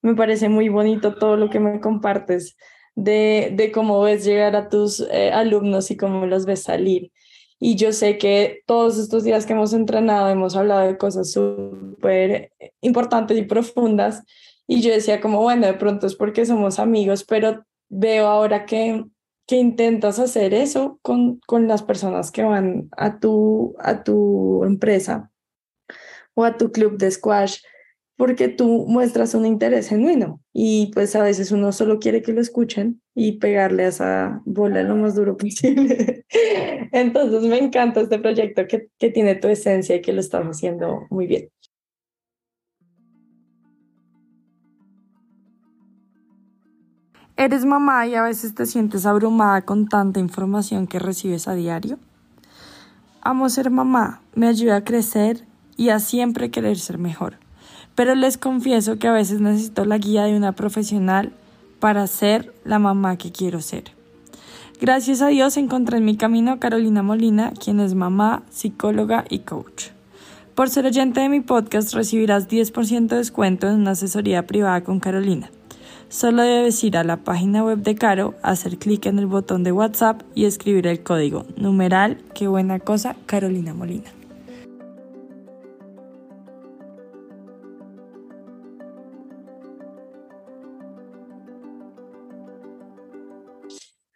Me 0.00 0.14
parece 0.14 0.48
muy 0.48 0.68
bonito 0.68 1.16
todo 1.16 1.36
lo 1.36 1.50
que 1.50 1.58
me 1.58 1.80
compartes 1.80 2.56
de, 2.94 3.52
de 3.52 3.72
cómo 3.72 4.00
ves 4.00 4.24
llegar 4.24 4.54
a 4.54 4.68
tus 4.68 5.00
eh, 5.10 5.32
alumnos 5.32 5.90
y 5.90 5.96
cómo 5.96 6.24
los 6.26 6.46
ves 6.46 6.62
salir. 6.62 7.10
Y 7.58 7.74
yo 7.74 7.92
sé 7.92 8.16
que 8.16 8.62
todos 8.66 8.96
estos 8.98 9.24
días 9.24 9.44
que 9.44 9.54
hemos 9.54 9.72
entrenado 9.72 10.28
hemos 10.28 10.54
hablado 10.54 10.86
de 10.86 10.98
cosas 10.98 11.32
súper 11.32 12.52
importantes 12.80 13.36
y 13.36 13.42
profundas. 13.42 14.22
Y 14.68 14.82
yo 14.82 14.92
decía 14.92 15.20
como, 15.20 15.42
bueno, 15.42 15.66
de 15.66 15.74
pronto 15.74 16.06
es 16.06 16.14
porque 16.14 16.46
somos 16.46 16.78
amigos, 16.78 17.24
pero 17.24 17.64
veo 17.88 18.28
ahora 18.28 18.66
que 18.66 19.04
que 19.48 19.56
intentas 19.56 20.18
hacer 20.18 20.52
eso 20.52 21.00
con, 21.00 21.40
con 21.46 21.66
las 21.68 21.82
personas 21.82 22.30
que 22.30 22.42
van 22.42 22.90
a 22.92 23.18
tu, 23.18 23.74
a 23.78 24.04
tu 24.04 24.62
empresa 24.64 25.32
o 26.34 26.44
a 26.44 26.58
tu 26.58 26.70
club 26.70 26.98
de 26.98 27.10
squash, 27.10 27.60
porque 28.16 28.48
tú 28.48 28.84
muestras 28.86 29.34
un 29.34 29.46
interés 29.46 29.88
genuino 29.88 30.42
y 30.52 30.90
pues 30.92 31.16
a 31.16 31.22
veces 31.22 31.50
uno 31.50 31.72
solo 31.72 31.98
quiere 31.98 32.20
que 32.20 32.34
lo 32.34 32.42
escuchen 32.42 33.00
y 33.14 33.38
pegarle 33.38 33.84
a 33.84 33.88
esa 33.88 34.42
bola 34.44 34.82
lo 34.82 34.96
más 34.96 35.14
duro 35.14 35.38
posible. 35.38 36.26
Entonces 36.92 37.42
me 37.44 37.56
encanta 37.56 38.02
este 38.02 38.18
proyecto 38.18 38.66
que, 38.66 38.88
que 38.98 39.10
tiene 39.10 39.34
tu 39.34 39.48
esencia 39.48 39.96
y 39.96 40.02
que 40.02 40.12
lo 40.12 40.20
estás 40.20 40.44
haciendo 40.44 41.06
muy 41.08 41.26
bien. 41.26 41.48
¿Eres 47.40 47.64
mamá 47.64 48.04
y 48.08 48.16
a 48.16 48.22
veces 48.24 48.56
te 48.56 48.66
sientes 48.66 49.06
abrumada 49.06 49.62
con 49.62 49.86
tanta 49.86 50.18
información 50.18 50.88
que 50.88 50.98
recibes 50.98 51.46
a 51.46 51.54
diario? 51.54 51.96
Amo 53.22 53.48
ser 53.48 53.70
mamá, 53.70 54.20
me 54.34 54.48
ayuda 54.48 54.74
a 54.74 54.84
crecer 54.84 55.44
y 55.76 55.90
a 55.90 56.00
siempre 56.00 56.50
querer 56.50 56.80
ser 56.80 56.98
mejor. 56.98 57.36
Pero 57.94 58.16
les 58.16 58.38
confieso 58.38 58.98
que 58.98 59.06
a 59.06 59.12
veces 59.12 59.40
necesito 59.40 59.84
la 59.84 59.98
guía 59.98 60.24
de 60.24 60.36
una 60.36 60.50
profesional 60.50 61.32
para 61.78 62.08
ser 62.08 62.52
la 62.64 62.80
mamá 62.80 63.16
que 63.16 63.30
quiero 63.30 63.60
ser. 63.60 63.84
Gracias 64.80 65.22
a 65.22 65.28
Dios 65.28 65.56
encontré 65.58 65.98
en 65.98 66.06
mi 66.06 66.16
camino 66.16 66.50
a 66.50 66.58
Carolina 66.58 67.04
Molina, 67.04 67.52
quien 67.52 67.78
es 67.78 67.94
mamá, 67.94 68.42
psicóloga 68.50 69.24
y 69.30 69.40
coach. 69.40 69.90
Por 70.56 70.70
ser 70.70 70.86
oyente 70.86 71.20
de 71.20 71.28
mi 71.28 71.38
podcast 71.38 71.94
recibirás 71.94 72.48
10% 72.48 73.06
de 73.06 73.16
descuento 73.18 73.68
en 73.68 73.76
una 73.76 73.92
asesoría 73.92 74.44
privada 74.44 74.82
con 74.82 74.98
Carolina. 74.98 75.52
Solo 76.10 76.42
debes 76.42 76.82
ir 76.84 76.96
a 76.96 77.04
la 77.04 77.18
página 77.18 77.62
web 77.62 77.80
de 77.80 77.94
Caro, 77.94 78.34
hacer 78.42 78.78
clic 78.78 79.04
en 79.04 79.18
el 79.18 79.26
botón 79.26 79.62
de 79.62 79.72
WhatsApp 79.72 80.22
y 80.34 80.46
escribir 80.46 80.86
el 80.86 81.02
código 81.02 81.44
numeral, 81.56 82.16
qué 82.34 82.48
buena 82.48 82.80
cosa, 82.80 83.14
Carolina 83.26 83.74
Molina. 83.74 84.10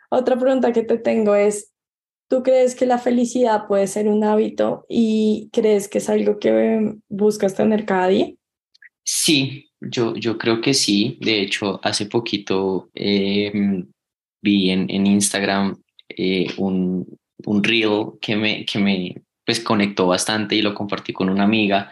Otra 0.09 0.39
pregunta 0.39 0.73
que 0.73 0.85
te 0.85 0.97
tengo 0.97 1.35
es, 1.35 1.73
¿tú 2.29 2.43
crees 2.43 2.75
que 2.75 2.87
la 2.87 2.97
felicidad 2.97 3.67
puede 3.67 3.87
ser 3.87 4.09
un 4.09 4.25
hábito 4.25 4.87
y 4.89 5.51
crees 5.53 5.89
que 5.89 5.99
es 5.99 6.09
algo 6.09 6.39
que 6.39 6.95
buscas 7.11 7.55
tener 7.55 7.85
cada 7.85 8.09
día? 8.09 8.33
Sí, 9.05 9.72
yo, 9.83 10.15
yo 10.15 10.39
creo 10.39 10.61
que 10.61 10.75
sí. 10.75 11.19
De 11.21 11.41
hecho, 11.41 11.81
hace 11.83 12.07
poquito 12.07 12.91
em, 12.95 13.87
vi 14.41 14.71
en, 14.71 14.91
en 14.91 15.07
Instagram 15.07 15.83
eh, 16.09 16.49
un, 16.57 17.19
un 17.45 17.65
reel 17.65 18.13
que 18.21 18.37
me, 18.37 18.65
que 18.65 18.79
me 18.79 19.23
pues, 19.45 19.61
conectó 19.61 20.07
bastante 20.07 20.55
y 20.55 20.63
lo 20.63 20.75
compartí 20.75 21.13
con 21.13 21.29
una 21.29 21.45
amiga. 21.45 21.91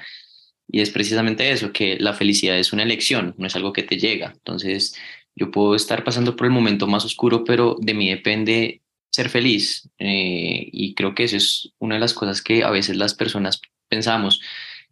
Y 0.68 0.80
es 0.80 0.91
precisamente 0.91 1.51
eso, 1.51 1.72
que 1.72 1.99
la 1.99 2.14
felicidad 2.14 2.59
es 2.59 2.72
una 2.72 2.84
elección, 2.84 3.34
no 3.38 3.47
es 3.47 3.57
algo 3.57 3.72
que 3.72 3.82
te 3.82 3.99
llega. 3.99 4.32
Entonces, 4.34 4.95
yo 5.34 5.51
puedo 5.51 5.74
estar 5.74 6.05
pasando 6.05 6.36
por 6.36 6.47
el 6.47 6.53
momento 6.53 6.86
más 6.86 7.05
oscuro, 7.05 7.45
pero 7.45 7.76
de 7.80 7.95
mí 7.95 8.09
depende 8.09 8.82
ser 9.11 9.28
feliz. 9.28 9.88
Eh, 9.99 10.68
y 10.72 10.95
creo 10.95 11.14
que 11.14 11.24
eso 11.24 11.36
es 11.36 11.72
una 11.78 11.97
de 11.97 12.01
las 12.01 12.14
cosas 12.14 12.43
que 12.43 12.62
a 12.62 12.70
veces 12.70 12.97
las 12.97 13.14
personas 13.14 13.61
pensamos 13.88 14.41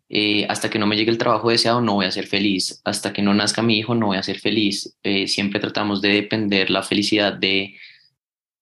eh, 0.09 0.47
hasta 0.49 0.71
que 0.71 0.79
no 0.79 0.87
me 0.87 0.97
llegue 0.97 1.11
el 1.11 1.19
trabajo 1.19 1.51
deseado 1.51 1.81
no 1.81 1.95
voy 1.95 2.07
a 2.07 2.11
ser 2.11 2.27
feliz, 2.27 2.81
hasta 2.85 3.13
que 3.13 3.23
no 3.23 3.35
nazca 3.35 3.63
mi 3.63 3.79
hijo 3.79 3.95
no 3.95 4.07
voy 4.07 4.17
a 4.17 4.23
ser 4.23 4.39
feliz. 4.41 4.97
Eh, 5.03 5.29
siempre 5.29 5.61
tratamos 5.61 6.01
de 6.01 6.11
depender 6.11 6.71
la 6.71 6.83
felicidad 6.83 7.33
de, 7.33 7.77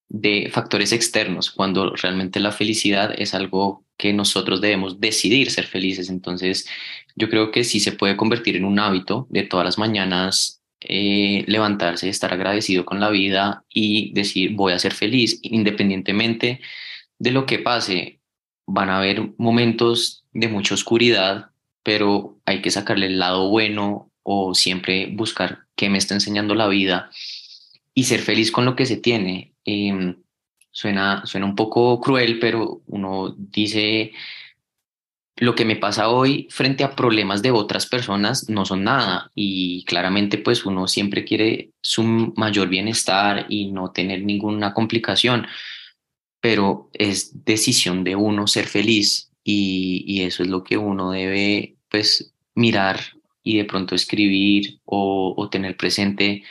de 0.08 0.50
factores 0.52 0.92
externos, 0.92 1.50
cuando 1.50 1.94
realmente 1.94 2.40
la 2.40 2.52
felicidad 2.52 3.14
es 3.16 3.34
algo 3.34 3.84
que 3.96 4.12
nosotros 4.12 4.60
debemos 4.60 5.00
decidir 5.00 5.50
ser 5.50 5.66
felices. 5.66 6.10
Entonces, 6.10 6.68
yo 7.14 7.30
creo 7.30 7.50
que 7.50 7.64
sí 7.64 7.80
se 7.80 7.92
puede 7.92 8.16
convertir 8.16 8.56
en 8.56 8.64
un 8.64 8.78
hábito 8.78 9.26
de 9.30 9.42
todas 9.42 9.64
las 9.64 9.78
mañanas 9.78 10.62
eh, 10.80 11.44
levantarse, 11.46 12.08
estar 12.08 12.32
agradecido 12.34 12.84
con 12.84 13.00
la 13.00 13.10
vida 13.10 13.64
y 13.72 14.12
decir 14.12 14.52
voy 14.54 14.74
a 14.74 14.78
ser 14.78 14.92
feliz 14.92 15.38
independientemente 15.42 16.60
de 17.18 17.30
lo 17.30 17.46
que 17.46 17.58
pase. 17.58 18.15
Van 18.66 18.90
a 18.90 18.98
haber 18.98 19.30
momentos 19.38 20.24
de 20.32 20.48
mucha 20.48 20.74
oscuridad, 20.74 21.50
pero 21.82 22.38
hay 22.44 22.62
que 22.62 22.70
sacarle 22.70 23.06
el 23.06 23.18
lado 23.18 23.48
bueno 23.48 24.10
o 24.22 24.54
siempre 24.54 25.06
buscar 25.12 25.60
qué 25.76 25.88
me 25.88 25.98
está 25.98 26.14
enseñando 26.14 26.54
la 26.54 26.68
vida 26.68 27.10
y 27.94 28.04
ser 28.04 28.20
feliz 28.20 28.50
con 28.50 28.64
lo 28.64 28.76
que 28.76 28.86
se 28.86 28.96
tiene. 28.96 29.52
Em, 29.64 30.16
suena, 30.70 31.24
suena 31.26 31.46
un 31.46 31.54
poco 31.54 32.00
cruel, 32.00 32.38
pero 32.38 32.82
uno 32.86 33.34
dice, 33.38 34.12
lo 35.36 35.54
que 35.54 35.64
me 35.64 35.76
pasa 35.76 36.08
hoy 36.08 36.48
frente 36.50 36.82
a 36.82 36.96
problemas 36.96 37.42
de 37.42 37.50
otras 37.50 37.86
personas 37.86 38.48
no 38.48 38.64
son 38.64 38.84
nada 38.84 39.30
y 39.34 39.84
claramente 39.84 40.38
pues 40.38 40.64
uno 40.64 40.88
siempre 40.88 41.24
quiere 41.24 41.70
su 41.82 42.02
mayor 42.36 42.68
bienestar 42.68 43.46
y 43.48 43.70
no 43.70 43.90
tener 43.90 44.22
ninguna 44.22 44.72
complicación, 44.72 45.46
pero 46.46 46.90
es 46.92 47.44
decisión 47.44 48.04
de 48.04 48.14
uno 48.14 48.46
ser 48.46 48.68
feliz 48.68 49.32
y, 49.42 50.22
eso 50.22 50.44
es 50.44 50.48
lo 50.48 50.62
que 50.62 50.76
uno 50.76 51.10
debe 51.10 51.74
pues 51.90 52.32
mirar 52.54 53.00
y 53.42 53.56
de 53.56 53.64
pronto 53.64 53.96
escribir 53.96 54.78
o, 54.84 55.48
tener 55.50 55.76
presente 55.76 56.44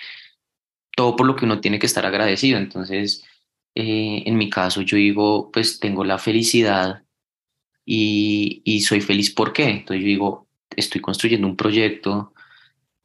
todo 0.98 1.16
por 1.16 1.26
lo 1.26 1.38
que 1.38 1.46
uno 1.46 1.62
tiene 1.62 1.80
que 1.80 1.86
estar 1.86 2.06
agradecido. 2.06 2.58
Entonces, 2.58 3.24
eh, 3.74 4.24
en 4.26 4.36
mi 4.36 4.50
caso, 4.50 4.82
yo 4.82 4.98
digo, 4.98 5.50
pues 5.50 5.80
tengo 5.80 6.04
la 6.04 6.18
felicidad 6.18 7.04
y, 7.86 8.82
soy 8.82 9.00
feliz. 9.00 9.34
¿Por 9.34 9.54
qué? 9.54 9.70
Entonces 9.70 10.02
yo 10.02 10.08
digo, 10.08 10.48
estoy 10.76 11.00
construyendo 11.00 11.48
un 11.48 11.56
proyecto, 11.56 12.34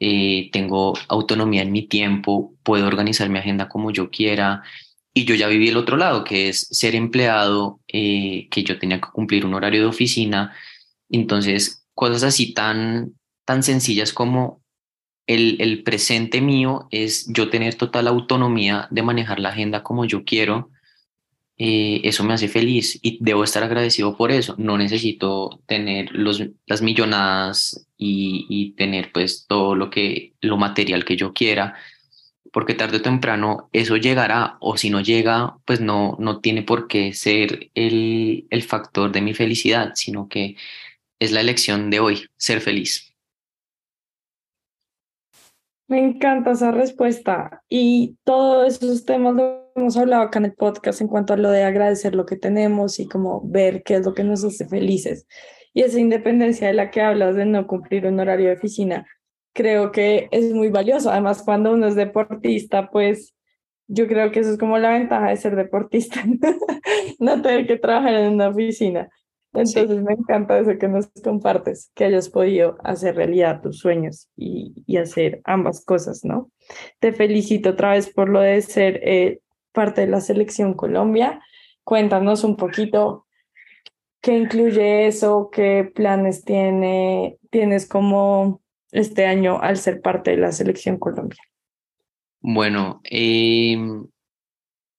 eh, 0.01 0.51
tengo 0.53 0.95
autonomía 1.07 1.63
en 1.63 1.71
mi 1.71 1.83
tiempo, 1.83 2.57
puedo 2.65 2.89
organizar 2.89 3.29
mi 3.29 3.39
agenda 3.39 3.69
como 3.69 3.93
yo 3.93 4.11
quiera, 4.11 4.65
y 5.13 5.25
yo 5.25 5.35
ya 5.35 5.49
viví 5.49 5.69
el 5.69 5.77
otro 5.77 5.97
lado, 5.97 6.25
que 6.25 6.49
es 6.49 6.67
ser 6.71 6.95
empleado, 6.95 7.81
eh, 7.89 8.49
que 8.51 8.63
yo 8.63 8.79
tenía 8.79 9.01
que 9.01 9.09
cumplir 9.13 9.45
un 9.45 9.55
horario 9.55 9.81
de 9.81 9.87
oficina. 9.87 10.55
Entonces, 11.09 11.85
cosas 11.95 12.23
así 12.23 12.55
tan, 12.55 13.15
tan 13.45 13.63
sencillas 13.63 14.13
como 14.13 14.63
el, 15.27 15.57
el 15.61 15.83
presente 15.83 16.41
mío 16.41 16.89
es 16.91 17.27
yo 17.33 17.51
tener 17.51 17.75
total 17.75 18.07
autonomía 18.07 18.89
de 18.91 19.03
manejar 19.03 19.41
la 19.41 19.51
agenda 19.51 19.83
como 19.83 20.05
yo 20.05 20.25
quiero. 20.25 20.71
Eh, 21.59 22.01
eso 22.05 22.25
me 22.25 22.33
hace 22.33 22.49
feliz 22.49 22.99
y 23.03 23.19
debo 23.21 23.45
estar 23.45 23.63
agradecido 23.65 24.17
por 24.17 24.31
eso. 24.31 24.55
No 24.59 24.79
necesito 24.79 25.61
tener 25.67 26.11
los, 26.13 26.43
las 26.67 26.83
millonadas 26.83 27.87
y, 27.99 28.47
y 28.49 28.73
tener 28.73 29.13
pues 29.13 29.47
todo 29.49 29.75
lo 29.75 29.91
que 29.91 30.35
lo 30.41 30.57
material 30.57 31.05
que 31.05 31.17
yo 31.17 31.33
quiera 31.33 31.75
porque 32.53 32.75
tarde 32.75 32.99
o 32.99 33.03
temprano 33.03 33.69
eso 33.73 33.97
llegará 33.97 34.57
o 34.61 34.77
si 34.77 34.91
no 34.91 35.01
llega, 35.01 35.59
pues 35.65 35.81
no, 35.81 36.17
no 36.19 36.41
tiene 36.41 36.63
por 36.63 36.89
qué 36.89 37.13
ser 37.13 37.71
el, 37.75 38.47
el 38.51 38.63
factor 38.63 39.13
de 39.13 39.23
mi 39.23 39.35
felicidad, 39.35 39.93
sino 39.95 40.29
que 40.29 40.57
es 41.19 41.33
la 41.33 41.41
elección 41.41 41.91
de 41.91 42.01
hoy, 42.01 42.27
ser 42.37 42.61
feliz. 42.61 43.15
Me 45.89 45.99
encanta 45.99 46.53
esa 46.53 46.71
respuesta 46.71 47.63
y 47.69 48.17
todos 48.23 48.81
esos 48.81 49.05
temas 49.05 49.35
lo 49.35 49.73
hemos 49.75 49.97
hablado 49.97 50.23
acá 50.23 50.39
en 50.39 50.45
el 50.45 50.55
podcast 50.55 51.01
en 51.01 51.09
cuanto 51.09 51.33
a 51.33 51.37
lo 51.37 51.51
de 51.51 51.65
agradecer 51.65 52.15
lo 52.15 52.27
que 52.27 52.37
tenemos 52.37 53.01
y 53.01 53.09
como 53.09 53.43
ver 53.45 53.83
qué 53.83 53.97
es 53.97 54.07
lo 54.07 54.15
que 54.15 54.23
nos 54.23 54.45
hace 54.45 54.69
felices. 54.69 55.27
Y 55.75 55.83
esa 55.83 55.99
independencia 55.99 56.69
de 56.69 56.75
la 56.75 56.91
que 56.91 57.01
hablas 57.01 57.35
de 57.35 57.45
no 57.45 57.67
cumplir 57.67 58.07
un 58.07 58.21
horario 58.21 58.47
de 58.49 58.55
oficina, 58.55 59.07
creo 59.61 59.93
que 59.93 60.29
es 60.31 60.55
muy 60.55 60.71
valioso. 60.71 61.11
Además, 61.11 61.43
cuando 61.45 61.73
uno 61.73 61.87
es 61.87 61.95
deportista, 61.95 62.91
pues 62.91 63.35
yo 63.89 64.07
creo 64.07 64.31
que 64.31 64.41
eso 64.41 64.53
es 64.53 64.59
como 64.59 64.79
la 64.79 64.93
ventaja 64.93 65.29
de 65.29 65.37
ser 65.37 65.55
deportista, 65.55 66.23
no 67.19 67.43
tener 67.43 67.67
que 67.67 67.77
trabajar 67.77 68.15
en 68.15 68.33
una 68.33 68.49
oficina. 68.49 69.11
Entonces 69.53 70.03
me 70.03 70.13
encanta 70.13 70.59
eso 70.59 70.79
que 70.79 70.89
nos 70.89 71.11
compartes, 71.25 71.91
que 71.95 72.05
hayas 72.05 72.29
podido 72.31 72.77
hacer 72.85 73.17
realidad 73.17 73.61
tus 73.61 73.81
sueños 73.81 74.31
y, 74.37 74.73
y 74.87 74.97
hacer 74.97 75.41
ambas 75.45 75.85
cosas, 75.85 76.25
¿no? 76.25 76.51
Te 77.01 77.13
felicito 77.13 77.71
otra 77.71 77.93
vez 77.93 78.09
por 78.11 78.29
lo 78.29 78.41
de 78.41 78.63
ser 78.63 79.01
eh, 79.03 79.41
parte 79.73 80.03
de 80.03 80.07
la 80.07 80.21
selección 80.21 80.75
Colombia. 80.75 81.43
Cuéntanos 81.83 82.45
un 82.45 82.57
poquito 82.57 83.27
qué 84.23 84.39
incluye 84.39 85.09
eso, 85.09 85.51
qué 85.53 85.91
planes 85.93 86.45
tiene, 86.45 87.39
tienes 87.51 87.89
como 87.89 88.61
este 88.93 89.27
año 89.27 89.61
al 89.61 89.77
ser 89.77 90.01
parte 90.01 90.33
de 90.33 90.39
la 90.39 90.53
selección 90.53 90.99
Colombia? 90.99 91.43
Bueno, 92.41 93.01
em, 93.05 94.07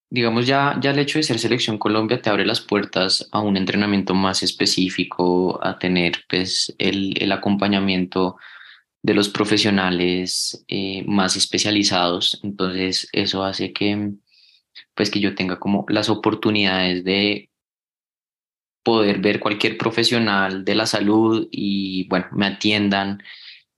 digamos 0.09 0.45
ya, 0.45 0.77
ya 0.81 0.91
el 0.91 0.99
hecho 0.99 1.19
de 1.19 1.23
ser 1.23 1.39
selección 1.39 1.77
Colombia 1.77 2.21
te 2.21 2.29
abre 2.29 2.45
las 2.45 2.61
puertas 2.61 3.27
a 3.31 3.39
un 3.39 3.57
entrenamiento 3.57 4.13
más 4.13 4.43
específico, 4.43 5.59
a 5.63 5.79
tener 5.79 6.23
pues 6.29 6.73
el, 6.77 7.21
el 7.21 7.31
acompañamiento 7.31 8.37
de 9.03 9.13
los 9.13 9.29
profesionales 9.29 10.63
eh, 10.67 11.03
más 11.07 11.35
especializados. 11.35 12.39
Entonces 12.43 13.07
eso 13.11 13.43
hace 13.43 13.73
que 13.73 14.11
pues 14.95 15.09
que 15.09 15.19
yo 15.19 15.35
tenga 15.35 15.59
como 15.59 15.85
las 15.89 16.09
oportunidades 16.09 17.03
de 17.03 17.49
poder 18.83 19.19
ver 19.19 19.39
cualquier 19.39 19.77
profesional 19.77 20.65
de 20.65 20.75
la 20.75 20.85
salud 20.85 21.47
y 21.51 22.07
bueno, 22.07 22.27
me 22.31 22.47
atiendan 22.47 23.21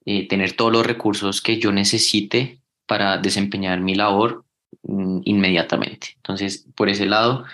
eh, 0.06 0.28
tener 0.28 0.54
todos 0.54 0.72
los 0.72 0.86
recursos 0.86 1.42
que 1.42 1.60
yo 1.60 1.72
necesite 1.72 2.60
para 2.86 3.18
desempeñar 3.18 3.80
mi 3.80 3.96
labor 3.96 4.46
mm, 4.84 5.22
inmediatamente. 5.26 6.10
Entonces, 6.18 6.68
por 6.76 6.90
ese 6.90 7.06
lado, 7.06 7.46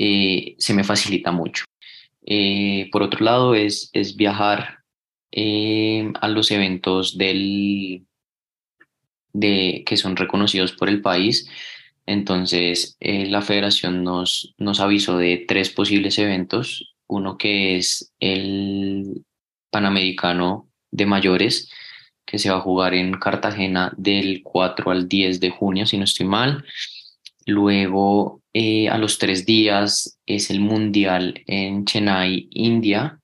eh, 0.00 0.54
se 0.58 0.74
me 0.74 0.84
facilita 0.84 1.32
mucho. 1.32 1.64
Eh, 2.24 2.88
por 2.92 3.02
otro 3.02 3.24
lado, 3.24 3.54
es, 3.54 3.90
es 3.92 4.16
viajar 4.16 4.80
eh, 5.32 6.12
a 6.20 6.28
los 6.28 6.50
eventos 6.50 7.18
del, 7.18 8.06
de, 9.32 9.82
que 9.86 9.96
son 9.96 10.16
reconocidos 10.16 10.72
por 10.72 10.88
el 10.88 11.02
país. 11.02 11.48
Entonces, 12.06 12.96
la 13.00 13.42
federación 13.42 14.02
nos, 14.04 14.54
nos 14.56 14.80
avisó 14.80 15.18
de 15.18 15.44
tres 15.48 15.70
posibles 15.70 16.18
eventos. 16.18 16.94
Uno 17.06 17.36
que 17.36 17.76
es 17.76 18.12
el 18.20 19.24
Panamericano 19.70 20.67
de 20.90 21.06
Mayores, 21.06 21.70
que 22.24 22.38
se 22.38 22.50
va 22.50 22.58
a 22.58 22.60
jugar 22.60 22.94
en 22.94 23.14
Cartagena 23.14 23.92
del 23.96 24.42
4 24.42 24.90
al 24.90 25.08
10 25.08 25.40
de 25.40 25.50
junio, 25.50 25.86
si 25.86 25.96
no 25.96 26.04
estoy 26.04 26.26
mal. 26.26 26.64
Luego, 27.46 28.42
eh, 28.52 28.88
a 28.88 28.98
los 28.98 29.18
tres 29.18 29.46
días, 29.46 30.18
es 30.26 30.50
el 30.50 30.60
Mundial 30.60 31.42
en 31.46 31.86
Chennai, 31.86 32.48
India. 32.50 33.20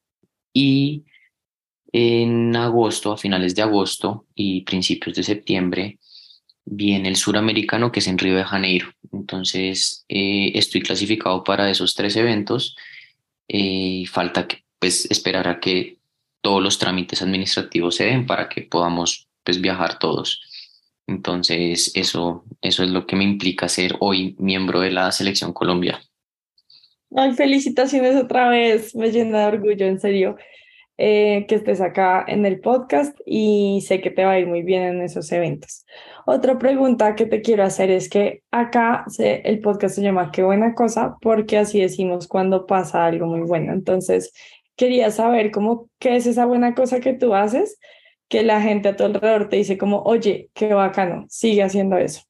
Y 0.54 1.04
en 1.92 2.56
agosto, 2.56 3.12
a 3.12 3.18
finales 3.18 3.54
de 3.54 3.62
agosto 3.62 4.26
y 4.34 4.62
principios 4.62 5.16
de 5.16 5.22
septiembre, 5.22 5.98
viene 6.64 7.08
el 7.08 7.16
suramericano, 7.16 7.92
que 7.92 8.00
es 8.00 8.08
en 8.08 8.18
Río 8.18 8.36
de 8.36 8.44
Janeiro. 8.44 8.88
Entonces, 9.12 10.04
eh, 10.08 10.52
estoy 10.54 10.80
clasificado 10.80 11.44
para 11.44 11.70
esos 11.70 11.94
tres 11.94 12.16
eventos. 12.16 12.76
Eh, 13.48 14.04
falta 14.10 14.48
que, 14.48 14.64
pues, 14.78 15.10
esperar 15.10 15.48
a 15.48 15.60
que 15.60 15.98
todos 16.44 16.62
los 16.62 16.78
trámites 16.78 17.22
administrativos 17.22 17.96
se 17.96 18.04
den 18.04 18.26
para 18.26 18.50
que 18.50 18.60
podamos 18.60 19.30
pues, 19.42 19.62
viajar 19.62 19.98
todos. 19.98 20.42
Entonces, 21.06 21.90
eso, 21.94 22.44
eso 22.60 22.84
es 22.84 22.90
lo 22.90 23.06
que 23.06 23.16
me 23.16 23.24
implica 23.24 23.66
ser 23.66 23.94
hoy 24.00 24.36
miembro 24.38 24.80
de 24.80 24.90
la 24.90 25.10
Selección 25.10 25.54
Colombia. 25.54 26.02
Ay, 27.16 27.32
felicitaciones 27.32 28.14
otra 28.16 28.50
vez, 28.50 28.94
me 28.94 29.10
llena 29.10 29.40
de 29.40 29.56
orgullo, 29.56 29.86
en 29.86 29.98
serio, 29.98 30.36
eh, 30.98 31.46
que 31.48 31.54
estés 31.54 31.80
acá 31.80 32.24
en 32.28 32.44
el 32.44 32.60
podcast 32.60 33.18
y 33.24 33.82
sé 33.86 34.02
que 34.02 34.10
te 34.10 34.24
va 34.24 34.32
a 34.32 34.38
ir 34.38 34.46
muy 34.46 34.62
bien 34.62 34.82
en 34.82 35.02
esos 35.02 35.32
eventos. 35.32 35.86
Otra 36.26 36.58
pregunta 36.58 37.14
que 37.14 37.24
te 37.24 37.40
quiero 37.40 37.64
hacer 37.64 37.90
es 37.90 38.10
que 38.10 38.42
acá 38.50 39.04
se, 39.08 39.40
el 39.46 39.60
podcast 39.60 39.94
se 39.94 40.02
llama 40.02 40.30
Qué 40.30 40.42
buena 40.42 40.74
cosa 40.74 41.16
porque 41.20 41.56
así 41.56 41.80
decimos 41.80 42.28
cuando 42.28 42.66
pasa 42.66 43.06
algo 43.06 43.26
muy 43.26 43.40
bueno. 43.40 43.72
Entonces, 43.72 44.32
quería 44.76 45.10
saber 45.10 45.50
cómo, 45.50 45.90
qué 45.98 46.16
es 46.16 46.26
esa 46.26 46.46
buena 46.46 46.74
cosa 46.74 47.00
que 47.00 47.12
tú 47.12 47.34
haces, 47.34 47.78
que 48.28 48.42
la 48.42 48.60
gente 48.60 48.88
a 48.88 48.96
tu 48.96 49.04
alrededor 49.04 49.48
te 49.48 49.56
dice 49.56 49.78
como, 49.78 50.02
oye, 50.02 50.50
qué 50.54 50.74
bacano, 50.74 51.26
sigue 51.28 51.62
haciendo 51.62 51.96
eso. 51.96 52.22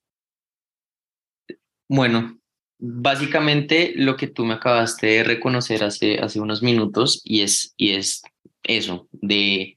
Bueno, 1.88 2.38
básicamente 2.78 3.92
lo 3.96 4.16
que 4.16 4.26
tú 4.26 4.44
me 4.44 4.54
acabaste 4.54 5.06
de 5.06 5.24
reconocer 5.24 5.84
hace, 5.84 6.18
hace 6.18 6.40
unos 6.40 6.62
minutos 6.62 7.20
y 7.24 7.42
es, 7.42 7.74
y 7.76 7.92
es 7.92 8.22
eso, 8.62 9.08
de 9.12 9.76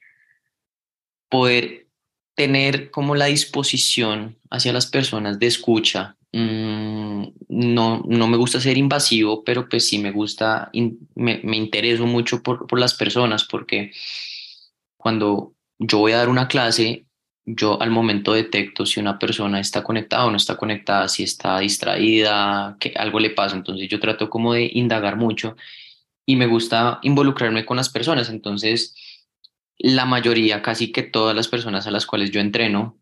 poder 1.29 1.87
tener 2.35 2.91
como 2.91 3.15
la 3.15 3.25
disposición 3.25 4.37
hacia 4.49 4.73
las 4.73 4.87
personas 4.87 5.39
de 5.39 5.47
escucha, 5.47 6.16
Mm, 6.33 7.23
no, 7.49 8.03
no 8.05 8.27
me 8.27 8.37
gusta 8.37 8.59
ser 8.59 8.77
invasivo, 8.77 9.43
pero 9.43 9.69
pues 9.69 9.87
sí 9.87 9.97
me 9.97 10.11
gusta, 10.11 10.69
me, 11.15 11.39
me, 11.43 11.57
intereso 11.57 12.05
mucho 12.05 12.43
por, 12.43 12.67
por 12.67 12.79
las 12.79 12.93
personas, 12.93 13.45
porque 13.45 13.91
cuando 14.97 15.53
yo 15.79 15.99
voy 15.99 16.11
a 16.11 16.17
dar 16.17 16.29
una 16.29 16.47
clase, 16.47 17.07
yo 17.45 17.81
al 17.81 17.91
momento 17.91 18.33
detecto 18.33 18.85
si 18.85 18.99
una 18.99 19.17
persona 19.17 19.59
está 19.59 19.83
conectada 19.83 20.25
o 20.25 20.31
no 20.31 20.37
está 20.37 20.57
conectada, 20.57 21.07
si 21.07 21.23
está 21.23 21.59
distraída, 21.59 22.75
que 22.79 22.93
algo 22.97 23.19
le 23.19 23.29
pasa. 23.29 23.55
Entonces 23.55 23.87
yo 23.89 23.99
trato 23.99 24.29
como 24.29 24.53
de 24.53 24.69
indagar 24.73 25.15
mucho 25.15 25.55
y 26.25 26.35
me 26.35 26.47
gusta 26.47 26.99
involucrarme 27.03 27.65
con 27.65 27.77
las 27.77 27.89
personas. 27.89 28.29
Entonces, 28.29 28.95
la 29.77 30.05
mayoría, 30.05 30.61
casi 30.61 30.91
que 30.91 31.03
todas 31.03 31.35
las 31.35 31.47
personas 31.47 31.87
a 31.87 31.91
las 31.91 32.05
cuales 32.05 32.31
yo 32.31 32.41
entreno, 32.41 32.99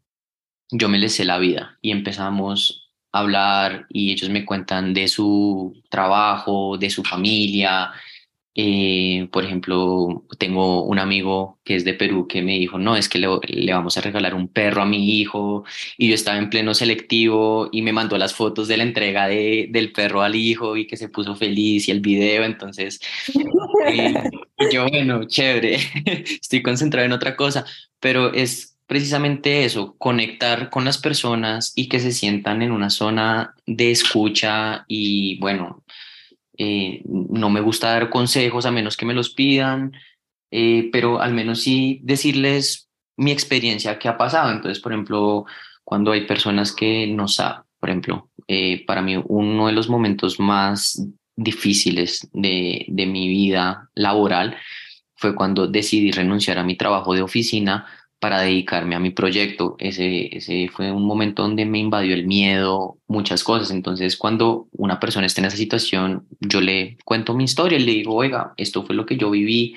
yo 0.71 0.89
me 0.89 0.99
les 0.99 1.15
sé 1.15 1.25
la 1.25 1.39
vida 1.39 1.79
y 1.81 1.91
empezamos 1.91 2.84
hablar 3.19 3.85
y 3.89 4.11
ellos 4.11 4.29
me 4.29 4.45
cuentan 4.45 4.93
de 4.93 5.07
su 5.07 5.81
trabajo, 5.89 6.77
de 6.77 6.89
su 6.89 7.03
familia. 7.03 7.91
Eh, 8.57 9.27
por 9.33 9.43
ejemplo, 9.43 10.23
tengo 10.39 10.83
un 10.83 10.97
amigo 10.97 11.59
que 11.65 11.75
es 11.75 11.83
de 11.83 11.93
Perú 11.93 12.25
que 12.27 12.41
me 12.41 12.57
dijo, 12.57 12.79
no, 12.79 12.95
es 12.95 13.09
que 13.09 13.19
le, 13.19 13.27
le, 13.47 13.73
vamos 13.73 13.97
a 13.97 14.01
regalar 14.01 14.33
un 14.33 14.47
perro 14.47 14.81
a 14.81 14.85
mi 14.85 15.19
hijo 15.19 15.65
y 15.97 16.07
yo 16.07 16.15
estaba 16.15 16.37
en 16.37 16.49
pleno 16.49 16.73
selectivo 16.73 17.67
y 17.73 17.81
me 17.81 17.91
mandó 17.91 18.17
las 18.17 18.33
fotos 18.33 18.69
de 18.69 18.77
la 18.77 18.83
entrega 18.83 19.27
de, 19.27 19.67
del 19.71 19.91
perro 19.91 20.21
al 20.21 20.35
hijo 20.35 20.77
y 20.77 20.87
que 20.87 20.95
se 20.95 21.09
puso 21.09 21.35
feliz 21.35 21.89
y 21.89 21.91
el 21.91 21.99
video, 21.99 22.45
entonces 22.45 23.01
eh, 23.89 24.13
yo, 24.71 24.87
bueno, 24.87 25.25
chévere, 25.25 25.77
estoy 26.05 26.61
concentrado 26.63 27.05
en 27.05 27.11
otra 27.11 27.35
cosa, 27.35 27.65
pero 27.99 28.33
es 28.33 28.74
precisamente 28.87 29.65
eso, 29.65 29.95
conectar 29.97 30.69
con 30.69 30.85
las 30.85 30.97
personas 30.97 31.73
y 31.75 31.89
que 31.89 31.99
se 31.99 32.11
sientan 32.11 32.61
en 32.61 32.71
una 32.71 32.89
zona 32.89 33.55
de 33.65 33.91
escucha 33.91 34.85
y 34.87 35.39
bueno, 35.39 35.83
eh, 36.57 37.01
no 37.05 37.49
me 37.49 37.61
gusta 37.61 37.91
dar 37.91 38.09
consejos 38.09 38.65
a 38.65 38.71
menos 38.71 38.95
que 38.95 39.05
me 39.05 39.13
los 39.13 39.31
pidan, 39.31 39.93
eh, 40.51 40.89
pero 40.91 41.19
al 41.19 41.33
menos 41.33 41.61
sí 41.61 41.99
decirles 42.03 42.89
mi 43.17 43.31
experiencia 43.31 43.97
que 43.97 44.07
ha 44.07 44.17
pasado. 44.17 44.51
Entonces, 44.51 44.81
por 44.81 44.91
ejemplo, 44.91 45.45
cuando 45.83 46.11
hay 46.11 46.25
personas 46.25 46.71
que 46.71 47.07
no 47.07 47.27
saben, 47.27 47.63
por 47.79 47.89
ejemplo, 47.89 48.29
eh, 48.47 48.85
para 48.85 49.01
mí 49.01 49.21
uno 49.27 49.67
de 49.67 49.73
los 49.73 49.89
momentos 49.89 50.39
más 50.39 51.05
difíciles 51.35 52.27
de, 52.33 52.85
de 52.87 53.05
mi 53.05 53.27
vida 53.27 53.89
laboral 53.95 54.55
fue 55.15 55.35
cuando 55.35 55.67
decidí 55.67 56.11
renunciar 56.11 56.57
a 56.57 56.63
mi 56.63 56.75
trabajo 56.75 57.13
de 57.13 57.21
oficina 57.21 57.85
para 58.19 58.41
dedicarme 58.41 58.95
a 58.95 58.99
mi 58.99 59.11
proyecto. 59.11 59.75
Ese, 59.79 60.35
ese 60.35 60.69
fue 60.69 60.91
un 60.91 61.05
momento 61.05 61.43
donde 61.43 61.65
me 61.65 61.79
invadió 61.79 62.13
el 62.13 62.25
miedo, 62.25 62.97
muchas 63.07 63.43
cosas. 63.43 63.71
Entonces, 63.71 64.17
cuando 64.17 64.67
una 64.71 64.99
persona 64.99 65.25
está 65.27 65.41
en 65.41 65.47
esa 65.47 65.57
situación, 65.57 66.27
yo 66.39 66.61
le 66.61 66.97
cuento 67.05 67.33
mi 67.33 67.43
historia 67.43 67.77
y 67.77 67.83
le 67.83 67.91
digo, 67.91 68.15
oiga, 68.15 68.53
esto 68.57 68.83
fue 68.85 68.95
lo 68.95 69.05
que 69.05 69.17
yo 69.17 69.29
viví, 69.29 69.75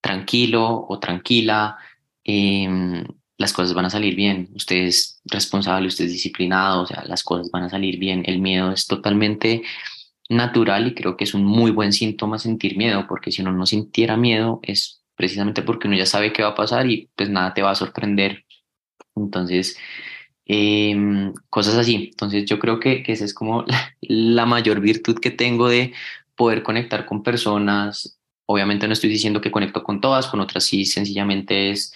tranquilo 0.00 0.86
o 0.88 0.98
tranquila, 0.98 1.78
em, 2.24 3.04
las 3.38 3.52
cosas 3.52 3.74
van 3.74 3.86
a 3.86 3.90
salir 3.90 4.14
bien, 4.14 4.50
usted 4.54 4.76
es 4.84 5.20
responsable, 5.24 5.88
usted 5.88 6.04
es 6.06 6.12
disciplinado, 6.12 6.82
o 6.82 6.86
sea, 6.86 7.04
las 7.06 7.22
cosas 7.22 7.50
van 7.50 7.64
a 7.64 7.70
salir 7.70 7.98
bien. 7.98 8.22
El 8.26 8.40
miedo 8.40 8.72
es 8.72 8.86
totalmente 8.86 9.62
natural 10.28 10.88
y 10.88 10.94
creo 10.94 11.16
que 11.16 11.24
es 11.24 11.34
un 11.34 11.44
muy 11.44 11.70
buen 11.70 11.92
síntoma 11.92 12.38
sentir 12.38 12.76
miedo, 12.76 13.06
porque 13.08 13.32
si 13.32 13.42
uno 13.42 13.52
no 13.52 13.66
sintiera 13.66 14.16
miedo 14.16 14.60
es 14.62 15.03
precisamente 15.16 15.62
porque 15.62 15.88
uno 15.88 15.96
ya 15.96 16.06
sabe 16.06 16.32
qué 16.32 16.42
va 16.42 16.50
a 16.50 16.54
pasar 16.54 16.88
y 16.90 17.10
pues 17.16 17.30
nada 17.30 17.54
te 17.54 17.62
va 17.62 17.70
a 17.70 17.74
sorprender. 17.74 18.44
Entonces, 19.16 19.78
em, 20.46 21.32
cosas 21.50 21.76
así. 21.76 22.08
Entonces 22.10 22.44
yo 22.46 22.58
creo 22.58 22.80
que, 22.80 23.02
que 23.02 23.12
esa 23.12 23.24
es 23.24 23.34
como 23.34 23.64
la, 24.02 24.46
mayor 24.46 24.80
virtud 24.80 25.18
que 25.20 25.30
tengo 25.30 25.68
de 25.68 25.92
poder 26.36 26.62
conectar 26.62 27.06
con 27.06 27.22
personas. 27.22 28.18
Obviamente 28.46 28.86
no 28.86 28.92
estoy 28.92 29.10
diciendo 29.10 29.40
que 29.40 29.50
conecto 29.50 29.82
con 29.84 30.00
todas, 30.00 30.26
con 30.26 30.40
otras 30.40 30.64
sí, 30.64 30.84
sencillamente 30.84 31.70
es 31.70 31.94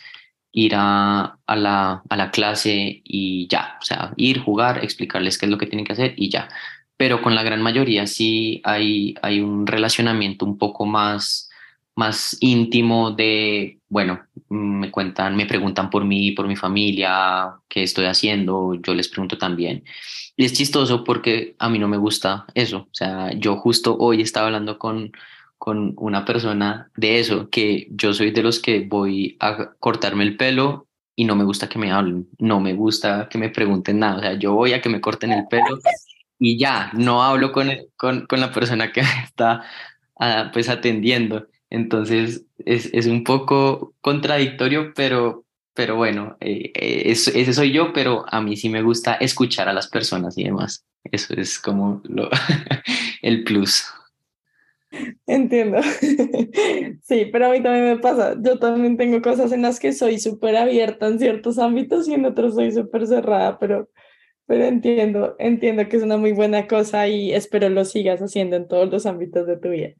ir 0.53 0.75
a, 0.77 1.39
a, 1.47 1.57
la, 1.57 2.03
a 2.09 2.17
la 2.17 2.31
clase 2.31 3.03
y 3.05 3.47
ya, 3.49 3.79
o 3.81 3.85
sea, 3.85 4.13
ir, 4.17 4.41
jugar, 4.41 4.83
explicarles 4.85 5.39
qué 5.39 5.47
es 5.47 5.51
lo 5.51 5.59
que 5.59 5.67
tienen 5.67 5.85
que 5.85 5.93
hacer 5.93 6.15
y 6.17 6.31
ya. 6.31 6.49
Pero 6.97 7.23
con 7.23 7.35
la 7.35 7.43
gran 7.43 7.63
mayoría 7.63 8.07
sí 8.07 8.61
hay, 8.65 9.15
hay 9.23 9.41
un 9.41 9.67
relacionamiento 9.67 10.45
un 10.47 10.59
poco 10.59 10.87
más 10.87 11.48
más 11.99 12.37
íntimo 12.39 13.11
de, 13.11 13.81
bueno, 13.89 14.21
me 14.49 14.89
cuentan, 14.93 15.35
me 15.35 15.47
preguntan 15.47 15.91
por 15.91 16.05
mí, 16.05 16.31
por 16.31 16.47
mi 16.47 16.55
familia, 16.55 17.57
qué 17.69 17.83
estoy 17.83 18.05
haciendo, 18.05 18.75
yo 18.75 18.95
les 18.95 19.09
pregunto 19.09 19.37
también. 19.37 19.83
Y 20.37 20.45
es 20.45 20.53
chistoso 20.53 21.03
porque 21.03 21.57
a 21.59 21.69
mí 21.69 21.81
no 21.81 21.89
me 21.89 21.97
gusta 21.97 22.47
eso. 22.55 22.87
O 22.93 22.95
sea, 22.95 23.33
yo 23.33 23.57
justo 23.57 23.97
hoy 23.99 24.23
estaba 24.23 24.47
hablando 24.47 24.79
con, 24.79 25.11
con 25.59 25.95
una 25.97 26.25
persona 26.25 26.89
de 26.97 27.19
eso, 27.19 27.51
que 27.51 27.89
yo 27.91 28.15
soy 28.15 28.31
de 28.31 28.45
los 28.45 28.61
que 28.61 28.87
voy 28.87 29.37
a 29.41 29.73
cortarme 29.81 30.23
el 30.23 30.37
pelo 30.37 30.87
y 31.17 31.25
no 31.25 31.35
me 31.35 31.43
gusta 31.43 31.69
que 31.69 31.81
me 31.81 31.91
hablen, 31.91 32.29
no 32.39 32.61
me 32.61 32.75
gusta 32.75 33.29
que 33.29 33.39
me 33.39 33.49
pregunten 33.49 33.99
nada. 33.99 34.19
O 34.19 34.21
sea, 34.21 34.35
yo 34.35 34.55
voy 34.55 34.73
a 34.73 34.81
que 34.81 34.89
me 34.89 35.01
corten 35.01 35.33
el 35.33 35.49
pelo 35.49 35.81
y 36.39 36.57
ya, 36.59 36.93
no 36.95 37.25
hablo 37.25 37.51
con, 37.51 37.73
con, 37.97 38.27
con 38.27 38.39
la 38.41 38.53
persona 38.53 38.93
que 38.93 39.01
está 39.25 39.65
ah, 40.21 40.51
pues 40.53 40.69
atendiendo. 40.69 41.49
Entonces 41.71 42.47
es, 42.65 42.91
es 42.93 43.07
un 43.07 43.25
poco 43.25 43.95
contradictorio, 44.01 44.93
pero, 44.95 45.45
pero 45.75 45.97
bueno, 45.97 46.37
eh, 46.41 46.73
eh, 46.75 47.03
ese 47.11 47.53
soy 47.53 47.73
yo, 47.73 47.93
pero 47.93 48.25
a 48.33 48.41
mí 48.41 48.57
sí 48.57 48.69
me 48.69 48.83
gusta 48.83 49.15
escuchar 49.15 49.69
a 49.69 49.73
las 49.73 49.89
personas 49.89 50.37
y 50.39 50.45
demás. 50.45 50.85
Eso 51.05 51.35
es 51.35 51.59
como 51.59 52.03
lo, 52.05 52.29
el 53.23 53.45
plus. 53.45 53.85
Entiendo. 55.27 55.79
Sí, 57.03 57.27
pero 57.33 57.47
a 57.47 57.51
mí 57.53 57.63
también 57.63 57.85
me 57.87 57.99
pasa. 57.99 58.35
Yo 58.43 58.59
también 58.59 58.97
tengo 58.97 59.23
cosas 59.23 59.53
en 59.53 59.63
las 59.63 59.81
que 59.81 59.93
soy 59.93 60.19
súper 60.19 60.57
abierta 60.57 61.07
en 61.07 61.19
ciertos 61.19 61.59
ámbitos 61.59 62.07
y 62.09 62.15
en 62.15 62.27
otros 62.27 62.55
soy 62.55 62.73
súper 62.73 63.07
cerrada, 63.07 63.59
pero 63.59 63.89
Pero 64.47 64.65
entiendo, 64.67 65.37
entiendo 65.41 65.89
que 65.89 65.99
es 65.99 66.05
una 66.05 66.19
muy 66.19 66.33
buena 66.33 66.67
cosa 66.69 67.09
y 67.09 67.33
espero 67.35 67.71
lo 67.71 67.85
sigas 67.87 68.21
haciendo 68.23 68.57
en 68.57 68.69
todos 68.69 68.91
los 68.91 69.07
ámbitos 69.07 69.47
de 69.47 69.59
tu 69.59 69.71
vida. 69.71 69.91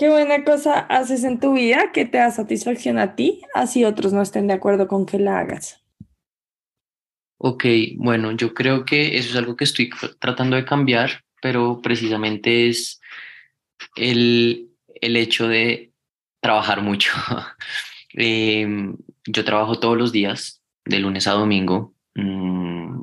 ¿Qué 0.00 0.08
buena 0.08 0.44
cosa 0.44 0.78
haces 0.78 1.24
en 1.24 1.40
tu 1.40 1.52
vida 1.52 1.92
que 1.92 2.06
te 2.06 2.16
da 2.16 2.30
satisfacción 2.30 2.98
a 2.98 3.16
ti, 3.16 3.42
así 3.52 3.84
otros 3.84 4.14
no 4.14 4.22
estén 4.22 4.46
de 4.46 4.54
acuerdo 4.54 4.88
con 4.88 5.04
que 5.04 5.18
la 5.18 5.40
hagas? 5.40 5.84
Ok, 7.36 7.66
bueno, 7.96 8.32
yo 8.32 8.54
creo 8.54 8.86
que 8.86 9.18
eso 9.18 9.28
es 9.28 9.36
algo 9.36 9.56
que 9.56 9.64
estoy 9.64 9.90
tratando 10.18 10.56
de 10.56 10.64
cambiar, 10.64 11.24
pero 11.42 11.82
precisamente 11.82 12.70
es 12.70 13.02
el, 13.94 14.70
el 15.02 15.18
hecho 15.18 15.48
de 15.48 15.92
trabajar 16.40 16.80
mucho. 16.80 17.12
Em, 18.14 18.96
yo 19.26 19.44
trabajo 19.44 19.78
todos 19.78 19.98
los 19.98 20.12
días, 20.12 20.62
de 20.86 20.98
lunes 20.98 21.26
a 21.26 21.32
domingo. 21.32 21.94
Mm, 22.14 23.02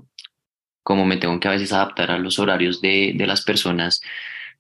como 0.82 1.06
me 1.06 1.18
tengo 1.18 1.39
que 1.39 1.48
a 1.48 1.52
veces 1.52 1.72
adaptar 1.74 2.10
a 2.10 2.18
los 2.18 2.39
horarios 2.39 2.82
de, 2.82 3.14
de 3.16 3.28
las 3.28 3.43
personas, 3.43 4.02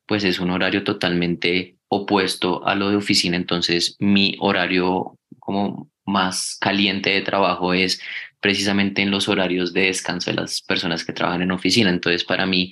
pues 0.05 0.23
es 0.23 0.39
un 0.39 0.51
horario 0.51 0.83
totalmente 0.83 1.76
opuesto 1.89 2.65
a 2.65 2.75
lo 2.75 2.89
de 2.89 2.97
oficina. 2.97 3.37
Entonces, 3.37 3.95
mi 3.99 4.35
horario 4.39 5.17
como 5.39 5.89
más 6.05 6.57
caliente 6.59 7.09
de 7.11 7.21
trabajo 7.21 7.73
es 7.73 8.01
precisamente 8.39 9.01
en 9.01 9.11
los 9.11 9.27
horarios 9.27 9.73
de 9.73 9.81
descanso 9.83 10.31
de 10.31 10.37
las 10.37 10.61
personas 10.61 11.03
que 11.05 11.13
trabajan 11.13 11.41
en 11.41 11.51
oficina. 11.51 11.89
Entonces, 11.89 12.23
para 12.23 12.45
mí, 12.45 12.71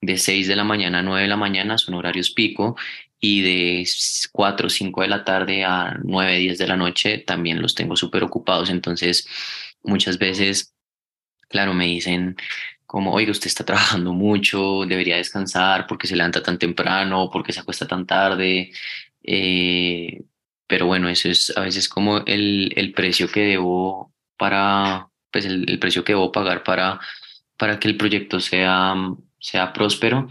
de 0.00 0.16
6 0.16 0.46
de 0.48 0.56
la 0.56 0.64
mañana 0.64 1.00
a 1.00 1.02
9 1.02 1.22
de 1.22 1.28
la 1.28 1.36
mañana 1.36 1.76
son 1.76 1.94
horarios 1.94 2.30
pico 2.30 2.76
y 3.20 3.42
de 3.42 3.88
4 4.32 4.66
o 4.66 4.70
5 4.70 5.02
de 5.02 5.08
la 5.08 5.24
tarde 5.24 5.64
a 5.64 5.98
9, 6.04 6.38
10 6.38 6.58
de 6.58 6.68
la 6.68 6.76
noche 6.76 7.18
también 7.18 7.60
los 7.60 7.74
tengo 7.74 7.96
súper 7.96 8.22
ocupados. 8.22 8.70
Entonces, 8.70 9.26
muchas 9.82 10.18
veces, 10.18 10.74
claro, 11.48 11.74
me 11.74 11.86
dicen 11.86 12.36
como, 12.88 13.12
oiga, 13.12 13.32
usted 13.32 13.48
está 13.48 13.64
trabajando 13.66 14.14
mucho, 14.14 14.86
debería 14.86 15.18
descansar 15.18 15.86
porque 15.86 16.06
se 16.06 16.16
levanta 16.16 16.42
tan 16.42 16.58
temprano, 16.58 17.28
porque 17.30 17.52
se 17.52 17.60
acuesta 17.60 17.86
tan 17.86 18.06
tarde. 18.06 18.72
Eh, 19.22 20.22
pero 20.66 20.86
bueno, 20.86 21.08
eso 21.10 21.28
es 21.28 21.54
a 21.56 21.60
veces 21.60 21.86
como 21.88 22.18
el, 22.26 22.72
el 22.76 22.92
precio 22.92 23.28
que 23.30 23.40
debo 23.40 24.12
para, 24.38 25.08
pues 25.30 25.44
el, 25.44 25.68
el, 25.68 25.78
precio 25.78 26.02
que 26.02 26.12
debo 26.12 26.32
pagar 26.32 26.64
para, 26.64 26.98
para 27.58 27.78
que 27.78 27.88
el 27.88 27.98
proyecto 27.98 28.40
sea, 28.40 28.94
sea 29.38 29.74
próspero 29.74 30.28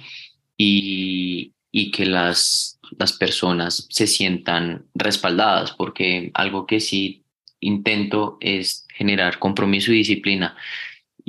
y, 0.58 1.54
y 1.72 1.92
que 1.92 2.08
las, 2.08 2.80
las 2.98 3.14
personas 3.14 3.88
se 3.92 4.08
sientan 4.08 4.88
respaldadas, 4.96 5.74
porque 5.74 6.32
algo 6.34 6.66
que 6.66 6.80
sí 6.80 7.24
intento 7.60 8.38
es 8.42 8.88
generar 8.96 9.38
compromiso 9.38 9.92
y 9.92 9.98
disciplina. 9.98 10.58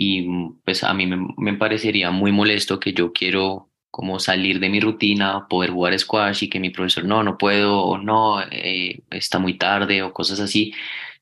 Y 0.01 0.29
pues 0.65 0.85
a 0.85 0.95
mí 0.95 1.07
me, 1.09 1.19
me 1.37 1.55
parecería 1.55 2.13
muy 2.13 2.31
molesto 2.31 2.79
que 2.79 2.93
yo 2.93 3.13
quiero 3.13 3.69
como 3.91 4.21
salir 4.21 4.61
de 4.61 4.69
mi 4.69 4.79
rutina, 4.79 5.49
poder 5.49 5.71
jugar 5.71 5.99
squash 5.99 6.45
y 6.45 6.49
que 6.49 6.61
mi 6.61 6.71
profesor 6.71 7.05
no, 7.05 7.25
no 7.25 7.37
puedo 7.37 7.81
o 7.83 7.99
no, 7.99 8.41
eh, 8.43 9.03
está 9.11 9.41
muy 9.41 9.55
tarde 9.59 10.05
o 10.05 10.13
cosas 10.13 10.39
así, 10.39 10.73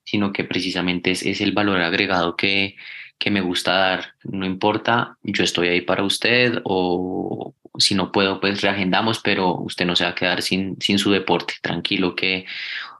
sino 0.04 0.30
que 0.30 0.44
precisamente 0.44 1.10
es, 1.12 1.22
es 1.24 1.40
el 1.40 1.52
valor 1.52 1.80
agregado 1.80 2.36
que, 2.36 2.76
que 3.18 3.30
me 3.30 3.40
gusta 3.40 3.72
dar. 3.72 4.14
No 4.24 4.44
importa, 4.44 5.16
yo 5.22 5.42
estoy 5.42 5.68
ahí 5.68 5.80
para 5.80 6.04
usted 6.04 6.60
o, 6.64 7.54
si 7.78 7.94
no 7.94 8.12
puedo, 8.12 8.40
pues 8.40 8.60
reagendamos, 8.60 9.20
pero 9.20 9.54
usted 9.54 9.86
no 9.86 9.96
se 9.96 10.04
va 10.04 10.10
a 10.10 10.14
quedar 10.14 10.42
sin, 10.42 10.76
sin 10.80 10.98
su 10.98 11.10
deporte, 11.10 11.54
tranquilo 11.62 12.14
que 12.14 12.44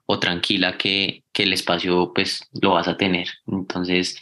o 0.06 0.18
tranquila 0.20 0.78
que, 0.78 1.24
que 1.32 1.42
el 1.42 1.52
espacio 1.52 2.12
pues 2.14 2.48
lo 2.62 2.70
vas 2.70 2.88
a 2.88 2.96
tener. 2.96 3.28
Entonces, 3.46 4.18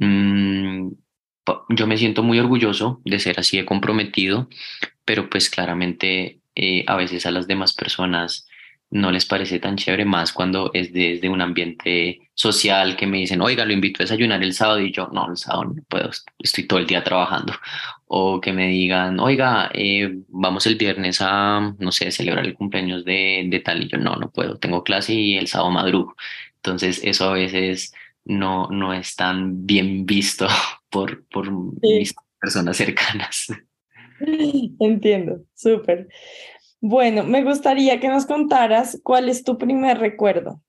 yo 0.00 1.86
me 1.86 1.96
siento 1.96 2.22
muy 2.22 2.38
orgulloso 2.38 3.00
de 3.04 3.18
ser 3.18 3.40
así 3.40 3.56
de 3.56 3.64
comprometido, 3.64 4.48
pero 5.04 5.28
pues 5.30 5.50
claramente 5.50 6.40
eh, 6.54 6.84
a 6.86 6.96
veces 6.96 7.26
a 7.26 7.30
las 7.30 7.46
demás 7.46 7.72
personas 7.72 8.46
no 8.90 9.10
les 9.10 9.26
parece 9.26 9.58
tan 9.58 9.76
chévere 9.76 10.04
más 10.04 10.32
cuando 10.32 10.70
es 10.72 10.92
desde 10.92 11.28
un 11.28 11.42
ambiente 11.42 12.20
social 12.34 12.96
que 12.96 13.06
me 13.06 13.18
dicen, 13.18 13.42
oiga, 13.42 13.64
lo 13.66 13.72
invito 13.72 14.02
a 14.02 14.04
desayunar 14.04 14.42
el 14.42 14.54
sábado 14.54 14.80
y 14.80 14.92
yo, 14.92 15.08
no, 15.12 15.30
el 15.30 15.36
sábado 15.36 15.64
no 15.64 15.82
puedo, 15.88 16.10
estoy 16.38 16.66
todo 16.66 16.78
el 16.78 16.86
día 16.86 17.04
trabajando. 17.04 17.52
O 18.06 18.40
que 18.40 18.52
me 18.52 18.68
digan, 18.68 19.20
oiga, 19.20 19.70
eh, 19.74 20.10
vamos 20.28 20.66
el 20.66 20.76
viernes 20.76 21.18
a, 21.20 21.74
no 21.78 21.92
sé, 21.92 22.10
celebrar 22.10 22.46
el 22.46 22.54
cumpleaños 22.54 23.04
de, 23.04 23.44
de 23.48 23.60
tal 23.60 23.82
y 23.82 23.88
yo, 23.88 23.98
no, 23.98 24.16
no 24.16 24.30
puedo, 24.30 24.56
tengo 24.58 24.82
clase 24.82 25.12
y 25.14 25.36
el 25.36 25.48
sábado 25.48 25.70
madrugo. 25.70 26.16
Entonces 26.56 27.00
eso 27.04 27.28
a 27.28 27.34
veces 27.34 27.92
no, 28.28 28.68
no 28.68 28.94
es 28.94 29.16
tan 29.16 29.66
bien 29.66 30.06
visto 30.06 30.46
por, 30.90 31.26
por 31.26 31.50
mis 31.82 32.14
personas 32.40 32.76
cercanas. 32.76 33.48
Entiendo, 34.80 35.44
súper. 35.54 36.08
Bueno, 36.80 37.24
me 37.24 37.42
gustaría 37.42 37.98
que 37.98 38.08
nos 38.08 38.26
contaras 38.26 39.00
cuál 39.02 39.28
es 39.28 39.42
tu 39.42 39.58
primer 39.58 39.98
recuerdo. 39.98 40.62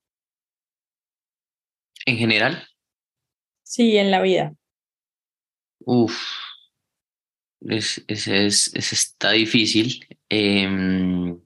¿En 2.06 2.18
general? 2.18 2.68
Sí, 3.64 3.98
en 3.98 4.10
la 4.10 4.22
vida. 4.22 4.56
Uf, 5.80 6.20
ese 7.62 8.04
es, 8.08 8.28
es, 8.28 8.94
está 8.94 9.32
difícil. 9.32 10.08
Eh, 10.30 11.38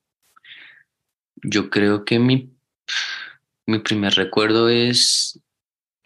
yo 1.44 1.70
creo 1.70 2.06
que 2.06 2.20
mi, 2.20 2.50
mi 3.66 3.80
primer 3.80 4.14
recuerdo 4.14 4.70
es, 4.70 5.33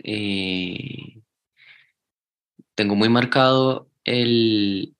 eh, 0.08 1.22
tengo 2.76 2.96
muy 2.96 3.10
marcado 3.10 3.90
el, 4.06 4.96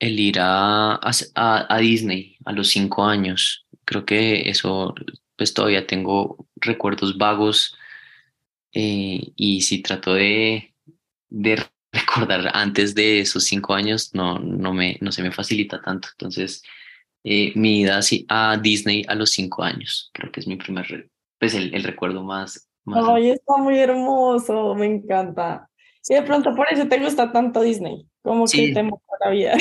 el 0.00 0.20
ir 0.20 0.40
a, 0.40 0.94
a, 0.94 1.74
a, 1.74 1.78
Disney 1.78 2.36
a 2.44 2.52
los 2.52 2.68
cinco 2.68 3.04
años. 3.04 3.66
Creo 3.84 4.04
que 4.04 4.50
eso, 4.50 4.94
pues 5.36 5.54
todavía 5.54 5.86
tengo 5.86 6.48
recuerdos 6.56 7.16
vagos 7.16 7.76
eh, 8.72 9.32
y 9.36 9.60
si 9.62 9.80
trato 9.82 10.14
de, 10.14 10.74
de 11.28 11.62
recordar 11.92 12.50
antes 12.54 12.94
de 12.94 13.20
esos 13.20 13.44
cinco 13.44 13.74
años, 13.74 14.12
no, 14.12 14.38
no, 14.40 14.74
me, 14.74 14.98
no 15.00 15.12
se 15.12 15.22
me 15.22 15.30
facilita 15.32 15.80
tanto. 15.80 16.08
Entonces, 16.12 16.62
eh, 17.24 17.52
mi 17.54 17.82
ida 17.82 18.00
a 18.28 18.56
Disney 18.58 19.04
a 19.08 19.14
los 19.14 19.30
cinco 19.30 19.62
años, 19.62 20.10
creo 20.12 20.32
que 20.32 20.40
es 20.40 20.48
mi 20.48 20.56
primer, 20.56 21.10
pues 21.38 21.54
el, 21.54 21.74
el 21.74 21.84
recuerdo 21.84 22.24
más. 22.24 22.68
Ay, 22.86 23.30
está 23.30 23.56
muy 23.56 23.78
hermoso, 23.78 24.74
me 24.74 24.86
encanta. 24.86 25.68
Y 26.08 26.14
de 26.14 26.22
pronto 26.22 26.54
por 26.54 26.66
eso 26.70 26.86
te 26.86 26.98
gusta 26.98 27.32
tanto 27.32 27.62
Disney, 27.62 28.06
como 28.22 28.46
que 28.46 28.72
te 28.72 28.82
moja 28.82 29.02
la 29.24 29.30
vida. 29.30 29.54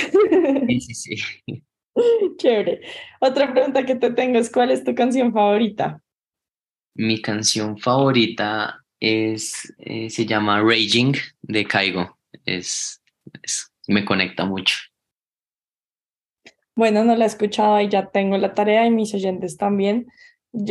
Sí, 0.67 0.82
sí, 0.82 0.93
sí. 0.93 1.63
Chévere. 2.38 2.82
Otra 3.19 3.51
pregunta 3.51 3.86
que 3.86 3.95
te 3.95 4.11
tengo 4.11 4.38
es, 4.38 4.51
¿cuál 4.51 4.71
es 4.71 4.84
tu 4.84 4.93
canción 4.93 5.34
favorita? 5.34 6.01
Mi 6.93 7.21
canción 7.21 7.78
favorita 7.78 8.84
es, 8.99 9.73
eh, 9.80 10.09
se 10.09 10.26
llama 10.26 10.61
Raging 10.61 11.15
de 11.41 11.65
Caigo. 11.65 12.17
Es, 12.45 13.01
es, 13.41 13.71
me 13.88 14.05
conecta 14.05 14.45
mucho. 14.45 14.76
Bueno, 16.76 17.05
no 17.05 17.15
la 17.15 17.26
he 17.26 17.28
escuchado 17.28 17.80
y 17.80 17.88
ya 17.88 18.09
tengo 18.11 18.38
la 18.38 18.53
tarea 18.53 18.86
y 18.86 18.91
mis 18.91 19.13
oyentes 19.13 19.57
también. 19.57 20.07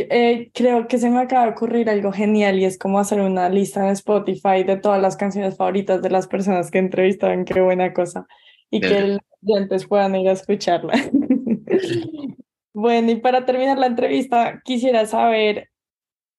Eh, 0.09 0.49
creo 0.53 0.87
que 0.87 0.97
se 0.97 1.09
me 1.09 1.19
acaba 1.19 1.45
de 1.45 1.51
ocurrir 1.51 1.89
algo 1.89 2.11
genial 2.11 2.57
y 2.57 2.65
es 2.65 2.77
como 2.77 2.97
hacer 2.97 3.21
una 3.21 3.49
lista 3.49 3.81
en 3.85 3.91
Spotify 3.91 4.63
de 4.65 4.77
todas 4.77 4.99
las 4.99 5.15
canciones 5.15 5.57
favoritas 5.57 6.01
de 6.01 6.09
las 6.09 6.27
personas 6.27 6.71
que 6.71 6.79
entrevistan. 6.79 7.45
Qué 7.45 7.61
buena 7.61 7.93
cosa. 7.93 8.25
Y 8.71 8.81
que 8.81 9.01
los 9.01 9.19
oyentes 9.43 9.85
puedan 9.85 10.15
ir 10.15 10.27
a 10.27 10.31
escucharla. 10.31 10.93
bueno, 12.73 13.11
y 13.11 13.15
para 13.17 13.45
terminar 13.45 13.77
la 13.77 13.87
entrevista, 13.87 14.59
quisiera 14.65 15.05
saber 15.05 15.69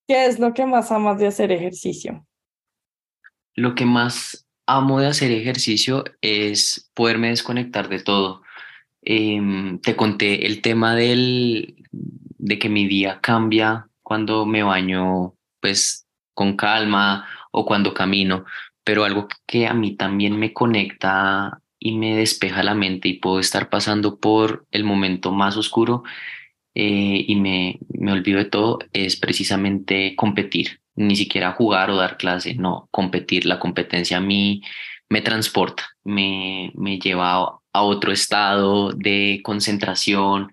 qué 0.08 0.26
es 0.26 0.40
lo 0.40 0.52
que 0.52 0.66
más 0.66 0.90
amas 0.90 1.18
de 1.18 1.28
hacer 1.28 1.52
ejercicio. 1.52 2.26
Lo 3.54 3.74
que 3.74 3.84
más 3.84 4.46
amo 4.66 5.00
de 5.00 5.06
hacer 5.06 5.30
ejercicio 5.30 6.04
es 6.20 6.90
poderme 6.94 7.28
desconectar 7.28 7.88
de 7.88 8.00
todo. 8.00 8.42
Eh, 9.02 9.40
te 9.82 9.94
conté 9.94 10.46
el 10.46 10.60
tema 10.62 10.96
del, 10.96 11.76
de 12.46 12.60
que 12.60 12.68
mi 12.68 12.86
día 12.86 13.18
cambia 13.20 13.88
cuando 14.04 14.46
me 14.46 14.62
baño 14.62 15.34
pues 15.60 16.06
con 16.32 16.56
calma 16.56 17.26
o 17.50 17.66
cuando 17.66 17.92
camino, 17.92 18.44
pero 18.84 19.04
algo 19.04 19.26
que 19.46 19.66
a 19.66 19.74
mí 19.74 19.96
también 19.96 20.38
me 20.38 20.52
conecta 20.52 21.60
y 21.80 21.96
me 21.96 22.14
despeja 22.14 22.62
la 22.62 22.74
mente 22.74 23.08
y 23.08 23.14
puedo 23.14 23.40
estar 23.40 23.68
pasando 23.68 24.20
por 24.20 24.64
el 24.70 24.84
momento 24.84 25.32
más 25.32 25.56
oscuro 25.56 26.04
eh, 26.74 27.24
y 27.26 27.34
me, 27.34 27.80
me 27.88 28.12
olvido 28.12 28.38
de 28.38 28.44
todo 28.44 28.78
es 28.92 29.16
precisamente 29.16 30.14
competir, 30.14 30.80
ni 30.94 31.16
siquiera 31.16 31.52
jugar 31.52 31.90
o 31.90 31.96
dar 31.96 32.16
clase, 32.16 32.54
no, 32.54 32.88
competir. 32.92 33.44
La 33.44 33.58
competencia 33.58 34.18
a 34.18 34.20
mí 34.20 34.62
me 35.08 35.20
transporta, 35.20 35.84
me, 36.04 36.70
me 36.76 37.00
lleva 37.00 37.58
a 37.72 37.82
otro 37.82 38.12
estado 38.12 38.92
de 38.92 39.40
concentración, 39.42 40.52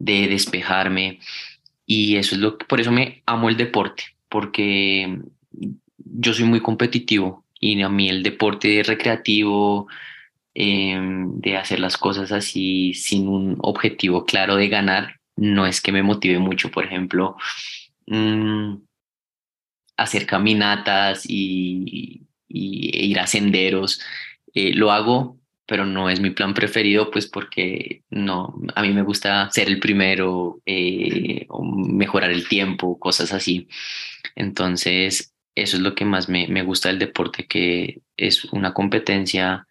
de 0.00 0.26
despejarme. 0.26 1.20
Y 1.86 2.16
eso 2.16 2.34
es 2.34 2.40
lo 2.40 2.58
que, 2.58 2.64
por 2.66 2.80
eso 2.80 2.90
me 2.90 3.22
amo 3.26 3.48
el 3.48 3.56
deporte, 3.56 4.04
porque 4.28 5.18
yo 5.96 6.34
soy 6.34 6.44
muy 6.44 6.60
competitivo 6.60 7.44
Y 7.60 7.80
a 7.82 7.88
mí 7.88 8.08
el 8.08 8.22
deporte 8.22 8.82
recreativo, 8.84 9.88
em, 10.54 11.40
de 11.40 11.56
hacer 11.56 11.80
las 11.80 11.96
cosas 11.98 12.32
así 12.32 12.94
sin 12.94 13.28
un 13.28 13.56
objetivo 13.60 14.24
claro 14.26 14.56
de 14.56 14.68
ganar, 14.68 15.20
no 15.36 15.66
es 15.66 15.80
que 15.80 15.92
me 15.92 16.02
motive 16.02 16.38
mucho. 16.38 16.70
Por 16.70 16.84
ejemplo, 16.86 17.36
mm, 18.06 18.76
hacer 19.96 20.26
caminatas 20.26 21.24
y, 21.28 22.26
ir 22.48 23.20
a 23.20 23.26
senderos. 23.26 24.00
Eh, 24.54 24.72
lo 24.74 24.90
hago, 24.92 25.39
pero 25.70 25.86
no 25.86 26.10
es 26.10 26.18
mi 26.18 26.30
plan 26.30 26.52
preferido, 26.52 27.12
pues 27.12 27.28
porque 27.28 28.02
no, 28.10 28.60
a 28.74 28.82
mí 28.82 28.88
me 28.88 29.02
gusta 29.02 29.48
ser 29.52 29.68
el 29.68 29.78
primero, 29.78 30.60
eh, 30.66 31.46
o 31.48 31.64
mejorar 31.64 32.32
el 32.32 32.48
tiempo, 32.48 32.98
cosas 32.98 33.32
así. 33.32 33.68
Entonces, 34.34 35.32
eso 35.54 35.76
es 35.76 35.80
lo 35.80 35.94
que 35.94 36.04
más 36.04 36.28
me, 36.28 36.48
me 36.48 36.64
gusta 36.64 36.88
del 36.88 36.98
deporte, 36.98 37.46
que 37.46 38.00
es 38.16 38.46
una 38.46 38.74
competencia 38.74 39.68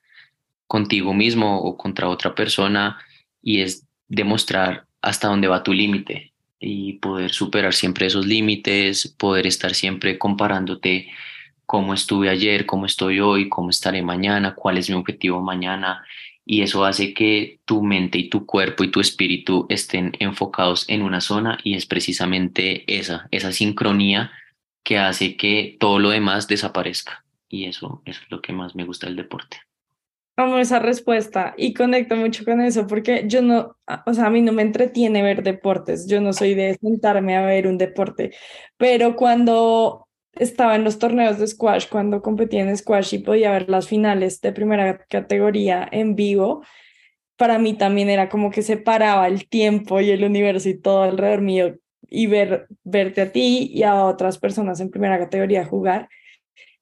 contigo 0.67 1.13
mismo 1.13 1.59
o 1.59 1.75
contra 1.75 2.07
otra 2.07 2.33
persona 2.33 2.97
y 3.41 3.59
es 3.59 3.85
demostrar 4.07 4.85
hasta 5.01 5.27
dónde 5.27 5.49
va 5.49 5.63
tu 5.63 5.73
límite 5.73 6.31
y 6.61 6.93
poder 6.93 7.31
superar 7.31 7.73
siempre 7.73 8.05
esos 8.05 8.25
límites, 8.25 9.13
poder 9.17 9.47
estar 9.47 9.75
siempre 9.75 10.17
comparándote 10.17 11.09
cómo 11.69 11.93
estuve 11.93 12.29
ayer, 12.29 12.65
cómo 12.65 12.87
estoy 12.87 13.19
hoy, 13.19 13.47
cómo 13.47 13.69
estaré 13.69 14.01
mañana, 14.01 14.55
cuál 14.55 14.79
es 14.79 14.89
mi 14.89 14.95
objetivo 14.95 15.39
mañana. 15.39 16.03
Y 16.43 16.63
eso 16.63 16.83
hace 16.83 17.13
que 17.13 17.59
tu 17.63 17.83
mente 17.83 18.17
y 18.17 18.27
tu 18.27 18.47
cuerpo 18.47 18.83
y 18.83 18.89
tu 18.89 18.99
espíritu 18.99 19.67
estén 19.69 20.13
enfocados 20.17 20.89
en 20.89 21.03
una 21.03 21.21
zona 21.21 21.59
y 21.63 21.75
es 21.75 21.85
precisamente 21.85 22.85
esa, 22.87 23.27
esa 23.29 23.51
sincronía 23.51 24.31
que 24.83 24.97
hace 24.97 25.37
que 25.37 25.77
todo 25.79 25.99
lo 25.99 26.09
demás 26.09 26.47
desaparezca. 26.47 27.23
Y 27.47 27.65
eso, 27.65 28.01
eso 28.03 28.19
es 28.23 28.31
lo 28.31 28.41
que 28.41 28.51
más 28.51 28.73
me 28.73 28.85
gusta 28.85 29.05
del 29.05 29.17
deporte. 29.17 29.57
Amo 30.37 30.57
esa 30.57 30.79
respuesta 30.79 31.53
y 31.55 31.75
conecto 31.75 32.15
mucho 32.15 32.45
con 32.45 32.61
eso 32.61 32.87
porque 32.87 33.25
yo 33.27 33.43
no, 33.43 33.77
o 34.07 34.13
sea, 34.15 34.25
a 34.25 34.31
mí 34.31 34.41
no 34.41 34.53
me 34.53 34.63
entretiene 34.63 35.21
ver 35.21 35.43
deportes, 35.43 36.07
yo 36.07 36.19
no 36.19 36.33
soy 36.33 36.55
de 36.55 36.79
sentarme 36.81 37.37
a 37.37 37.45
ver 37.45 37.67
un 37.67 37.77
deporte, 37.77 38.31
pero 38.77 39.15
cuando 39.15 40.08
estaba 40.39 40.75
en 40.75 40.83
los 40.83 40.99
torneos 40.99 41.37
de 41.37 41.47
squash, 41.47 41.87
cuando 41.89 42.21
competía 42.21 42.61
en 42.61 42.75
squash 42.75 43.13
y 43.13 43.19
podía 43.19 43.51
ver 43.51 43.69
las 43.69 43.87
finales 43.87 44.41
de 44.41 44.51
primera 44.51 45.05
categoría 45.09 45.87
en 45.91 46.15
vivo, 46.15 46.63
para 47.37 47.59
mí 47.59 47.73
también 47.73 48.09
era 48.09 48.29
como 48.29 48.51
que 48.51 48.61
se 48.61 48.77
paraba 48.77 49.27
el 49.27 49.47
tiempo 49.47 50.01
y 50.01 50.09
el 50.09 50.23
universo 50.23 50.69
y 50.69 50.79
todo 50.79 51.03
alrededor 51.03 51.41
mío 51.41 51.75
y 52.09 52.27
ver, 52.27 52.67
verte 52.83 53.21
a 53.21 53.31
ti 53.31 53.69
y 53.73 53.83
a 53.83 54.05
otras 54.05 54.37
personas 54.39 54.79
en 54.79 54.89
primera 54.89 55.17
categoría 55.19 55.65
jugar 55.65 56.09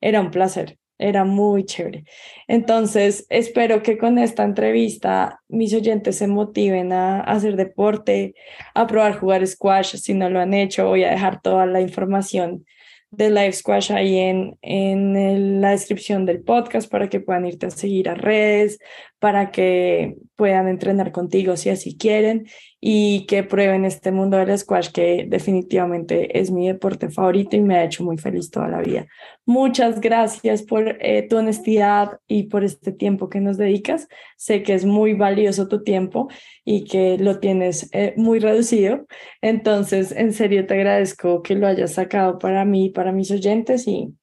era 0.02 0.22
un 0.22 0.32
placer. 0.32 0.78
Era 1.00 1.26
muy 1.26 1.64
chévere. 1.64 2.06
Entonces, 2.48 3.28
espero 3.30 3.84
que 3.84 4.00
con 4.00 4.18
esta 4.18 4.44
entrevista 4.44 5.42
mis 5.48 5.72
oyentes 5.76 6.18
se 6.18 6.26
motiven 6.26 6.92
a, 6.92 7.22
hacer 7.22 7.56
deporte, 7.56 8.34
a 8.74 8.88
probar 8.88 9.20
jugar 9.20 9.46
squash. 9.46 9.96
Si 9.98 10.16
no 10.16 10.28
lo 10.32 10.40
han 10.40 10.56
hecho, 10.56 10.88
voy 10.88 11.04
a 11.04 11.12
dejar 11.12 11.40
toda 11.42 11.68
la 11.68 11.82
información 11.82 12.66
de 13.10 13.30
Live 13.30 13.54
Squash 13.54 13.92
ahí 13.92 14.18
en, 14.18 14.58
en 14.62 15.62
la 15.62 15.72
descripción 15.72 16.26
del 16.26 16.42
podcast 16.42 16.90
para 16.90 17.10
que 17.10 17.20
puedan 17.20 17.46
irte 17.46 17.66
a 17.68 17.72
seguir 17.72 18.10
a 18.10 18.16
redes, 18.16 18.80
para 19.20 19.52
que 19.52 20.16
puedan 20.36 20.68
entrenar 20.68 21.12
contigo 21.12 21.58
si 21.58 21.70
así 21.70 21.98
quieren 21.98 22.48
y 22.90 23.26
que 23.26 23.44
prueben 23.44 23.84
este 23.84 24.14
mundo 24.14 24.38
del 24.38 24.58
squash 24.58 24.92
que 24.92 25.26
definitivamente 25.28 26.40
es 26.40 26.52
mi 26.52 26.68
deporte 26.68 27.10
favorito 27.10 27.58
y 27.58 27.60
me 27.60 27.76
ha 27.76 27.84
hecho 27.84 28.02
muy 28.06 28.18
feliz 28.18 28.50
toda 28.50 28.70
la 28.70 28.80
vida. 28.80 29.08
Muchas 29.46 30.00
gracias 30.00 30.64
por 30.64 30.96
eh, 31.02 31.28
tu 31.30 31.36
honestidad 31.36 32.22
y 32.28 32.44
por 32.44 32.64
este 32.64 32.94
tiempo 32.94 33.28
que 33.28 33.42
nos 33.42 33.58
dedicas. 33.58 34.08
Sé 34.38 34.64
que 34.64 34.74
es 34.74 34.86
muy 34.86 35.12
valioso 35.12 35.68
tu 35.68 35.84
tiempo 35.84 36.30
y 36.64 36.86
que 36.86 37.18
lo 37.18 37.42
tienes 37.42 37.90
eh, 37.92 38.14
muy 38.16 38.40
reducido. 38.40 39.06
Entonces, 39.42 40.14
en 40.14 40.32
serio 40.32 40.66
te 40.66 40.76
agradezco 40.76 41.44
que 41.44 41.56
lo 41.56 41.68
hayas 41.68 41.92
sacado 41.92 42.40
para 42.40 42.64
mí 42.64 42.90
para 42.90 43.12
mis 43.12 43.32
oyentes 43.32 43.86
y 43.86 44.14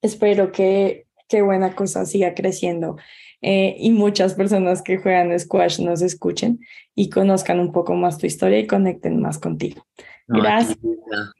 espero 0.00 0.52
que 0.52 1.06
qué 1.26 1.42
buena 1.42 1.74
cosa 1.74 2.04
siga 2.04 2.34
creciendo 2.34 2.98
eh, 3.42 3.76
y 3.78 3.90
muchas 3.90 4.34
personas 4.34 4.82
que 4.82 4.98
juegan 4.98 5.38
squash 5.38 5.80
nos 5.80 6.02
escuchen 6.02 6.60
y 6.94 7.08
conozcan 7.08 7.58
un 7.58 7.72
poco 7.72 7.94
más 7.94 8.18
tu 8.18 8.26
historia 8.26 8.58
y 8.58 8.66
conecten 8.66 9.20
más 9.20 9.38
contigo. 9.38 9.86
Gracias. 10.28 10.78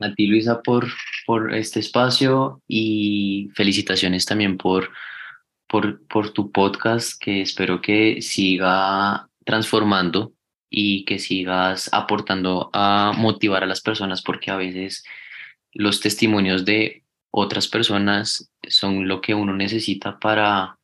A 0.01 0.15
ti, 0.15 0.27
Luisa, 0.27 0.63
por, 0.63 0.87
por 1.27 1.55
este 1.55 1.79
espacio 1.79 2.61
y 2.67 3.49
felicitaciones 3.55 4.27
también 4.27 4.57
por, 4.57 4.91
por, 5.69 6.05
por 6.09 6.33
tu 6.33 6.51
podcast, 6.51 7.21
que 7.23 7.43
espero 7.43 7.81
que 7.81 8.21
siga 8.21 9.29
transformando 9.45 10.33
y 10.69 11.05
que 11.05 11.19
sigas 11.19 11.89
aportando 11.93 12.71
a 12.73 13.13
motivar 13.17 13.63
a 13.63 13.67
las 13.67 13.81
personas, 13.81 14.23
porque 14.23 14.51
a 14.51 14.57
veces 14.57 15.05
los 15.73 16.01
testimonios 16.01 16.65
de 16.65 17.05
otras 17.31 17.69
personas 17.69 18.51
son 18.69 19.07
lo 19.07 19.21
que 19.21 19.35
uno 19.35 19.55
necesita 19.55 20.19
para 20.19 20.80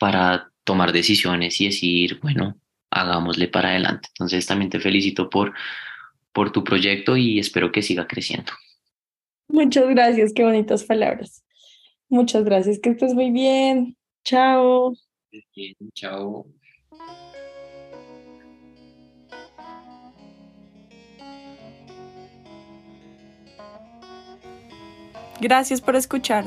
para 0.00 0.50
tomar 0.64 0.92
decisiones 0.92 1.60
y 1.60 1.66
decir, 1.66 2.18
bueno, 2.22 2.58
hagámosle 2.90 3.48
para 3.48 3.68
adelante. 3.68 4.08
Entonces 4.14 4.46
también 4.46 4.70
te 4.70 4.80
felicito 4.80 5.28
por, 5.28 5.52
por 6.32 6.50
tu 6.52 6.64
proyecto 6.64 7.18
y 7.18 7.38
espero 7.38 7.70
que 7.70 7.82
siga 7.82 8.06
creciendo. 8.08 8.50
Muchas 9.48 9.86
gracias, 9.90 10.32
qué 10.34 10.42
bonitas 10.42 10.84
palabras. 10.84 11.44
Muchas 12.08 12.44
gracias, 12.44 12.78
que 12.78 12.90
estés 12.90 13.12
muy 13.12 13.30
bien. 13.30 13.94
Chao. 14.24 14.94
Bien, 15.54 15.76
chao. 15.92 16.46
Gracias 25.42 25.82
por 25.82 25.94
escuchar. 25.94 26.46